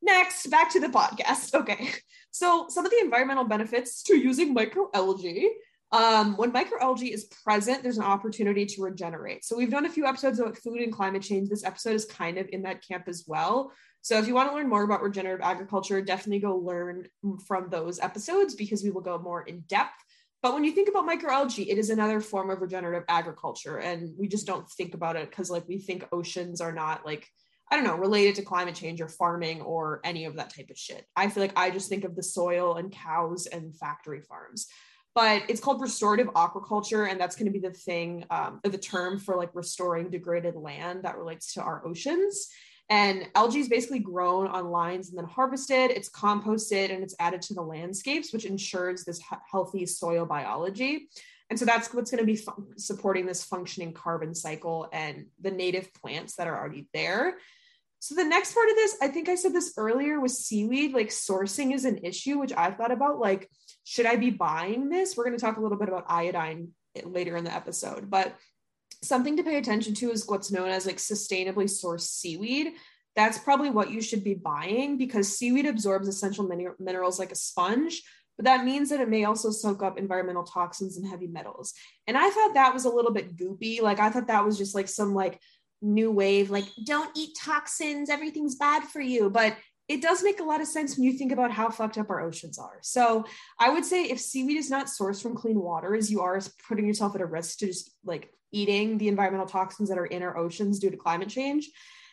Next, 0.00 0.48
back 0.48 0.70
to 0.72 0.80
the 0.80 0.88
podcast. 0.88 1.54
Okay, 1.58 1.90
so 2.30 2.66
some 2.68 2.84
of 2.84 2.92
the 2.92 3.00
environmental 3.00 3.44
benefits 3.44 4.02
to 4.04 4.16
using 4.16 4.54
microalgae 4.54 5.48
um, 5.90 6.36
when 6.36 6.52
microalgae 6.52 7.12
is 7.12 7.24
present, 7.24 7.82
there's 7.82 7.96
an 7.96 8.04
opportunity 8.04 8.66
to 8.66 8.82
regenerate. 8.82 9.44
So 9.44 9.56
we've 9.56 9.70
done 9.70 9.86
a 9.86 9.90
few 9.90 10.04
episodes 10.04 10.38
about 10.38 10.58
food 10.58 10.80
and 10.80 10.92
climate 10.92 11.22
change. 11.22 11.48
This 11.48 11.64
episode 11.64 11.94
is 11.94 12.04
kind 12.04 12.36
of 12.36 12.48
in 12.52 12.62
that 12.62 12.86
camp 12.86 13.04
as 13.08 13.24
well. 13.26 13.72
So 14.02 14.18
if 14.18 14.26
you 14.26 14.34
want 14.34 14.50
to 14.50 14.54
learn 14.54 14.68
more 14.68 14.82
about 14.82 15.02
regenerative 15.02 15.44
agriculture, 15.44 16.02
definitely 16.02 16.40
go 16.40 16.56
learn 16.56 17.08
from 17.46 17.70
those 17.70 17.98
episodes 18.00 18.54
because 18.54 18.82
we 18.82 18.90
will 18.90 19.00
go 19.00 19.18
more 19.18 19.42
in 19.42 19.60
depth. 19.60 19.94
But 20.42 20.54
when 20.54 20.62
you 20.62 20.72
think 20.72 20.88
about 20.88 21.08
microalgae, 21.08 21.66
it 21.68 21.78
is 21.78 21.90
another 21.90 22.20
form 22.20 22.50
of 22.50 22.60
regenerative 22.60 23.04
agriculture. 23.08 23.78
And 23.78 24.12
we 24.16 24.28
just 24.28 24.46
don't 24.46 24.68
think 24.70 24.94
about 24.94 25.16
it 25.16 25.30
because 25.30 25.50
like 25.50 25.66
we 25.66 25.78
think 25.78 26.06
oceans 26.12 26.60
are 26.60 26.72
not 26.72 27.04
like, 27.04 27.26
I 27.70 27.76
don't 27.76 27.84
know, 27.84 27.96
related 27.96 28.36
to 28.36 28.42
climate 28.42 28.74
change 28.74 29.00
or 29.00 29.08
farming 29.08 29.62
or 29.62 30.00
any 30.04 30.26
of 30.26 30.36
that 30.36 30.54
type 30.54 30.70
of 30.70 30.78
shit. 30.78 31.06
I 31.16 31.28
feel 31.28 31.42
like 31.42 31.58
I 31.58 31.70
just 31.70 31.88
think 31.88 32.04
of 32.04 32.14
the 32.14 32.22
soil 32.22 32.76
and 32.76 32.92
cows 32.92 33.46
and 33.46 33.76
factory 33.76 34.20
farms 34.20 34.68
but 35.14 35.42
it's 35.48 35.60
called 35.60 35.80
restorative 35.80 36.28
aquaculture 36.28 37.10
and 37.10 37.20
that's 37.20 37.36
going 37.36 37.46
to 37.46 37.52
be 37.52 37.58
the 37.58 37.72
thing 37.72 38.24
um, 38.30 38.60
the 38.62 38.78
term 38.78 39.18
for 39.18 39.36
like 39.36 39.50
restoring 39.54 40.10
degraded 40.10 40.54
land 40.54 41.02
that 41.02 41.18
relates 41.18 41.54
to 41.54 41.60
our 41.60 41.86
oceans 41.86 42.48
And 42.90 43.28
algae 43.34 43.60
is 43.60 43.68
basically 43.68 43.98
grown 43.98 44.46
on 44.46 44.70
lines 44.70 45.10
and 45.10 45.18
then 45.18 45.26
harvested, 45.26 45.90
it's 45.90 46.08
composted, 46.08 46.90
and 46.92 47.02
it's 47.02 47.14
added 47.18 47.42
to 47.42 47.54
the 47.54 47.62
landscapes, 47.62 48.32
which 48.32 48.46
ensures 48.46 49.04
this 49.04 49.20
healthy 49.50 49.84
soil 49.84 50.24
biology. 50.24 51.08
And 51.50 51.58
so 51.58 51.64
that's 51.64 51.92
what's 51.92 52.10
going 52.10 52.24
to 52.26 52.32
be 52.32 52.40
supporting 52.76 53.26
this 53.26 53.44
functioning 53.44 53.92
carbon 53.92 54.34
cycle 54.34 54.88
and 54.92 55.26
the 55.40 55.50
native 55.50 55.92
plants 55.94 56.36
that 56.36 56.46
are 56.46 56.58
already 56.58 56.88
there. 56.94 57.36
So 58.00 58.14
the 58.14 58.24
next 58.24 58.54
part 58.54 58.68
of 58.68 58.76
this, 58.76 58.96
I 59.02 59.08
think 59.08 59.28
I 59.28 59.34
said 59.34 59.52
this 59.52 59.74
earlier 59.76 60.20
with 60.20 60.30
seaweed, 60.30 60.92
like 60.92 61.08
sourcing 61.08 61.74
is 61.74 61.84
an 61.84 61.98
issue, 62.04 62.38
which 62.38 62.52
I've 62.56 62.76
thought 62.76 62.92
about. 62.92 63.18
Like, 63.18 63.50
should 63.84 64.06
I 64.06 64.16
be 64.16 64.30
buying 64.30 64.88
this? 64.88 65.16
We're 65.16 65.24
going 65.24 65.36
to 65.36 65.44
talk 65.44 65.56
a 65.56 65.60
little 65.60 65.78
bit 65.78 65.88
about 65.88 66.06
iodine 66.08 66.68
later 67.04 67.36
in 67.36 67.44
the 67.44 67.54
episode, 67.54 68.08
but 68.08 68.34
something 69.02 69.36
to 69.36 69.42
pay 69.42 69.56
attention 69.56 69.94
to 69.94 70.10
is 70.10 70.26
what's 70.26 70.50
known 70.50 70.68
as 70.68 70.86
like 70.86 70.96
sustainably 70.96 71.64
sourced 71.64 72.08
seaweed. 72.08 72.72
That's 73.16 73.38
probably 73.38 73.70
what 73.70 73.90
you 73.90 74.00
should 74.00 74.22
be 74.22 74.34
buying 74.34 74.96
because 74.96 75.36
seaweed 75.36 75.66
absorbs 75.66 76.08
essential 76.08 76.46
min- 76.46 76.74
minerals 76.78 77.18
like 77.18 77.32
a 77.32 77.36
sponge, 77.36 78.02
but 78.36 78.44
that 78.44 78.64
means 78.64 78.90
that 78.90 79.00
it 79.00 79.08
may 79.08 79.24
also 79.24 79.50
soak 79.50 79.82
up 79.82 79.98
environmental 79.98 80.44
toxins 80.44 80.96
and 80.96 81.08
heavy 81.08 81.26
metals. 81.26 81.74
And 82.06 82.16
I 82.16 82.30
thought 82.30 82.54
that 82.54 82.72
was 82.72 82.84
a 82.84 82.90
little 82.90 83.12
bit 83.12 83.36
goopy. 83.36 83.82
Like 83.82 83.98
I 83.98 84.10
thought 84.10 84.28
that 84.28 84.44
was 84.44 84.56
just 84.56 84.74
like 84.74 84.88
some 84.88 85.14
like 85.14 85.40
new 85.80 86.10
wave, 86.10 86.50
like 86.50 86.66
don't 86.84 87.10
eat 87.16 87.36
toxins, 87.36 88.10
everything's 88.10 88.56
bad 88.56 88.84
for 88.84 89.00
you. 89.00 89.30
But 89.30 89.56
it 89.88 90.02
does 90.02 90.22
make 90.22 90.40
a 90.40 90.44
lot 90.44 90.60
of 90.60 90.66
sense 90.66 90.96
when 90.96 91.04
you 91.04 91.14
think 91.14 91.32
about 91.32 91.50
how 91.50 91.70
fucked 91.70 91.96
up 91.96 92.10
our 92.10 92.20
oceans 92.20 92.58
are. 92.58 92.78
So 92.82 93.24
I 93.58 93.70
would 93.70 93.86
say 93.86 94.04
if 94.04 94.20
seaweed 94.20 94.58
is 94.58 94.70
not 94.70 94.86
sourced 94.86 95.22
from 95.22 95.34
clean 95.34 95.58
waters, 95.58 96.10
you 96.10 96.20
are 96.20 96.40
putting 96.68 96.86
yourself 96.86 97.14
at 97.14 97.22
a 97.22 97.26
risk 97.26 97.58
to 97.58 97.66
just 97.66 97.90
like 98.04 98.30
eating 98.52 98.98
the 98.98 99.08
environmental 99.08 99.46
toxins 99.46 99.88
that 99.88 99.98
are 99.98 100.06
in 100.06 100.22
our 100.22 100.36
oceans 100.36 100.78
due 100.78 100.90
to 100.90 100.96
climate 100.96 101.30
change. 101.30 101.70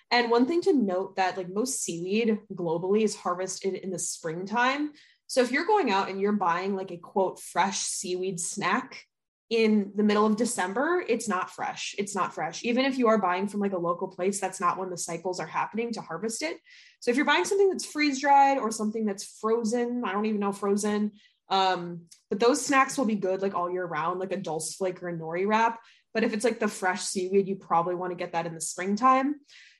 And 0.09 0.31
one 0.31 0.45
thing 0.45 0.61
to 0.61 0.73
note 0.73 1.17
that 1.17 1.35
like 1.35 1.49
most 1.49 1.83
seaweed 1.83 2.39
globally 2.53 3.01
is 3.01 3.15
harvested 3.15 3.73
in 3.73 3.89
the 3.89 3.99
springtime. 3.99 4.91
So 5.27 5.41
if 5.41 5.51
you're 5.51 5.65
going 5.65 5.91
out 5.91 6.09
and 6.09 6.21
you're 6.21 6.31
buying 6.31 6.75
like 6.75 6.91
a 6.91 6.97
quote 6.97 7.41
fresh 7.41 7.79
seaweed 7.79 8.39
snack 8.39 9.03
in 9.49 9.91
the 9.95 10.03
middle 10.03 10.25
of 10.25 10.37
December, 10.37 11.03
it's 11.07 11.27
not 11.27 11.51
fresh. 11.51 11.93
It's 11.97 12.15
not 12.15 12.33
fresh. 12.33 12.63
Even 12.63 12.85
if 12.85 12.97
you 12.97 13.07
are 13.09 13.19
buying 13.19 13.47
from 13.47 13.59
like 13.59 13.73
a 13.73 13.77
local 13.77 14.07
place, 14.07 14.39
that's 14.39 14.59
not 14.59 14.77
when 14.77 14.89
the 14.89 14.97
cycles 14.97 15.39
are 15.39 15.45
happening 15.45 15.93
to 15.93 16.01
harvest 16.01 16.41
it. 16.41 16.57
So 16.99 17.11
if 17.11 17.17
you're 17.17 17.25
buying 17.25 17.45
something 17.45 17.69
that's 17.69 17.85
freeze 17.85 18.19
dried 18.19 18.57
or 18.57 18.71
something 18.71 19.05
that's 19.05 19.37
frozen, 19.39 20.03
I 20.03 20.11
don't 20.13 20.25
even 20.25 20.39
know 20.39 20.51
frozen, 20.51 21.11
um, 21.49 22.05
but 22.29 22.39
those 22.39 22.65
snacks 22.65 22.97
will 22.97 23.05
be 23.05 23.15
good 23.15 23.41
like 23.41 23.53
all 23.53 23.71
year 23.71 23.85
round, 23.85 24.19
like 24.19 24.31
a 24.31 24.37
dulse 24.37 24.73
flake 24.73 25.01
or 25.03 25.09
a 25.09 25.13
nori 25.13 25.47
wrap. 25.47 25.79
But 26.13 26.23
if 26.23 26.33
it's 26.33 26.45
like 26.45 26.59
the 26.59 26.67
fresh 26.67 27.01
seaweed, 27.01 27.47
you 27.47 27.55
probably 27.55 27.93
want 27.93 28.11
to 28.11 28.17
get 28.17 28.31
that 28.31 28.47
in 28.47 28.55
the 28.55 28.61
springtime. 28.61 29.35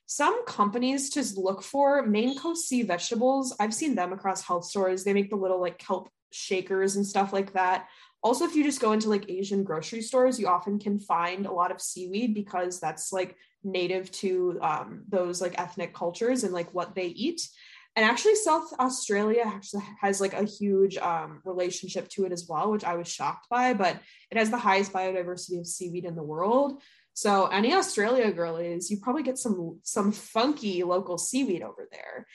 Some 0.05 0.45
companies 0.45 1.09
just 1.09 1.38
look 1.38 1.63
for 1.63 2.05
Maine 2.05 2.38
Coast 2.38 2.68
Sea 2.68 2.84
Vegetables. 2.84 3.55
I've 3.59 3.74
seen 3.74 3.95
them 3.95 4.13
across 4.13 4.43
health 4.43 4.66
stores. 4.66 5.03
They 5.03 5.13
make 5.13 5.32
the 5.32 5.36
little 5.36 5.59
like 5.59 5.80
kelp 5.80 6.09
shakers 6.32 6.95
and 6.95 7.07
stuff 7.07 7.34
like 7.34 7.53
that. 7.53 7.88
Also, 8.26 8.43
if 8.43 8.55
you 8.55 8.63
just 8.63 8.82
go 8.82 8.91
into 8.91 9.07
like 9.07 9.30
Asian 9.30 9.63
grocery 9.63 10.01
stores, 10.01 10.39
you 10.39 10.47
often 10.47 10.80
can 10.80 10.99
find 10.99 11.45
a 11.45 11.51
lot 11.51 11.69
of 11.69 11.80
seaweed 11.80 12.34
because 12.34 12.80
that's 12.80 13.13
like 13.13 13.38
native 13.63 14.11
to 14.13 14.57
um, 14.63 15.03
those 15.07 15.39
like 15.39 15.59
ethnic 15.59 15.93
cultures 15.93 16.43
and 16.43 16.51
like 16.51 16.73
what 16.73 16.95
they 16.95 17.05
eat. 17.05 17.47
And 17.95 18.03
actually 18.03 18.36
south 18.36 18.73
australia 18.80 19.43
actually 19.45 19.84
has 20.01 20.19
like 20.19 20.34
a 20.34 20.43
huge 20.43 20.97
um, 20.97 21.41
relationship 21.45 22.09
to 22.09 22.26
it 22.26 22.34
as 22.34 22.45
well 22.49 22.69
which 22.69 22.84
i 22.84 22.95
was 22.97 23.07
shocked 23.07 23.47
by 23.49 23.73
but 23.73 23.97
it 24.30 24.38
has 24.38 24.49
the 24.49 24.57
highest 24.57 24.91
biodiversity 24.91 25.59
of 25.59 25.67
seaweed 25.67 26.03
in 26.03 26.15
the 26.15 26.23
world. 26.23 26.82
So 27.13 27.45
any 27.45 27.73
australia 27.73 28.32
girlies 28.32 28.89
you 28.89 28.97
probably 29.01 29.23
get 29.23 29.38
some 29.38 29.80
some 29.84 30.11
funky 30.11 30.82
local 30.82 31.19
seaweed 31.19 31.61
over 31.61 31.88
there 31.91 32.26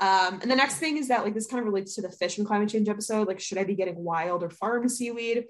um, 0.00 0.40
and 0.40 0.50
the 0.50 0.56
next 0.56 0.76
thing 0.76 0.96
is 0.96 1.08
that 1.08 1.24
like 1.24 1.34
this 1.34 1.46
kind 1.46 1.60
of 1.60 1.66
relates 1.66 1.94
to 1.94 2.02
the 2.02 2.10
fish 2.10 2.38
and 2.38 2.46
climate 2.46 2.68
change 2.68 2.88
episode 2.88 3.28
like 3.28 3.40
should 3.40 3.58
i 3.58 3.64
be 3.64 3.74
getting 3.74 3.96
wild 3.96 4.42
or 4.42 4.50
farm 4.50 4.88
seaweed 4.88 5.44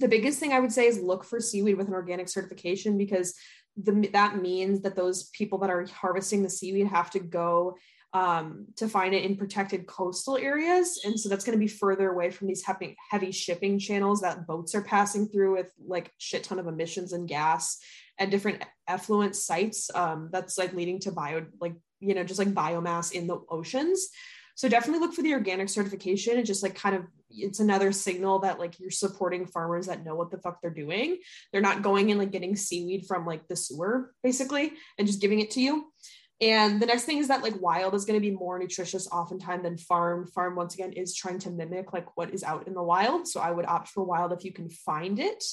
the 0.00 0.08
biggest 0.08 0.38
thing 0.38 0.52
i 0.52 0.60
would 0.60 0.72
say 0.72 0.86
is 0.86 1.00
look 1.00 1.24
for 1.24 1.40
seaweed 1.40 1.76
with 1.76 1.88
an 1.88 1.94
organic 1.94 2.28
certification 2.28 2.98
because 2.98 3.34
the, 3.76 4.08
that 4.12 4.40
means 4.40 4.82
that 4.82 4.96
those 4.96 5.28
people 5.30 5.58
that 5.58 5.70
are 5.70 5.86
harvesting 5.86 6.42
the 6.42 6.50
seaweed 6.50 6.86
have 6.86 7.10
to 7.10 7.20
go 7.20 7.76
um, 8.14 8.66
to 8.76 8.88
find 8.88 9.14
it 9.14 9.24
in 9.24 9.36
protected 9.36 9.86
coastal 9.86 10.36
areas. 10.36 11.00
And 11.04 11.18
so 11.20 11.28
that's 11.28 11.44
going 11.44 11.58
to 11.58 11.64
be 11.64 11.68
further 11.68 12.10
away 12.10 12.30
from 12.30 12.48
these 12.48 12.64
heavy, 12.64 12.96
heavy 13.10 13.32
shipping 13.32 13.78
channels 13.78 14.22
that 14.22 14.46
boats 14.46 14.74
are 14.74 14.82
passing 14.82 15.28
through 15.28 15.56
with 15.56 15.72
like 15.84 16.10
shit 16.16 16.44
ton 16.44 16.58
of 16.58 16.66
emissions 16.66 17.12
and 17.12 17.28
gas 17.28 17.78
and 18.18 18.30
different 18.30 18.64
effluent 18.88 19.36
sites 19.36 19.90
um, 19.94 20.30
that's 20.32 20.56
like 20.56 20.72
leading 20.72 21.00
to 21.00 21.12
bio, 21.12 21.46
like, 21.60 21.74
you 22.00 22.14
know, 22.14 22.24
just 22.24 22.38
like 22.38 22.48
biomass 22.48 23.12
in 23.12 23.26
the 23.26 23.40
oceans. 23.50 24.08
So 24.54 24.68
definitely 24.68 25.00
look 25.00 25.14
for 25.14 25.22
the 25.22 25.34
organic 25.34 25.68
certification 25.68 26.36
and 26.36 26.46
just 26.46 26.64
like 26.64 26.74
kind 26.74 26.96
of 26.96 27.04
it's 27.30 27.60
another 27.60 27.92
signal 27.92 28.40
that 28.40 28.58
like 28.58 28.80
you're 28.80 28.90
supporting 28.90 29.46
farmers 29.46 29.86
that 29.86 30.04
know 30.04 30.16
what 30.16 30.30
the 30.30 30.38
fuck 30.38 30.60
they're 30.60 30.70
doing. 30.70 31.18
They're 31.52 31.60
not 31.60 31.82
going 31.82 32.10
and 32.10 32.18
like 32.18 32.32
getting 32.32 32.56
seaweed 32.56 33.06
from 33.06 33.26
like 33.26 33.46
the 33.46 33.54
sewer 33.54 34.12
basically 34.22 34.72
and 34.98 35.06
just 35.06 35.20
giving 35.20 35.40
it 35.40 35.52
to 35.52 35.60
you. 35.60 35.92
And 36.40 36.80
the 36.80 36.86
next 36.86 37.04
thing 37.04 37.18
is 37.18 37.28
that 37.28 37.42
like 37.42 37.60
wild 37.60 37.94
is 37.94 38.04
going 38.04 38.18
to 38.18 38.26
be 38.26 38.34
more 38.34 38.58
nutritious 38.58 39.08
oftentimes 39.08 39.64
than 39.64 39.76
farm. 39.76 40.26
Farm 40.26 40.56
once 40.56 40.74
again 40.74 40.92
is 40.92 41.14
trying 41.14 41.38
to 41.40 41.50
mimic 41.50 41.92
like 41.92 42.16
what 42.16 42.32
is 42.32 42.44
out 42.44 42.66
in 42.66 42.74
the 42.74 42.82
wild. 42.82 43.26
So 43.26 43.40
I 43.40 43.50
would 43.50 43.66
opt 43.66 43.88
for 43.88 44.04
wild 44.04 44.32
if 44.32 44.44
you 44.44 44.52
can 44.52 44.70
find 44.70 45.18
it. 45.18 45.44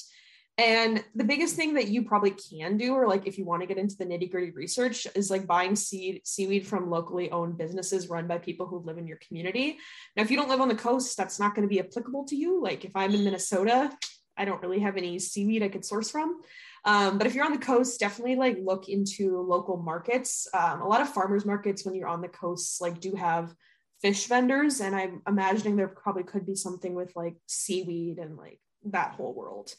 And 0.58 1.04
the 1.14 1.24
biggest 1.24 1.54
thing 1.54 1.74
that 1.74 1.88
you 1.88 2.04
probably 2.04 2.30
can 2.30 2.78
do, 2.78 2.94
or 2.94 3.06
like 3.06 3.26
if 3.26 3.36
you 3.36 3.44
want 3.44 3.60
to 3.60 3.66
get 3.66 3.76
into 3.76 3.96
the 3.96 4.06
nitty 4.06 4.30
gritty 4.30 4.52
research, 4.52 5.06
is 5.14 5.30
like 5.30 5.46
buying 5.46 5.76
seed 5.76 6.22
seaweed 6.24 6.66
from 6.66 6.88
locally 6.88 7.30
owned 7.30 7.58
businesses 7.58 8.08
run 8.08 8.26
by 8.26 8.38
people 8.38 8.66
who 8.66 8.78
live 8.78 8.96
in 8.96 9.06
your 9.06 9.18
community. 9.18 9.78
Now, 10.16 10.22
if 10.22 10.30
you 10.30 10.36
don't 10.38 10.48
live 10.48 10.62
on 10.62 10.68
the 10.68 10.74
coast, 10.74 11.14
that's 11.16 11.38
not 11.38 11.54
going 11.54 11.68
to 11.68 11.72
be 11.72 11.80
applicable 11.80 12.24
to 12.28 12.36
you. 12.36 12.62
Like 12.62 12.86
if 12.86 12.92
I'm 12.94 13.14
in 13.14 13.24
Minnesota, 13.24 13.94
I 14.38 14.46
don't 14.46 14.62
really 14.62 14.80
have 14.80 14.96
any 14.96 15.18
seaweed 15.18 15.62
I 15.62 15.68
could 15.68 15.84
source 15.84 16.10
from. 16.10 16.40
Um, 16.86 17.18
but 17.18 17.26
if 17.26 17.34
you're 17.34 17.44
on 17.44 17.52
the 17.52 17.58
coast, 17.58 18.00
definitely 18.00 18.36
like 18.36 18.56
look 18.62 18.88
into 18.88 19.40
local 19.42 19.76
markets. 19.76 20.48
Um, 20.54 20.80
a 20.80 20.88
lot 20.88 21.02
of 21.02 21.08
farmers 21.08 21.44
markets 21.44 21.84
when 21.84 21.94
you're 21.94 22.08
on 22.08 22.22
the 22.22 22.28
coast 22.28 22.80
like 22.80 23.00
do 23.00 23.14
have 23.14 23.54
fish 24.00 24.26
vendors, 24.26 24.80
and 24.80 24.94
I'm 24.94 25.22
imagining 25.26 25.76
there 25.76 25.88
probably 25.88 26.22
could 26.22 26.46
be 26.46 26.54
something 26.54 26.94
with 26.94 27.12
like 27.14 27.34
seaweed 27.46 28.18
and 28.18 28.36
like 28.36 28.60
that 28.84 29.12
whole 29.12 29.34
world. 29.34 29.74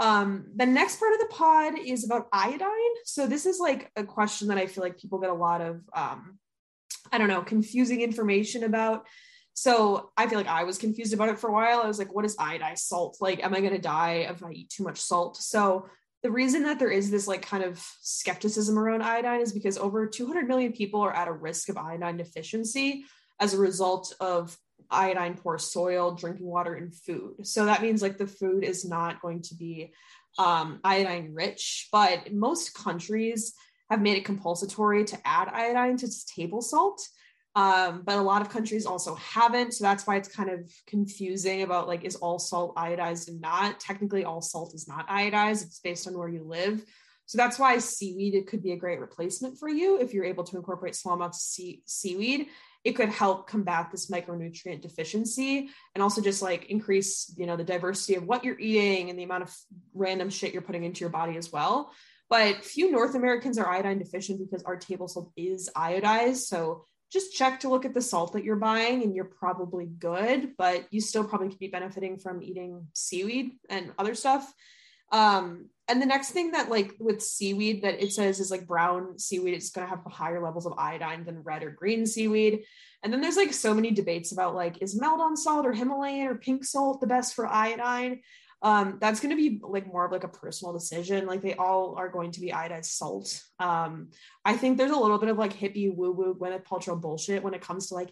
Um, 0.00 0.46
the 0.56 0.66
next 0.66 0.98
part 0.98 1.12
of 1.12 1.20
the 1.20 1.26
pod 1.26 1.78
is 1.78 2.04
about 2.04 2.28
iodine. 2.32 2.94
So 3.04 3.26
this 3.26 3.46
is 3.46 3.60
like 3.60 3.90
a 3.96 4.04
question 4.04 4.48
that 4.48 4.58
I 4.58 4.66
feel 4.66 4.82
like 4.82 4.98
people 4.98 5.18
get 5.18 5.30
a 5.30 5.34
lot 5.34 5.60
of 5.60 5.82
um, 5.94 6.38
I 7.12 7.18
don't 7.18 7.28
know, 7.28 7.42
confusing 7.42 8.00
information 8.00 8.64
about. 8.64 9.06
So 9.52 10.10
I 10.16 10.26
feel 10.26 10.38
like 10.38 10.48
I 10.48 10.64
was 10.64 10.78
confused 10.78 11.14
about 11.14 11.28
it 11.28 11.38
for 11.38 11.48
a 11.48 11.52
while. 11.52 11.80
I 11.80 11.86
was 11.86 11.98
like, 11.98 12.12
what 12.12 12.24
is 12.24 12.36
iodine 12.38 12.76
salt? 12.76 13.18
Like, 13.20 13.44
am 13.44 13.54
I 13.54 13.60
going 13.60 13.72
to 13.72 13.78
die 13.78 14.26
if 14.28 14.42
I 14.42 14.50
eat 14.50 14.70
too 14.70 14.82
much 14.82 14.98
salt? 14.98 15.36
So 15.36 15.88
the 16.24 16.30
reason 16.30 16.64
that 16.64 16.78
there 16.78 16.90
is 16.90 17.10
this 17.10 17.28
like 17.28 17.42
kind 17.42 17.62
of 17.62 17.78
skepticism 18.00 18.78
around 18.78 19.02
iodine 19.02 19.42
is 19.42 19.52
because 19.52 19.78
over 19.78 20.06
200 20.06 20.48
million 20.48 20.72
people 20.72 21.02
are 21.02 21.14
at 21.14 21.28
a 21.28 21.32
risk 21.32 21.68
of 21.68 21.76
iodine 21.76 22.16
deficiency 22.16 23.04
as 23.40 23.54
a 23.54 23.58
result 23.58 24.12
of 24.18 24.56
iodine 24.94 25.34
poor 25.34 25.58
soil, 25.58 26.14
drinking 26.14 26.46
water, 26.46 26.74
and 26.74 26.94
food. 26.94 27.46
So 27.46 27.66
that 27.66 27.82
means 27.82 28.02
like 28.02 28.18
the 28.18 28.26
food 28.26 28.64
is 28.64 28.84
not 28.84 29.20
going 29.20 29.42
to 29.42 29.54
be 29.54 29.92
um, 30.38 30.80
iodine 30.84 31.32
rich, 31.34 31.88
but 31.92 32.32
most 32.32 32.74
countries 32.74 33.54
have 33.90 34.00
made 34.00 34.16
it 34.16 34.24
compulsory 34.24 35.04
to 35.04 35.18
add 35.24 35.48
iodine 35.48 35.96
to 35.98 36.26
table 36.26 36.62
salt. 36.62 37.06
Um, 37.56 38.02
but 38.04 38.18
a 38.18 38.22
lot 38.22 38.42
of 38.42 38.48
countries 38.48 38.84
also 38.84 39.14
haven't. 39.14 39.74
So 39.74 39.84
that's 39.84 40.06
why 40.06 40.16
it's 40.16 40.28
kind 40.28 40.50
of 40.50 40.72
confusing 40.86 41.62
about 41.62 41.86
like, 41.86 42.04
is 42.04 42.16
all 42.16 42.38
salt 42.38 42.74
iodized 42.74 43.28
and 43.28 43.40
not? 43.40 43.78
Technically, 43.78 44.24
all 44.24 44.42
salt 44.42 44.74
is 44.74 44.88
not 44.88 45.08
iodized, 45.08 45.64
it's 45.64 45.78
based 45.78 46.08
on 46.08 46.18
where 46.18 46.28
you 46.28 46.42
live. 46.42 46.84
So 47.26 47.38
that's 47.38 47.58
why 47.58 47.78
seaweed 47.78 48.34
it 48.34 48.46
could 48.46 48.62
be 48.62 48.72
a 48.72 48.76
great 48.76 49.00
replacement 49.00 49.58
for 49.58 49.68
you 49.68 49.98
if 50.00 50.12
you're 50.12 50.24
able 50.24 50.44
to 50.44 50.56
incorporate 50.56 50.94
small 50.94 51.14
amounts 51.14 51.38
of 51.38 51.42
sea- 51.42 51.82
seaweed. 51.86 52.48
It 52.84 52.92
could 52.92 53.08
help 53.08 53.48
combat 53.48 53.90
this 53.90 54.10
micronutrient 54.10 54.82
deficiency 54.82 55.70
and 55.94 56.02
also 56.02 56.20
just 56.20 56.42
like 56.42 56.66
increase, 56.66 57.32
you 57.36 57.46
know, 57.46 57.56
the 57.56 57.64
diversity 57.64 58.14
of 58.16 58.24
what 58.24 58.44
you're 58.44 58.58
eating 58.58 59.10
and 59.10 59.18
the 59.18 59.24
amount 59.24 59.44
of 59.44 59.56
random 59.94 60.28
shit 60.30 60.52
you're 60.52 60.62
putting 60.62 60.84
into 60.84 61.00
your 61.00 61.10
body 61.10 61.36
as 61.36 61.50
well. 61.50 61.92
But 62.28 62.64
few 62.64 62.90
North 62.90 63.14
Americans 63.14 63.58
are 63.58 63.68
iodine 63.68 63.98
deficient 63.98 64.38
because 64.38 64.62
our 64.64 64.76
table 64.76 65.08
salt 65.08 65.32
is 65.36 65.70
iodized. 65.76 66.46
So 66.46 66.84
just 67.12 67.34
check 67.34 67.60
to 67.60 67.68
look 67.68 67.84
at 67.84 67.94
the 67.94 68.02
salt 68.02 68.32
that 68.32 68.44
you're 68.44 68.56
buying 68.56 69.02
and 69.02 69.14
you're 69.14 69.24
probably 69.24 69.86
good, 69.86 70.56
but 70.58 70.86
you 70.90 71.00
still 71.00 71.24
probably 71.24 71.48
could 71.48 71.58
be 71.58 71.68
benefiting 71.68 72.18
from 72.18 72.42
eating 72.42 72.88
seaweed 72.92 73.52
and 73.70 73.92
other 73.98 74.14
stuff. 74.14 74.52
Um, 75.12 75.68
and 75.88 76.00
the 76.00 76.06
next 76.06 76.30
thing 76.30 76.52
that 76.52 76.70
like 76.70 76.94
with 76.98 77.22
seaweed 77.22 77.82
that 77.82 78.02
it 78.02 78.12
says 78.12 78.40
is 78.40 78.50
like 78.50 78.66
brown 78.66 79.18
seaweed, 79.18 79.54
it's 79.54 79.70
going 79.70 79.86
to 79.86 79.90
have 79.90 80.04
higher 80.06 80.42
levels 80.42 80.66
of 80.66 80.74
iodine 80.78 81.24
than 81.24 81.42
red 81.42 81.62
or 81.62 81.70
green 81.70 82.06
seaweed. 82.06 82.64
And 83.02 83.12
then 83.12 83.20
there's 83.20 83.36
like 83.36 83.52
so 83.52 83.74
many 83.74 83.90
debates 83.90 84.32
about 84.32 84.54
like, 84.54 84.80
is 84.80 84.98
Maldon 84.98 85.36
salt 85.36 85.66
or 85.66 85.72
Himalayan 85.72 86.28
or 86.28 86.36
pink 86.36 86.64
salt 86.64 87.00
the 87.00 87.06
best 87.06 87.34
for 87.34 87.46
iodine? 87.46 88.20
um, 88.64 88.96
that's 88.98 89.20
going 89.20 89.30
to 89.30 89.36
be 89.36 89.60
like 89.62 89.86
more 89.86 90.06
of 90.06 90.10
like 90.10 90.24
a 90.24 90.28
personal 90.28 90.72
decision. 90.72 91.26
Like 91.26 91.42
they 91.42 91.54
all 91.54 91.96
are 91.98 92.08
going 92.08 92.30
to 92.32 92.40
be 92.40 92.50
iodized 92.50 92.86
salt. 92.86 93.42
Um, 93.58 94.08
I 94.42 94.56
think 94.56 94.78
there's 94.78 94.90
a 94.90 94.96
little 94.96 95.18
bit 95.18 95.28
of 95.28 95.36
like 95.36 95.52
hippie 95.52 95.94
woo 95.94 96.12
woo 96.12 96.34
Gwyneth 96.34 96.64
Paltrow 96.64 96.98
bullshit 96.98 97.42
when 97.42 97.52
it 97.52 97.60
comes 97.60 97.88
to 97.88 97.94
like 97.94 98.10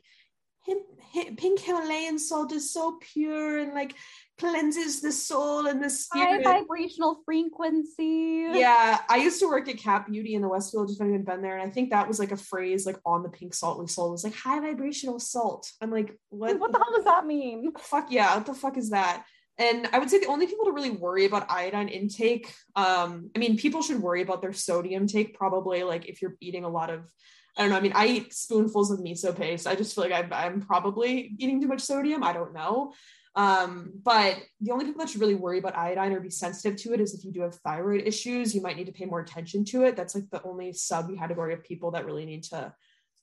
him, 0.66 0.78
him, 1.10 1.36
pink 1.36 1.58
Himalayan 1.60 2.18
salt 2.18 2.52
is 2.52 2.70
so 2.70 2.98
pure 3.00 3.60
and 3.60 3.72
like 3.72 3.94
cleanses 4.42 5.00
the 5.00 5.12
soul 5.12 5.66
and 5.66 5.82
the 5.82 5.90
spirit. 5.90 6.44
High 6.44 6.58
vibrational 6.60 7.22
frequency. 7.24 8.48
Yeah, 8.52 9.00
I 9.08 9.16
used 9.16 9.40
to 9.40 9.46
work 9.46 9.68
at 9.68 9.78
Cat 9.78 10.06
Beauty 10.10 10.34
in 10.34 10.42
the 10.42 10.48
Westfield, 10.48 10.88
just 10.88 11.00
haven't 11.00 11.14
even 11.14 11.24
been 11.24 11.42
there, 11.42 11.58
and 11.58 11.68
I 11.68 11.72
think 11.72 11.90
that 11.90 12.08
was 12.08 12.18
like 12.18 12.32
a 12.32 12.36
phrase 12.36 12.86
like 12.86 12.98
on 13.06 13.22
the 13.22 13.28
pink 13.28 13.54
salt 13.54 13.78
we 13.78 13.86
sold 13.86 14.12
was 14.12 14.24
like 14.24 14.34
high 14.34 14.60
vibrational 14.60 15.18
salt. 15.18 15.70
I'm 15.80 15.90
like, 15.90 16.16
what? 16.28 16.58
What 16.58 16.72
the 16.72 16.78
hell 16.78 16.92
does 16.94 17.04
that 17.04 17.26
mean? 17.26 17.72
Fuck 17.78 18.10
yeah! 18.10 18.34
What 18.34 18.46
the 18.46 18.54
fuck 18.54 18.76
is 18.76 18.90
that? 18.90 19.24
And 19.58 19.88
I 19.92 19.98
would 19.98 20.10
say 20.10 20.18
the 20.18 20.26
only 20.26 20.46
people 20.46 20.64
to 20.64 20.72
really 20.72 20.90
worry 20.90 21.26
about 21.26 21.50
iodine 21.50 21.88
intake, 21.88 22.52
um, 22.74 23.30
I 23.36 23.38
mean, 23.38 23.58
people 23.58 23.82
should 23.82 24.00
worry 24.00 24.22
about 24.22 24.40
their 24.40 24.54
sodium 24.54 25.06
take 25.06 25.34
probably 25.36 25.82
like 25.82 26.06
if 26.06 26.22
you're 26.22 26.36
eating 26.40 26.64
a 26.64 26.68
lot 26.68 26.90
of 26.90 27.10
I 27.56 27.62
don't 27.62 27.70
know. 27.70 27.76
I 27.76 27.80
mean, 27.80 27.92
I 27.94 28.06
eat 28.06 28.32
spoonfuls 28.32 28.90
of 28.90 29.00
miso 29.00 29.36
paste. 29.36 29.66
I 29.66 29.74
just 29.74 29.94
feel 29.94 30.08
like 30.08 30.12
I'm, 30.12 30.32
I'm 30.32 30.60
probably 30.62 31.34
eating 31.38 31.60
too 31.60 31.68
much 31.68 31.82
sodium. 31.82 32.22
I 32.22 32.32
don't 32.32 32.54
know. 32.54 32.94
Um, 33.34 33.92
but 34.02 34.36
the 34.60 34.72
only 34.72 34.84
people 34.84 35.00
that 35.00 35.08
should 35.08 35.20
really 35.20 35.34
worry 35.34 35.58
about 35.58 35.76
iodine 35.76 36.12
or 36.12 36.20
be 36.20 36.30
sensitive 36.30 36.76
to 36.82 36.92
it 36.92 37.00
is 37.00 37.14
if 37.14 37.24
you 37.24 37.32
do 37.32 37.40
have 37.40 37.54
thyroid 37.56 38.06
issues, 38.06 38.54
you 38.54 38.60
might 38.60 38.76
need 38.76 38.86
to 38.86 38.92
pay 38.92 39.06
more 39.06 39.20
attention 39.20 39.64
to 39.66 39.84
it. 39.84 39.96
That's 39.96 40.14
like 40.14 40.28
the 40.30 40.42
only 40.42 40.72
subcategory 40.72 41.54
of 41.54 41.64
people 41.64 41.92
that 41.92 42.04
really 42.04 42.26
need 42.26 42.42
to 42.44 42.74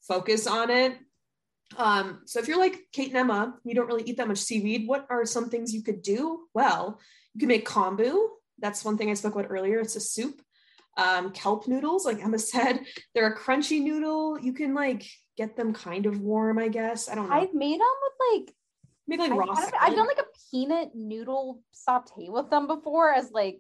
focus 0.02 0.48
on 0.48 0.70
it. 0.72 0.98
Um, 1.78 2.22
so 2.26 2.40
if 2.40 2.48
you're 2.48 2.58
like 2.58 2.80
Kate 2.92 3.10
and 3.10 3.18
Emma, 3.18 3.56
you 3.64 3.76
don't 3.76 3.88
really 3.88 4.04
eat 4.04 4.18
that 4.18 4.28
much 4.28 4.40
seaweed, 4.40 4.88
what 4.88 5.06
are 5.10 5.26
some 5.26 5.50
things 5.50 5.74
you 5.74 5.84
could 5.84 6.02
do? 6.02 6.48
Well, 6.54 7.00
you 7.36 7.40
can 7.40 7.48
make 7.48 7.68
kombu. 7.68 8.28
That's 8.58 8.84
one 8.84 8.98
thing 8.98 9.12
I 9.12 9.14
spoke 9.14 9.36
about 9.36 9.52
earlier. 9.52 9.80
It's 9.80 9.96
a 9.96 10.02
soup. 10.02 10.42
Um, 10.98 11.32
kelp 11.32 11.68
noodles, 11.68 12.06
like 12.06 12.24
Emma 12.24 12.40
said, 12.40 12.82
they're 13.14 13.32
a 13.32 13.38
crunchy 13.38 13.82
noodle. 13.82 14.40
You 14.40 14.54
can 14.54 14.74
like 14.74 15.06
get 15.38 15.56
them 15.56 15.74
kind 15.74 16.08
of 16.08 16.20
warm, 16.20 16.58
I 16.58 16.68
guess. 16.68 17.08
I 17.08 17.16
don't 17.16 17.30
know. 17.30 17.36
I've 17.36 17.54
made 17.54 17.80
them 17.80 17.88
with 18.02 18.44
like 18.48 18.56
Make 19.10 19.20
like 19.20 19.32
raw. 19.32 19.52
I've, 19.52 19.74
I've 19.82 19.96
done 19.96 20.08
like 20.08 20.20
a 20.20 20.26
peanut 20.52 20.92
noodle 20.94 21.62
saute 21.72 22.30
with 22.30 22.50
them 22.50 22.68
before 22.68 23.12
as 23.12 23.32
like 23.32 23.60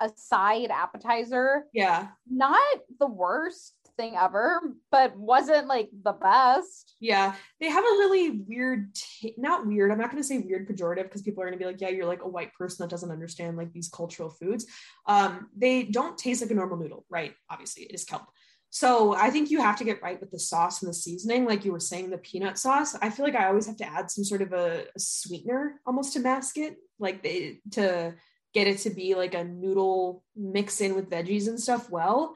a 0.00 0.10
side 0.16 0.70
appetizer. 0.70 1.64
Yeah. 1.72 2.08
Not 2.30 2.60
the 2.98 3.08
worst 3.08 3.74
thing 3.96 4.16
ever, 4.16 4.60
but 4.90 5.16
wasn't 5.16 5.66
like 5.66 5.88
the 6.02 6.12
best. 6.12 6.94
Yeah. 7.00 7.34
They 7.60 7.68
have 7.68 7.84
a 7.84 7.98
really 7.98 8.30
weird, 8.30 8.94
t- 8.94 9.34
not 9.36 9.66
weird, 9.66 9.90
I'm 9.90 9.98
not 9.98 10.10
going 10.10 10.22
to 10.22 10.26
say 10.26 10.38
weird 10.38 10.68
pejorative 10.68 11.04
because 11.04 11.22
people 11.22 11.42
are 11.42 11.46
going 11.46 11.58
to 11.58 11.64
be 11.64 11.70
like, 11.70 11.80
yeah, 11.80 11.88
you're 11.88 12.06
like 12.06 12.22
a 12.22 12.28
white 12.28 12.52
person 12.54 12.84
that 12.84 12.90
doesn't 12.90 13.10
understand 13.10 13.56
like 13.56 13.72
these 13.72 13.88
cultural 13.88 14.30
foods. 14.30 14.66
Um, 15.06 15.48
they 15.56 15.84
don't 15.84 16.16
taste 16.18 16.42
like 16.42 16.50
a 16.50 16.54
normal 16.54 16.76
noodle, 16.76 17.04
right? 17.10 17.34
Obviously, 17.50 17.84
it 17.84 17.94
is 17.94 18.04
kelp. 18.04 18.26
So 18.74 19.14
I 19.14 19.30
think 19.30 19.52
you 19.52 19.60
have 19.62 19.76
to 19.76 19.84
get 19.84 20.02
right 20.02 20.20
with 20.20 20.32
the 20.32 20.38
sauce 20.40 20.82
and 20.82 20.90
the 20.90 20.94
seasoning. 20.94 21.44
Like 21.44 21.64
you 21.64 21.70
were 21.70 21.78
saying, 21.78 22.10
the 22.10 22.18
peanut 22.18 22.58
sauce. 22.58 22.96
I 23.00 23.08
feel 23.08 23.24
like 23.24 23.36
I 23.36 23.46
always 23.46 23.66
have 23.66 23.76
to 23.76 23.86
add 23.86 24.10
some 24.10 24.24
sort 24.24 24.42
of 24.42 24.52
a, 24.52 24.86
a 24.96 24.98
sweetener 24.98 25.80
almost 25.86 26.14
to 26.14 26.18
mask 26.18 26.58
it, 26.58 26.74
like 26.98 27.22
they 27.22 27.60
to 27.70 28.16
get 28.52 28.66
it 28.66 28.78
to 28.78 28.90
be 28.90 29.14
like 29.14 29.34
a 29.34 29.44
noodle 29.44 30.24
mix 30.34 30.80
in 30.80 30.96
with 30.96 31.08
veggies 31.08 31.46
and 31.46 31.60
stuff 31.60 31.88
well. 31.88 32.34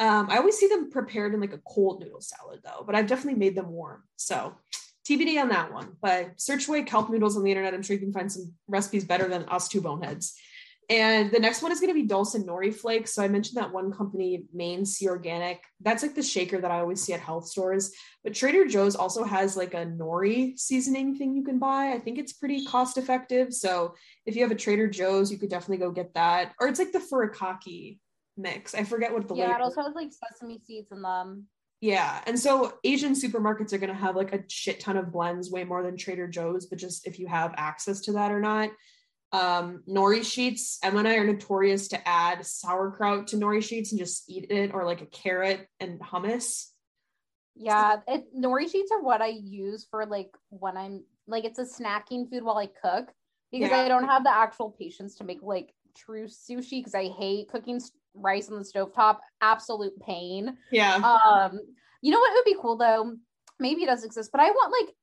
Um, 0.00 0.28
I 0.28 0.38
always 0.38 0.58
see 0.58 0.66
them 0.66 0.90
prepared 0.90 1.32
in 1.32 1.40
like 1.40 1.52
a 1.52 1.58
cold 1.58 2.00
noodle 2.00 2.22
salad 2.22 2.58
though, 2.64 2.82
but 2.84 2.96
I've 2.96 3.06
definitely 3.06 3.38
made 3.38 3.54
them 3.54 3.70
warm. 3.70 4.02
So 4.16 4.56
TBD 5.08 5.40
on 5.40 5.50
that 5.50 5.72
one. 5.72 5.92
But 6.02 6.40
search 6.40 6.66
away 6.66 6.82
kelp 6.82 7.08
noodles 7.08 7.36
on 7.36 7.44
the 7.44 7.52
internet. 7.52 7.72
I'm 7.72 7.82
sure 7.82 7.94
you 7.94 8.00
can 8.00 8.12
find 8.12 8.32
some 8.32 8.52
recipes 8.66 9.04
better 9.04 9.28
than 9.28 9.44
us 9.44 9.68
two 9.68 9.80
boneheads. 9.80 10.34
And 10.90 11.30
the 11.30 11.38
next 11.38 11.62
one 11.62 11.70
is 11.70 11.80
going 11.80 11.90
to 11.90 12.00
be 12.00 12.06
Dulse 12.06 12.34
Nori 12.36 12.74
Flakes. 12.74 13.12
So 13.12 13.22
I 13.22 13.28
mentioned 13.28 13.58
that 13.58 13.72
one 13.72 13.92
company, 13.92 14.44
Maine 14.54 14.86
Sea 14.86 15.08
Organic. 15.08 15.62
That's 15.82 16.02
like 16.02 16.14
the 16.14 16.22
shaker 16.22 16.60
that 16.62 16.70
I 16.70 16.80
always 16.80 17.02
see 17.02 17.12
at 17.12 17.20
health 17.20 17.46
stores. 17.46 17.92
But 18.24 18.32
Trader 18.32 18.66
Joe's 18.66 18.96
also 18.96 19.22
has 19.22 19.54
like 19.54 19.74
a 19.74 19.84
nori 19.84 20.58
seasoning 20.58 21.14
thing 21.16 21.34
you 21.34 21.44
can 21.44 21.58
buy. 21.58 21.92
I 21.92 21.98
think 21.98 22.18
it's 22.18 22.32
pretty 22.32 22.64
cost 22.64 22.96
effective. 22.96 23.52
So 23.52 23.94
if 24.24 24.34
you 24.34 24.42
have 24.42 24.50
a 24.50 24.54
Trader 24.54 24.88
Joe's, 24.88 25.30
you 25.30 25.36
could 25.36 25.50
definitely 25.50 25.84
go 25.84 25.90
get 25.90 26.14
that. 26.14 26.54
Or 26.58 26.68
it's 26.68 26.78
like 26.78 26.92
the 26.92 27.00
furikake 27.00 27.98
mix. 28.38 28.74
I 28.74 28.84
forget 28.84 29.12
what 29.12 29.28
the 29.28 29.34
yeah. 29.34 29.56
It 29.56 29.60
also 29.60 29.82
has 29.82 29.94
like 29.94 30.10
sesame 30.10 30.58
seeds 30.66 30.90
in 30.90 31.02
them. 31.02 31.48
Yeah. 31.82 32.22
And 32.26 32.38
so 32.38 32.72
Asian 32.82 33.12
supermarkets 33.12 33.74
are 33.74 33.78
going 33.78 33.92
to 33.92 33.94
have 33.94 34.16
like 34.16 34.32
a 34.34 34.42
shit 34.48 34.80
ton 34.80 34.96
of 34.96 35.12
blends, 35.12 35.50
way 35.50 35.64
more 35.64 35.82
than 35.82 35.98
Trader 35.98 36.28
Joe's. 36.28 36.64
But 36.64 36.78
just 36.78 37.06
if 37.06 37.18
you 37.18 37.26
have 37.26 37.52
access 37.58 38.00
to 38.02 38.12
that 38.12 38.32
or 38.32 38.40
not 38.40 38.70
um, 39.32 39.82
nori 39.88 40.24
sheets. 40.24 40.78
Emma 40.82 40.98
and 40.98 41.08
I 41.08 41.16
are 41.16 41.26
notorious 41.26 41.88
to 41.88 42.08
add 42.08 42.44
sauerkraut 42.44 43.28
to 43.28 43.36
nori 43.36 43.62
sheets 43.62 43.92
and 43.92 43.98
just 43.98 44.28
eat 44.28 44.50
it, 44.50 44.72
or 44.72 44.84
like 44.84 45.02
a 45.02 45.06
carrot 45.06 45.66
and 45.80 46.00
hummus. 46.00 46.66
Yeah, 47.54 47.96
it, 48.06 48.34
nori 48.36 48.70
sheets 48.70 48.90
are 48.92 49.02
what 49.02 49.20
I 49.20 49.28
use 49.28 49.86
for 49.90 50.06
like 50.06 50.30
when 50.50 50.76
I'm 50.76 51.04
like 51.26 51.44
it's 51.44 51.58
a 51.58 51.64
snacking 51.64 52.30
food 52.30 52.42
while 52.42 52.56
I 52.56 52.66
cook 52.66 53.12
because 53.50 53.70
yeah. 53.70 53.80
I 53.80 53.88
don't 53.88 54.06
have 54.06 54.24
the 54.24 54.30
actual 54.30 54.70
patience 54.70 55.16
to 55.16 55.24
make 55.24 55.42
like 55.42 55.74
true 55.96 56.26
sushi 56.26 56.78
because 56.78 56.94
I 56.94 57.08
hate 57.08 57.48
cooking 57.48 57.80
rice 58.14 58.48
on 58.50 58.58
the 58.58 58.64
stove 58.64 58.94
top. 58.94 59.20
Absolute 59.40 59.98
pain. 60.00 60.56
Yeah. 60.70 60.96
Um, 60.96 61.58
you 62.00 62.12
know 62.12 62.18
what 62.18 62.32
would 62.34 62.44
be 62.44 62.56
cool 62.60 62.76
though? 62.76 63.16
Maybe 63.58 63.82
it 63.82 63.86
does 63.86 64.04
exist, 64.04 64.30
but 64.32 64.40
I 64.40 64.50
want 64.50 64.86
like 64.86 64.94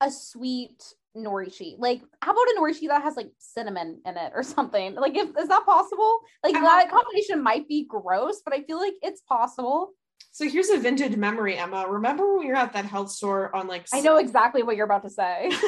a 0.00 0.10
sweet 0.12 0.82
nori 1.16 1.52
sheet. 1.52 1.78
Like, 1.78 2.02
how 2.20 2.32
about 2.32 2.42
a 2.42 2.60
nori 2.60 2.74
sheet 2.74 2.88
that 2.88 3.02
has 3.02 3.16
like 3.16 3.30
cinnamon 3.38 4.00
in 4.04 4.16
it 4.16 4.32
or 4.34 4.42
something? 4.42 4.94
Like, 4.94 5.16
if 5.16 5.28
is 5.38 5.48
that 5.48 5.64
possible? 5.64 6.20
Like, 6.44 6.54
that 6.54 6.90
combination 6.90 7.42
might 7.42 7.68
be 7.68 7.86
gross, 7.86 8.42
but 8.44 8.54
I 8.54 8.62
feel 8.62 8.78
like 8.78 8.94
it's 9.02 9.22
possible. 9.22 9.92
So 10.32 10.48
here's 10.48 10.68
a 10.68 10.78
vintage 10.78 11.16
memory, 11.16 11.56
Emma. 11.56 11.86
Remember 11.88 12.36
when 12.36 12.46
we 12.46 12.52
were 12.52 12.56
at 12.56 12.74
that 12.74 12.84
health 12.84 13.10
store 13.10 13.54
on 13.56 13.68
like? 13.68 13.86
I 13.92 14.00
know 14.00 14.16
exactly 14.16 14.62
what 14.62 14.76
you're 14.76 14.84
about 14.84 15.02
to 15.02 15.10
say. 15.10 15.50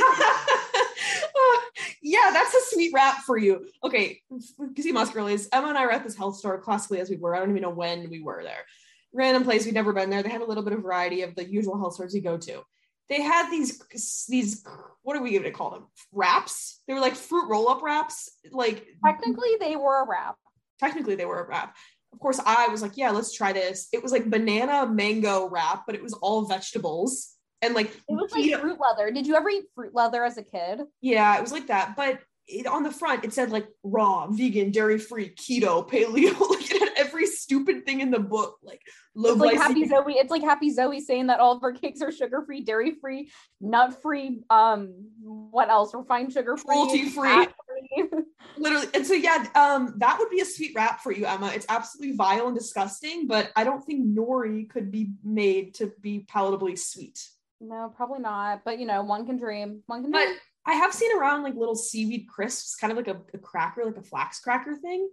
Uh, 1.38 1.60
yeah, 2.02 2.30
that's 2.32 2.52
a 2.54 2.74
sweet 2.74 2.92
wrap 2.92 3.18
for 3.18 3.38
you. 3.38 3.66
Okay, 3.84 4.20
because 4.28 4.84
Sea 4.84 4.92
Moss 4.92 5.10
Girlies. 5.10 5.48
Emma 5.52 5.68
and 5.68 5.78
I 5.78 5.86
were 5.86 5.92
at 5.92 6.02
this 6.02 6.16
health 6.16 6.36
store 6.36 6.60
classically 6.60 7.00
as 7.00 7.08
we 7.08 7.16
were. 7.16 7.34
I 7.34 7.38
don't 7.38 7.50
even 7.50 7.62
know 7.62 7.70
when 7.70 8.10
we 8.10 8.20
were 8.20 8.42
there. 8.42 8.64
Random 9.12 9.44
place 9.44 9.64
we'd 9.64 9.74
never 9.74 9.92
been 9.92 10.10
there. 10.10 10.22
They 10.22 10.28
had 10.28 10.40
a 10.40 10.46
little 10.46 10.64
bit 10.64 10.72
of 10.72 10.82
variety 10.82 11.22
of 11.22 11.34
the 11.34 11.48
usual 11.48 11.78
health 11.78 11.94
stores 11.94 12.14
you 12.14 12.20
go 12.20 12.36
to 12.36 12.62
they 13.08 13.22
had 13.22 13.50
these 13.50 14.26
these 14.28 14.64
what 15.02 15.16
are 15.16 15.22
we 15.22 15.30
going 15.30 15.42
to 15.44 15.50
call 15.50 15.70
them? 15.70 15.86
Wraps? 16.12 16.80
They 16.86 16.94
were 16.94 17.00
like 17.00 17.14
fruit 17.14 17.48
roll 17.48 17.68
up 17.68 17.82
wraps 17.82 18.30
like 18.52 18.86
technically 19.04 19.56
they 19.60 19.76
were 19.76 20.02
a 20.02 20.08
wrap. 20.08 20.36
Technically 20.78 21.14
they 21.14 21.24
were 21.24 21.40
a 21.40 21.48
wrap. 21.48 21.76
Of 22.12 22.20
course 22.20 22.40
i 22.44 22.68
was 22.68 22.80
like 22.80 22.96
yeah 22.96 23.10
let's 23.10 23.34
try 23.34 23.52
this. 23.52 23.88
It 23.92 24.02
was 24.02 24.12
like 24.12 24.30
banana 24.30 24.86
mango 24.86 25.48
wrap 25.48 25.84
but 25.86 25.94
it 25.94 26.02
was 26.02 26.12
all 26.14 26.46
vegetables 26.46 27.34
and 27.62 27.74
like 27.74 27.88
it 27.88 28.14
was 28.14 28.32
like 28.32 28.60
fruit 28.60 28.78
leather. 28.80 29.10
Did 29.10 29.26
you 29.26 29.36
ever 29.36 29.50
eat 29.50 29.64
fruit 29.74 29.94
leather 29.94 30.24
as 30.24 30.38
a 30.38 30.42
kid? 30.42 30.80
Yeah 31.00 31.36
it 31.36 31.42
was 31.42 31.52
like 31.52 31.68
that 31.68 31.96
but 31.96 32.20
it, 32.46 32.66
on 32.66 32.82
the 32.82 32.90
front 32.90 33.24
it 33.24 33.32
said 33.32 33.50
like 33.50 33.66
raw 33.82 34.26
vegan 34.26 34.70
dairy 34.70 34.98
free 34.98 35.30
keto 35.30 35.86
paleo 35.86 36.34
had 36.80 36.90
every 36.96 37.26
stupid 37.26 37.84
thing 37.84 38.00
in 38.00 38.10
the 38.10 38.18
book 38.18 38.58
like 38.62 38.80
low 39.14 39.32
it's 39.32 39.40
like 39.40 39.56
happy 39.56 39.86
zoe 39.86 40.14
it's 40.14 40.30
like 40.30 40.42
happy 40.42 40.70
zoe 40.70 41.00
saying 41.00 41.26
that 41.26 41.40
all 41.40 41.56
of 41.56 41.62
her 41.62 41.72
cakes 41.72 42.00
are 42.00 42.12
sugar 42.12 42.42
free 42.42 42.62
dairy 42.62 42.92
free 43.00 43.30
nut 43.60 44.00
free 44.02 44.40
um 44.50 44.92
what 45.22 45.68
else? 45.68 45.94
Refined 45.94 46.32
sugar 46.32 46.56
free 46.56 46.74
cruelty 46.74 47.08
free 47.10 47.48
literally 48.58 48.86
and 48.94 49.06
so 49.06 49.14
yeah 49.14 49.46
um 49.54 49.94
that 49.98 50.18
would 50.18 50.30
be 50.30 50.40
a 50.40 50.44
sweet 50.44 50.72
wrap 50.74 51.02
for 51.02 51.12
you 51.12 51.26
emma. 51.26 51.50
It's 51.54 51.66
absolutely 51.68 52.16
vile 52.16 52.48
and 52.48 52.56
disgusting 52.56 53.26
but 53.26 53.50
i 53.56 53.64
don't 53.64 53.84
think 53.84 54.06
nori 54.06 54.68
could 54.68 54.90
be 54.90 55.12
made 55.22 55.74
to 55.74 55.92
be 56.00 56.26
palatably 56.32 56.78
sweet. 56.78 57.20
No 57.60 57.92
probably 57.94 58.20
not 58.20 58.62
but 58.64 58.78
you 58.78 58.86
know 58.86 59.02
one 59.02 59.26
can 59.26 59.36
dream 59.36 59.82
one 59.86 60.02
can 60.02 60.12
but 60.12 60.24
dream. 60.24 60.36
I 60.68 60.74
have 60.74 60.92
seen 60.92 61.16
around 61.16 61.44
like 61.44 61.54
little 61.54 61.74
seaweed 61.74 62.28
crisps, 62.28 62.76
kind 62.76 62.90
of 62.90 62.98
like 62.98 63.08
a, 63.08 63.18
a 63.32 63.38
cracker, 63.38 63.86
like 63.86 63.96
a 63.96 64.02
flax 64.02 64.38
cracker 64.38 64.76
thing. 64.76 65.08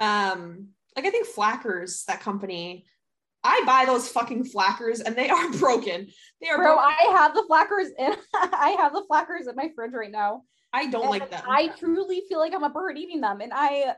Um, 0.00 0.68
like 0.98 1.06
I 1.06 1.10
think 1.10 1.26
Flackers, 1.26 2.02
that 2.08 2.20
company, 2.20 2.84
I 3.44 3.62
buy 3.64 3.84
those 3.86 4.08
fucking 4.08 4.46
flackers 4.46 4.98
and 5.00 5.14
they 5.14 5.30
are 5.30 5.50
broken. 5.58 6.08
They 6.42 6.48
are 6.48 6.56
Bro, 6.56 6.74
broken. 6.74 6.94
I 7.00 7.12
have 7.12 7.34
the 7.34 7.44
flackers 7.46 7.88
in 7.96 8.14
I 8.34 8.76
have 8.80 8.92
the 8.92 9.04
flackers 9.06 9.46
in 9.46 9.54
my 9.54 9.70
fridge 9.76 9.92
right 9.92 10.10
now. 10.10 10.42
I 10.72 10.88
don't 10.88 11.08
like 11.08 11.30
them. 11.30 11.44
I 11.48 11.68
truly 11.68 12.22
feel 12.28 12.40
like 12.40 12.52
I'm 12.52 12.64
a 12.64 12.70
bird 12.70 12.98
eating 12.98 13.20
them 13.20 13.40
and 13.40 13.52
I 13.54 13.94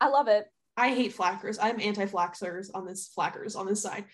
I 0.00 0.08
love 0.08 0.26
it. 0.26 0.46
I 0.76 0.88
hate 0.90 1.12
flackers. 1.12 1.58
I'm 1.60 1.80
anti-flaxers 1.80 2.70
on 2.74 2.86
this 2.86 3.06
flackers 3.08 3.54
on 3.54 3.66
this 3.66 3.80
side. 3.80 4.06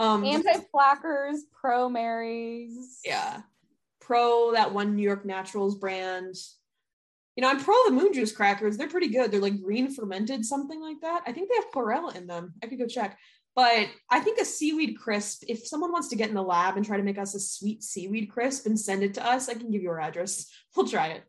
Um 0.00 0.24
anti-flackers, 0.24 1.44
pro 1.52 1.88
Marys. 1.88 2.98
Yeah 3.04 3.42
pro 4.00 4.52
that 4.52 4.72
one 4.72 4.94
New 4.96 5.02
York 5.02 5.24
Naturals 5.24 5.76
brand. 5.76 6.34
You 7.36 7.42
know, 7.42 7.50
I'm 7.50 7.62
pro 7.62 7.74
the 7.84 7.92
moon 7.92 8.12
juice 8.12 8.32
crackers. 8.32 8.76
They're 8.76 8.88
pretty 8.88 9.08
good. 9.08 9.30
They're 9.30 9.40
like 9.40 9.62
green 9.62 9.90
fermented, 9.90 10.44
something 10.44 10.80
like 10.80 11.00
that. 11.02 11.22
I 11.26 11.32
think 11.32 11.48
they 11.48 11.56
have 11.56 11.70
chlorella 11.70 12.16
in 12.16 12.26
them. 12.26 12.54
I 12.62 12.66
could 12.66 12.78
go 12.78 12.86
check. 12.86 13.18
But 13.54 13.88
I 14.10 14.20
think 14.20 14.38
a 14.38 14.44
seaweed 14.44 14.98
crisp, 14.98 15.44
if 15.48 15.66
someone 15.66 15.92
wants 15.92 16.08
to 16.08 16.16
get 16.16 16.28
in 16.28 16.34
the 16.34 16.42
lab 16.42 16.76
and 16.76 16.84
try 16.84 16.96
to 16.96 17.02
make 17.02 17.18
us 17.18 17.34
a 17.34 17.40
sweet 17.40 17.82
seaweed 17.82 18.30
crisp 18.30 18.66
and 18.66 18.78
send 18.78 19.02
it 19.02 19.14
to 19.14 19.26
us, 19.26 19.48
I 19.48 19.54
can 19.54 19.70
give 19.70 19.82
you 19.82 19.90
our 19.90 20.00
address. 20.00 20.50
We'll 20.74 20.88
try 20.88 21.08
it. 21.08 21.24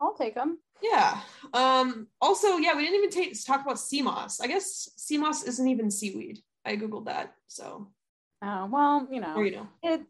I'll 0.00 0.14
take 0.14 0.34
them. 0.34 0.58
Yeah. 0.82 1.20
Um, 1.52 2.06
also, 2.20 2.56
yeah, 2.56 2.74
we 2.74 2.82
didn't 2.82 2.96
even 2.96 3.10
take, 3.10 3.44
talk 3.44 3.62
about 3.62 3.78
sea 3.78 4.00
moss. 4.00 4.40
I 4.40 4.46
guess 4.46 4.90
sea 4.96 5.18
moss 5.18 5.42
isn't 5.42 5.68
even 5.68 5.90
seaweed. 5.90 6.38
I 6.64 6.76
googled 6.76 7.06
that. 7.06 7.34
So. 7.46 7.88
Oh 8.40 8.66
well, 8.70 9.08
you 9.10 9.20
know, 9.20 9.34
or, 9.34 9.44
you 9.44 9.56
know, 9.56 9.68
it 9.82 10.02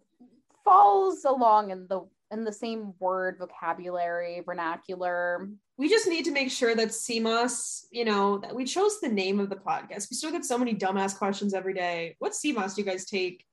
falls 0.65 1.25
along 1.25 1.71
in 1.71 1.87
the 1.89 2.03
in 2.31 2.45
the 2.45 2.53
same 2.53 2.93
word 2.99 3.37
vocabulary 3.39 4.43
vernacular. 4.45 5.49
We 5.77 5.89
just 5.89 6.07
need 6.07 6.25
to 6.27 6.33
make 6.33 6.51
sure 6.51 6.75
that 6.75 6.93
sea 6.93 7.21
moss 7.21 7.87
you 7.91 8.05
know, 8.05 8.39
that 8.39 8.55
we 8.55 8.65
chose 8.65 9.01
the 9.01 9.09
name 9.09 9.41
of 9.41 9.49
the 9.49 9.57
podcast. 9.57 10.11
We 10.11 10.17
still 10.17 10.33
get 10.33 10.45
so 10.45 10.59
many 10.59 10.75
dumbass 10.75 11.17
questions 11.17 11.55
every 11.55 11.75
day. 11.75 12.17
What 12.19 12.35
sea 12.35 12.53
moss 12.53 12.75
do 12.75 12.83
you 12.83 12.87
guys 12.87 13.07
take? 13.07 13.45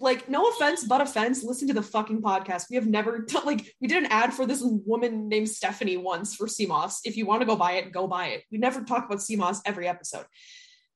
like 0.00 0.28
no 0.28 0.48
offense 0.48 0.84
but 0.84 1.00
offense 1.00 1.44
listen 1.44 1.68
to 1.68 1.74
the 1.74 1.82
fucking 1.82 2.22
podcast 2.22 2.64
we 2.70 2.76
have 2.76 2.86
never 2.86 3.18
done 3.18 3.42
like 3.46 3.74
we 3.80 3.88
did 3.88 4.02
an 4.02 4.10
ad 4.10 4.32
for 4.32 4.46
this 4.46 4.62
woman 4.62 5.28
named 5.28 5.48
stephanie 5.48 5.96
once 5.96 6.34
for 6.34 6.48
sea 6.48 6.66
moss 6.66 7.00
if 7.04 7.16
you 7.16 7.26
want 7.26 7.40
to 7.40 7.46
go 7.46 7.56
buy 7.56 7.72
it 7.72 7.92
go 7.92 8.06
buy 8.06 8.28
it 8.28 8.42
we 8.50 8.58
never 8.58 8.82
talk 8.82 9.04
about 9.04 9.22
sea 9.22 9.36
moss 9.36 9.60
every 9.64 9.86
episode 9.86 10.24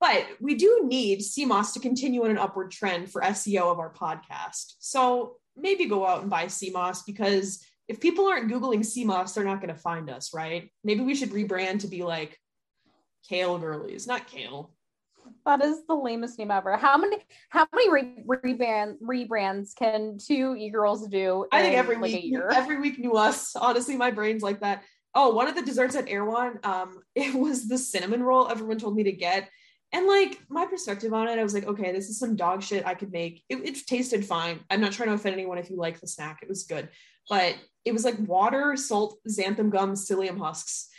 but 0.01 0.26
we 0.41 0.55
do 0.55 0.80
need 0.84 1.20
sea 1.20 1.45
moss 1.45 1.74
to 1.74 1.80
continue 1.80 2.24
on 2.24 2.30
an 2.30 2.38
upward 2.38 2.70
trend 2.70 3.11
for 3.11 3.20
seo 3.22 3.70
of 3.70 3.78
our 3.78 3.93
podcast 3.93 4.76
so 4.78 5.36
maybe 5.57 5.86
go 5.86 6.07
out 6.07 6.22
and 6.22 6.30
buy 6.30 6.46
sea 6.46 6.70
moss 6.70 7.03
because 7.03 7.64
if 7.88 8.01
people 8.01 8.26
aren't 8.26 8.51
googling 8.51 8.84
sea 8.84 9.05
moss, 9.05 9.34
they're 9.34 9.44
not 9.44 9.61
going 9.61 9.74
to 9.74 9.80
find 9.80 10.11
us 10.11 10.32
right 10.34 10.70
maybe 10.84 11.01
we 11.01 11.14
should 11.14 11.30
rebrand 11.30 11.80
to 11.80 11.88
be 11.88 12.03
like 12.03 12.38
kale 13.28 13.59
girlies 13.59 14.07
not 14.07 14.26
kale 14.26 14.72
that 15.46 15.62
is 15.62 15.86
the 15.86 15.94
lamest 15.94 16.38
name 16.38 16.51
ever. 16.51 16.76
How 16.76 16.96
many 16.96 17.18
how 17.48 17.66
many 17.74 17.90
re- 17.90 18.24
rebrand 18.26 18.96
rebrands 19.01 19.74
can 19.74 20.18
two 20.18 20.55
e 20.59 20.70
girls 20.70 21.07
do? 21.09 21.46
I 21.53 21.62
think 21.62 21.76
every 21.76 21.96
like 21.96 22.12
week, 22.12 22.34
every 22.53 22.78
week 22.80 22.98
new 22.98 23.12
us. 23.12 23.57
Honestly, 23.57 23.96
my 23.96 24.11
brain's 24.11 24.42
like 24.42 24.61
that. 24.61 24.84
Oh, 25.14 25.34
one 25.34 25.48
of 25.48 25.57
the 25.57 25.62
desserts 25.62 25.96
at 25.96 26.09
Erewhon, 26.09 26.61
um, 26.62 27.01
it 27.14 27.34
was 27.34 27.68
the 27.68 27.78
cinnamon 27.78 28.22
roll 28.22 28.48
everyone 28.48 28.78
told 28.78 28.96
me 28.96 29.05
to 29.05 29.12
get. 29.12 29.48
And 29.93 30.07
like 30.07 30.41
my 30.49 30.66
perspective 30.66 31.12
on 31.12 31.28
it, 31.28 31.38
I 31.38 31.43
was 31.43 31.55
like, 31.55 31.66
okay, 31.66 31.93
this 31.93 32.09
is 32.09 32.18
some 32.18 32.36
dog 32.36 32.62
shit 32.62 32.86
I 32.86 32.95
could 32.95 33.12
make. 33.12 33.43
It, 33.49 33.57
it 33.66 33.86
tasted 33.86 34.24
fine. 34.24 34.61
I'm 34.70 34.80
not 34.80 34.93
trying 34.93 35.09
to 35.09 35.16
offend 35.16 35.34
anyone 35.34 35.59
if 35.59 35.68
you 35.68 35.76
like 35.76 36.01
the 36.01 36.07
snack. 36.07 36.41
It 36.43 36.49
was 36.49 36.62
good. 36.62 36.88
But 37.28 37.57
it 37.84 37.93
was 37.93 38.05
like 38.05 38.18
water, 38.20 38.76
salt, 38.76 39.18
xanthan 39.28 39.70
gum, 39.70 39.95
psyllium 39.95 40.38
husks 40.38 40.91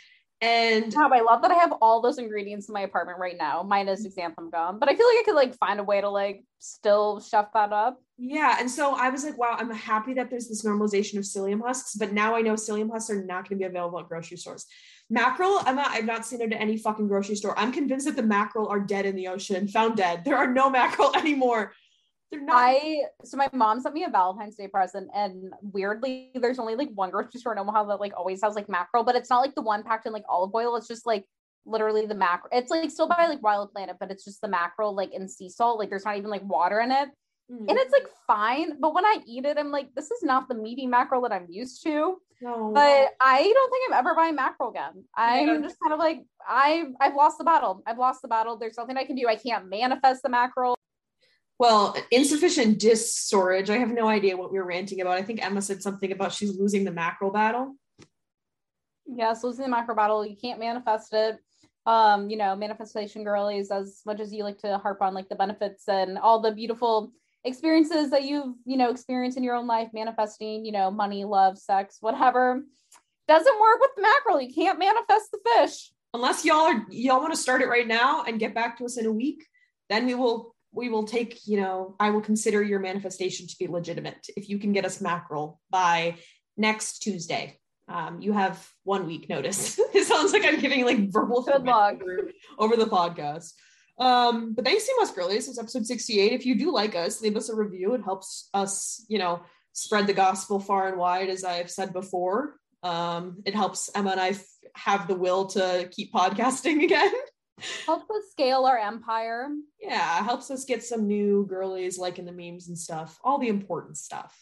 and 0.42 0.92
I 0.96 1.20
love 1.20 1.40
that 1.42 1.52
I 1.52 1.54
have 1.54 1.72
all 1.80 2.02
those 2.02 2.18
ingredients 2.18 2.68
in 2.68 2.72
my 2.72 2.80
apartment 2.80 3.20
right 3.20 3.36
now, 3.38 3.62
minus 3.62 4.04
xanthan 4.04 4.50
gum. 4.50 4.80
But 4.80 4.88
I 4.88 4.96
feel 4.96 5.06
like 5.06 5.18
I 5.20 5.22
could 5.24 5.36
like 5.36 5.54
find 5.54 5.78
a 5.78 5.84
way 5.84 6.00
to 6.00 6.08
like 6.08 6.42
still 6.58 7.20
shove 7.20 7.46
that 7.54 7.72
up. 7.72 8.02
Yeah. 8.18 8.56
And 8.58 8.68
so 8.68 8.96
I 8.96 9.08
was 9.10 9.24
like, 9.24 9.38
wow, 9.38 9.54
I'm 9.56 9.70
happy 9.70 10.14
that 10.14 10.30
there's 10.30 10.48
this 10.48 10.64
normalization 10.64 11.16
of 11.16 11.22
psyllium 11.22 11.62
husks, 11.62 11.94
but 11.94 12.12
now 12.12 12.34
I 12.34 12.40
know 12.40 12.54
psyllium 12.54 12.90
husks 12.90 13.08
are 13.10 13.24
not 13.24 13.48
going 13.48 13.60
to 13.60 13.62
be 13.62 13.64
available 13.64 14.00
at 14.00 14.08
grocery 14.08 14.36
stores. 14.36 14.66
Mackerel, 15.12 15.60
I'm 15.66 15.76
not, 15.76 15.90
I've 15.90 16.06
not 16.06 16.24
seen 16.24 16.40
it 16.40 16.54
at 16.54 16.60
any 16.60 16.78
fucking 16.78 17.06
grocery 17.06 17.36
store. 17.36 17.56
I'm 17.58 17.70
convinced 17.70 18.06
that 18.06 18.16
the 18.16 18.22
mackerel 18.22 18.68
are 18.68 18.80
dead 18.80 19.04
in 19.04 19.14
the 19.14 19.28
ocean, 19.28 19.68
found 19.68 19.98
dead. 19.98 20.24
There 20.24 20.38
are 20.38 20.50
no 20.50 20.70
mackerel 20.70 21.14
anymore. 21.16 21.74
They're 22.30 22.40
not. 22.40 22.56
I 22.56 23.02
so 23.22 23.36
my 23.36 23.50
mom 23.52 23.82
sent 23.82 23.94
me 23.94 24.04
a 24.04 24.08
Valentine's 24.08 24.56
Day 24.56 24.68
present, 24.68 25.10
and 25.14 25.52
weirdly, 25.60 26.30
there's 26.34 26.58
only 26.58 26.76
like 26.76 26.88
one 26.94 27.10
grocery 27.10 27.40
store 27.40 27.52
in 27.52 27.58
Omaha 27.58 27.84
that 27.84 28.00
like 28.00 28.14
always 28.16 28.42
has 28.42 28.54
like 28.54 28.70
mackerel, 28.70 29.04
but 29.04 29.14
it's 29.14 29.28
not 29.28 29.40
like 29.40 29.54
the 29.54 29.60
one 29.60 29.82
packed 29.82 30.06
in 30.06 30.14
like 30.14 30.24
olive 30.30 30.54
oil. 30.54 30.76
It's 30.76 30.88
just 30.88 31.04
like 31.04 31.26
literally 31.66 32.06
the 32.06 32.14
mackerel. 32.14 32.48
It's 32.50 32.70
like 32.70 32.90
still 32.90 33.06
by 33.06 33.26
like 33.26 33.42
Wild 33.42 33.70
Planet, 33.72 33.96
but 34.00 34.10
it's 34.10 34.24
just 34.24 34.40
the 34.40 34.48
mackerel 34.48 34.94
like 34.94 35.12
in 35.12 35.28
sea 35.28 35.50
salt. 35.50 35.78
Like 35.78 35.90
there's 35.90 36.06
not 36.06 36.16
even 36.16 36.30
like 36.30 36.42
water 36.42 36.80
in 36.80 36.90
it. 36.90 37.10
Mm. 37.50 37.68
And 37.68 37.78
it's 37.78 37.92
like 37.92 38.08
fine, 38.26 38.80
but 38.80 38.94
when 38.94 39.04
I 39.04 39.18
eat 39.26 39.44
it, 39.44 39.58
I'm 39.58 39.70
like, 39.70 39.94
this 39.94 40.10
is 40.10 40.22
not 40.22 40.48
the 40.48 40.54
meaty 40.54 40.86
mackerel 40.86 41.20
that 41.22 41.32
I'm 41.32 41.48
used 41.50 41.82
to. 41.82 42.16
No. 42.42 42.72
But 42.74 43.10
I 43.20 43.42
don't 43.42 43.70
think 43.70 43.84
I'm 43.88 43.98
ever 43.98 44.14
buying 44.14 44.34
mackerel 44.34 44.70
again. 44.70 45.04
I'm 45.14 45.62
just 45.62 45.76
kind 45.80 45.92
of 45.92 45.98
like, 45.98 46.24
I 46.46 46.86
I've 47.00 47.14
lost 47.14 47.38
the 47.38 47.44
battle. 47.44 47.82
I've 47.86 47.98
lost 47.98 48.20
the 48.20 48.28
battle. 48.28 48.56
There's 48.56 48.76
nothing 48.76 48.96
I 48.96 49.04
can 49.04 49.16
do. 49.16 49.28
I 49.28 49.36
can't 49.36 49.68
manifest 49.68 50.22
the 50.22 50.28
mackerel 50.28 50.74
well, 51.62 51.96
insufficient 52.10 52.80
disk 52.80 53.20
storage. 53.20 53.70
I 53.70 53.78
have 53.78 53.92
no 53.92 54.08
idea 54.08 54.36
what 54.36 54.50
we 54.50 54.58
are 54.58 54.64
ranting 54.64 55.00
about. 55.00 55.16
I 55.16 55.22
think 55.22 55.44
Emma 55.44 55.62
said 55.62 55.80
something 55.80 56.10
about 56.10 56.32
she's 56.32 56.58
losing 56.58 56.82
the 56.82 56.90
mackerel 56.90 57.30
battle. 57.30 57.76
Yes, 59.06 59.44
losing 59.44 59.66
the 59.66 59.70
mackerel 59.70 59.96
battle. 59.96 60.26
You 60.26 60.34
can't 60.34 60.58
manifest 60.58 61.14
it. 61.14 61.38
Um, 61.86 62.28
you 62.28 62.36
know, 62.36 62.56
manifestation 62.56 63.22
girlies, 63.22 63.70
as 63.70 64.02
much 64.04 64.18
as 64.18 64.32
you 64.32 64.42
like 64.42 64.58
to 64.58 64.76
harp 64.78 65.02
on 65.02 65.14
like 65.14 65.28
the 65.28 65.36
benefits 65.36 65.88
and 65.88 66.18
all 66.18 66.40
the 66.40 66.50
beautiful 66.50 67.12
experiences 67.44 68.10
that 68.10 68.24
you've, 68.24 68.54
you 68.64 68.76
know, 68.76 68.90
experienced 68.90 69.36
in 69.36 69.44
your 69.44 69.54
own 69.54 69.66
life, 69.66 69.88
manifesting, 69.92 70.64
you 70.64 70.72
know, 70.72 70.90
money, 70.90 71.24
love, 71.24 71.58
sex, 71.58 71.98
whatever. 72.00 72.62
Doesn't 73.28 73.60
work 73.60 73.80
with 73.80 73.90
the 73.96 74.02
mackerel. 74.02 74.40
You 74.40 74.52
can't 74.52 74.78
manifest 74.78 75.30
the 75.30 75.38
fish. 75.56 75.92
Unless 76.14 76.44
y'all 76.44 76.66
are 76.66 76.86
y'all 76.90 77.20
want 77.20 77.32
to 77.32 77.40
start 77.40 77.62
it 77.62 77.68
right 77.68 77.86
now 77.86 78.24
and 78.24 78.38
get 78.38 78.54
back 78.54 78.78
to 78.78 78.84
us 78.84 78.98
in 78.98 79.06
a 79.06 79.12
week, 79.12 79.46
then 79.88 80.06
we 80.06 80.14
will 80.14 80.54
we 80.72 80.88
will 80.88 81.04
take, 81.04 81.46
you 81.46 81.60
know, 81.60 81.94
I 82.00 82.10
will 82.10 82.20
consider 82.20 82.62
your 82.62 82.80
manifestation 82.80 83.46
to 83.46 83.56
be 83.58 83.66
legitimate 83.66 84.26
if 84.36 84.48
you 84.48 84.58
can 84.58 84.72
get 84.72 84.84
us 84.84 85.00
mackerel 85.00 85.60
by 85.70 86.16
next 86.56 87.00
Tuesday. 87.00 87.58
Um, 87.88 88.22
you 88.22 88.32
have 88.32 88.66
one 88.84 89.06
week 89.06 89.28
notice. 89.28 89.78
it 89.94 90.06
sounds 90.06 90.32
like 90.32 90.44
I'm 90.44 90.60
giving 90.60 90.84
like 90.84 91.12
verbal 91.12 91.42
good 91.42 91.64
luck 91.64 92.00
over 92.58 92.76
the 92.76 92.86
podcast. 92.86 93.52
Um, 93.98 94.54
but 94.54 94.64
thanks 94.64 94.84
to 94.84 94.94
us, 95.00 95.12
girlies. 95.12 95.48
It's 95.48 95.58
episode 95.58 95.86
68. 95.86 96.32
If 96.32 96.46
you 96.46 96.56
do 96.56 96.72
like 96.72 96.94
us, 96.94 97.20
leave 97.20 97.36
us 97.36 97.48
a 97.48 97.56
review. 97.56 97.94
It 97.94 98.02
helps 98.02 98.48
us, 98.54 99.04
you 99.08 99.18
know, 99.18 99.42
spread 99.72 100.06
the 100.06 100.12
gospel 100.12 100.58
far 100.58 100.88
and 100.88 100.98
wide, 100.98 101.28
as 101.28 101.44
I've 101.44 101.70
said 101.70 101.92
before. 101.92 102.56
Um, 102.82 103.42
it 103.44 103.54
helps 103.54 103.90
Emma 103.94 104.10
and 104.10 104.20
I 104.20 104.28
f- 104.30 104.44
have 104.74 105.06
the 105.06 105.14
will 105.14 105.46
to 105.46 105.88
keep 105.92 106.12
podcasting 106.12 106.82
again 106.84 107.12
helps 107.86 108.10
us 108.10 108.30
scale 108.30 108.64
our 108.64 108.78
empire. 108.78 109.48
Yeah, 109.80 110.22
helps 110.22 110.50
us 110.50 110.64
get 110.64 110.82
some 110.82 111.06
new 111.06 111.46
girlies 111.48 111.98
liking 111.98 112.24
the 112.24 112.32
memes 112.32 112.68
and 112.68 112.78
stuff, 112.78 113.18
all 113.22 113.38
the 113.38 113.48
important 113.48 113.96
stuff. 113.96 114.34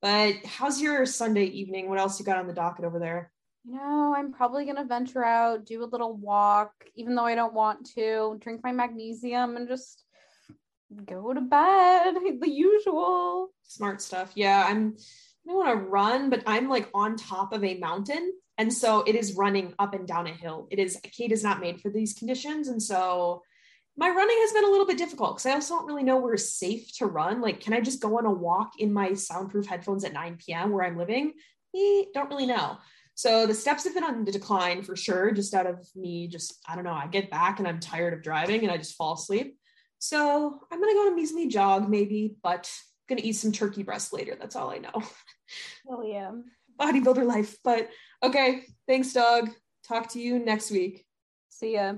But 0.00 0.36
how's 0.44 0.80
your 0.80 1.06
Sunday 1.06 1.44
evening? 1.44 1.88
What 1.88 1.98
else 1.98 2.18
you 2.18 2.26
got 2.26 2.38
on 2.38 2.46
the 2.46 2.52
docket 2.52 2.84
over 2.84 2.98
there? 2.98 3.30
You 3.64 3.76
know, 3.76 4.14
I'm 4.16 4.32
probably 4.32 4.64
gonna 4.64 4.84
venture 4.84 5.24
out, 5.24 5.64
do 5.64 5.84
a 5.84 5.86
little 5.86 6.14
walk, 6.14 6.72
even 6.96 7.14
though 7.14 7.24
I 7.24 7.34
don't 7.34 7.54
want 7.54 7.86
to, 7.94 8.38
drink 8.40 8.60
my 8.64 8.72
magnesium 8.72 9.56
and 9.56 9.68
just 9.68 10.04
go 11.06 11.32
to 11.32 11.40
bed. 11.40 12.14
The 12.40 12.50
usual. 12.50 13.50
Smart 13.62 14.02
stuff. 14.02 14.32
Yeah, 14.34 14.64
I'm 14.66 14.96
I 15.48 15.52
want 15.54 15.68
to 15.70 15.84
run, 15.84 16.30
but 16.30 16.42
I'm 16.46 16.68
like 16.68 16.88
on 16.94 17.16
top 17.16 17.52
of 17.52 17.64
a 17.64 17.78
mountain. 17.78 18.32
And 18.58 18.72
so 18.72 19.02
it 19.02 19.14
is 19.14 19.34
running 19.34 19.74
up 19.78 19.94
and 19.94 20.06
down 20.06 20.26
a 20.26 20.32
hill. 20.32 20.68
It 20.70 20.78
is, 20.78 20.98
Kate 21.02 21.32
is 21.32 21.42
not 21.42 21.60
made 21.60 21.80
for 21.80 21.90
these 21.90 22.14
conditions. 22.14 22.68
And 22.68 22.82
so 22.82 23.42
my 23.96 24.08
running 24.08 24.36
has 24.40 24.52
been 24.52 24.64
a 24.64 24.70
little 24.70 24.86
bit 24.86 24.98
difficult 24.98 25.36
because 25.36 25.46
I 25.46 25.54
also 25.54 25.74
don't 25.74 25.86
really 25.86 26.04
know 26.04 26.18
where 26.18 26.34
it's 26.34 26.54
safe 26.54 26.96
to 26.98 27.06
run. 27.06 27.40
Like, 27.40 27.60
can 27.60 27.72
I 27.72 27.80
just 27.80 28.00
go 28.00 28.18
on 28.18 28.26
a 28.26 28.30
walk 28.32 28.72
in 28.78 28.92
my 28.92 29.14
soundproof 29.14 29.66
headphones 29.66 30.04
at 30.04 30.12
9 30.12 30.38
p.m. 30.44 30.70
where 30.70 30.84
I'm 30.84 30.96
living? 30.96 31.32
Eh, 31.74 32.04
don't 32.14 32.30
really 32.30 32.46
know. 32.46 32.78
So 33.14 33.46
the 33.46 33.54
steps 33.54 33.84
have 33.84 33.94
been 33.94 34.04
on 34.04 34.24
the 34.24 34.32
decline 34.32 34.82
for 34.82 34.96
sure, 34.96 35.32
just 35.32 35.54
out 35.54 35.66
of 35.66 35.86
me, 35.94 36.28
just, 36.28 36.58
I 36.66 36.74
don't 36.74 36.84
know, 36.84 36.92
I 36.92 37.06
get 37.06 37.30
back 37.30 37.58
and 37.58 37.68
I'm 37.68 37.78
tired 37.78 38.14
of 38.14 38.22
driving 38.22 38.62
and 38.62 38.70
I 38.70 38.78
just 38.78 38.96
fall 38.96 39.14
asleep. 39.14 39.58
So 39.98 40.60
I'm 40.70 40.80
going 40.80 40.90
to 40.90 40.94
go 40.94 41.06
on 41.06 41.12
a 41.12 41.16
measly 41.16 41.46
jog 41.48 41.88
maybe, 41.88 42.36
but 42.42 42.70
I'm 43.08 43.16
going 43.16 43.22
to 43.22 43.28
eat 43.28 43.34
some 43.34 43.52
turkey 43.52 43.82
breast 43.82 44.12
later. 44.12 44.36
That's 44.38 44.56
all 44.56 44.70
I 44.70 44.78
know. 44.78 44.92
Oh, 45.90 46.02
yeah. 46.02 46.30
Bodybuilder 46.80 47.26
life. 47.26 47.58
But 47.62 47.90
Okay. 48.22 48.62
Thanks, 48.86 49.12
Doug. 49.12 49.50
Talk 49.86 50.08
to 50.12 50.20
you 50.20 50.38
next 50.38 50.70
week. 50.70 51.04
See 51.48 51.74
ya. 51.74 51.94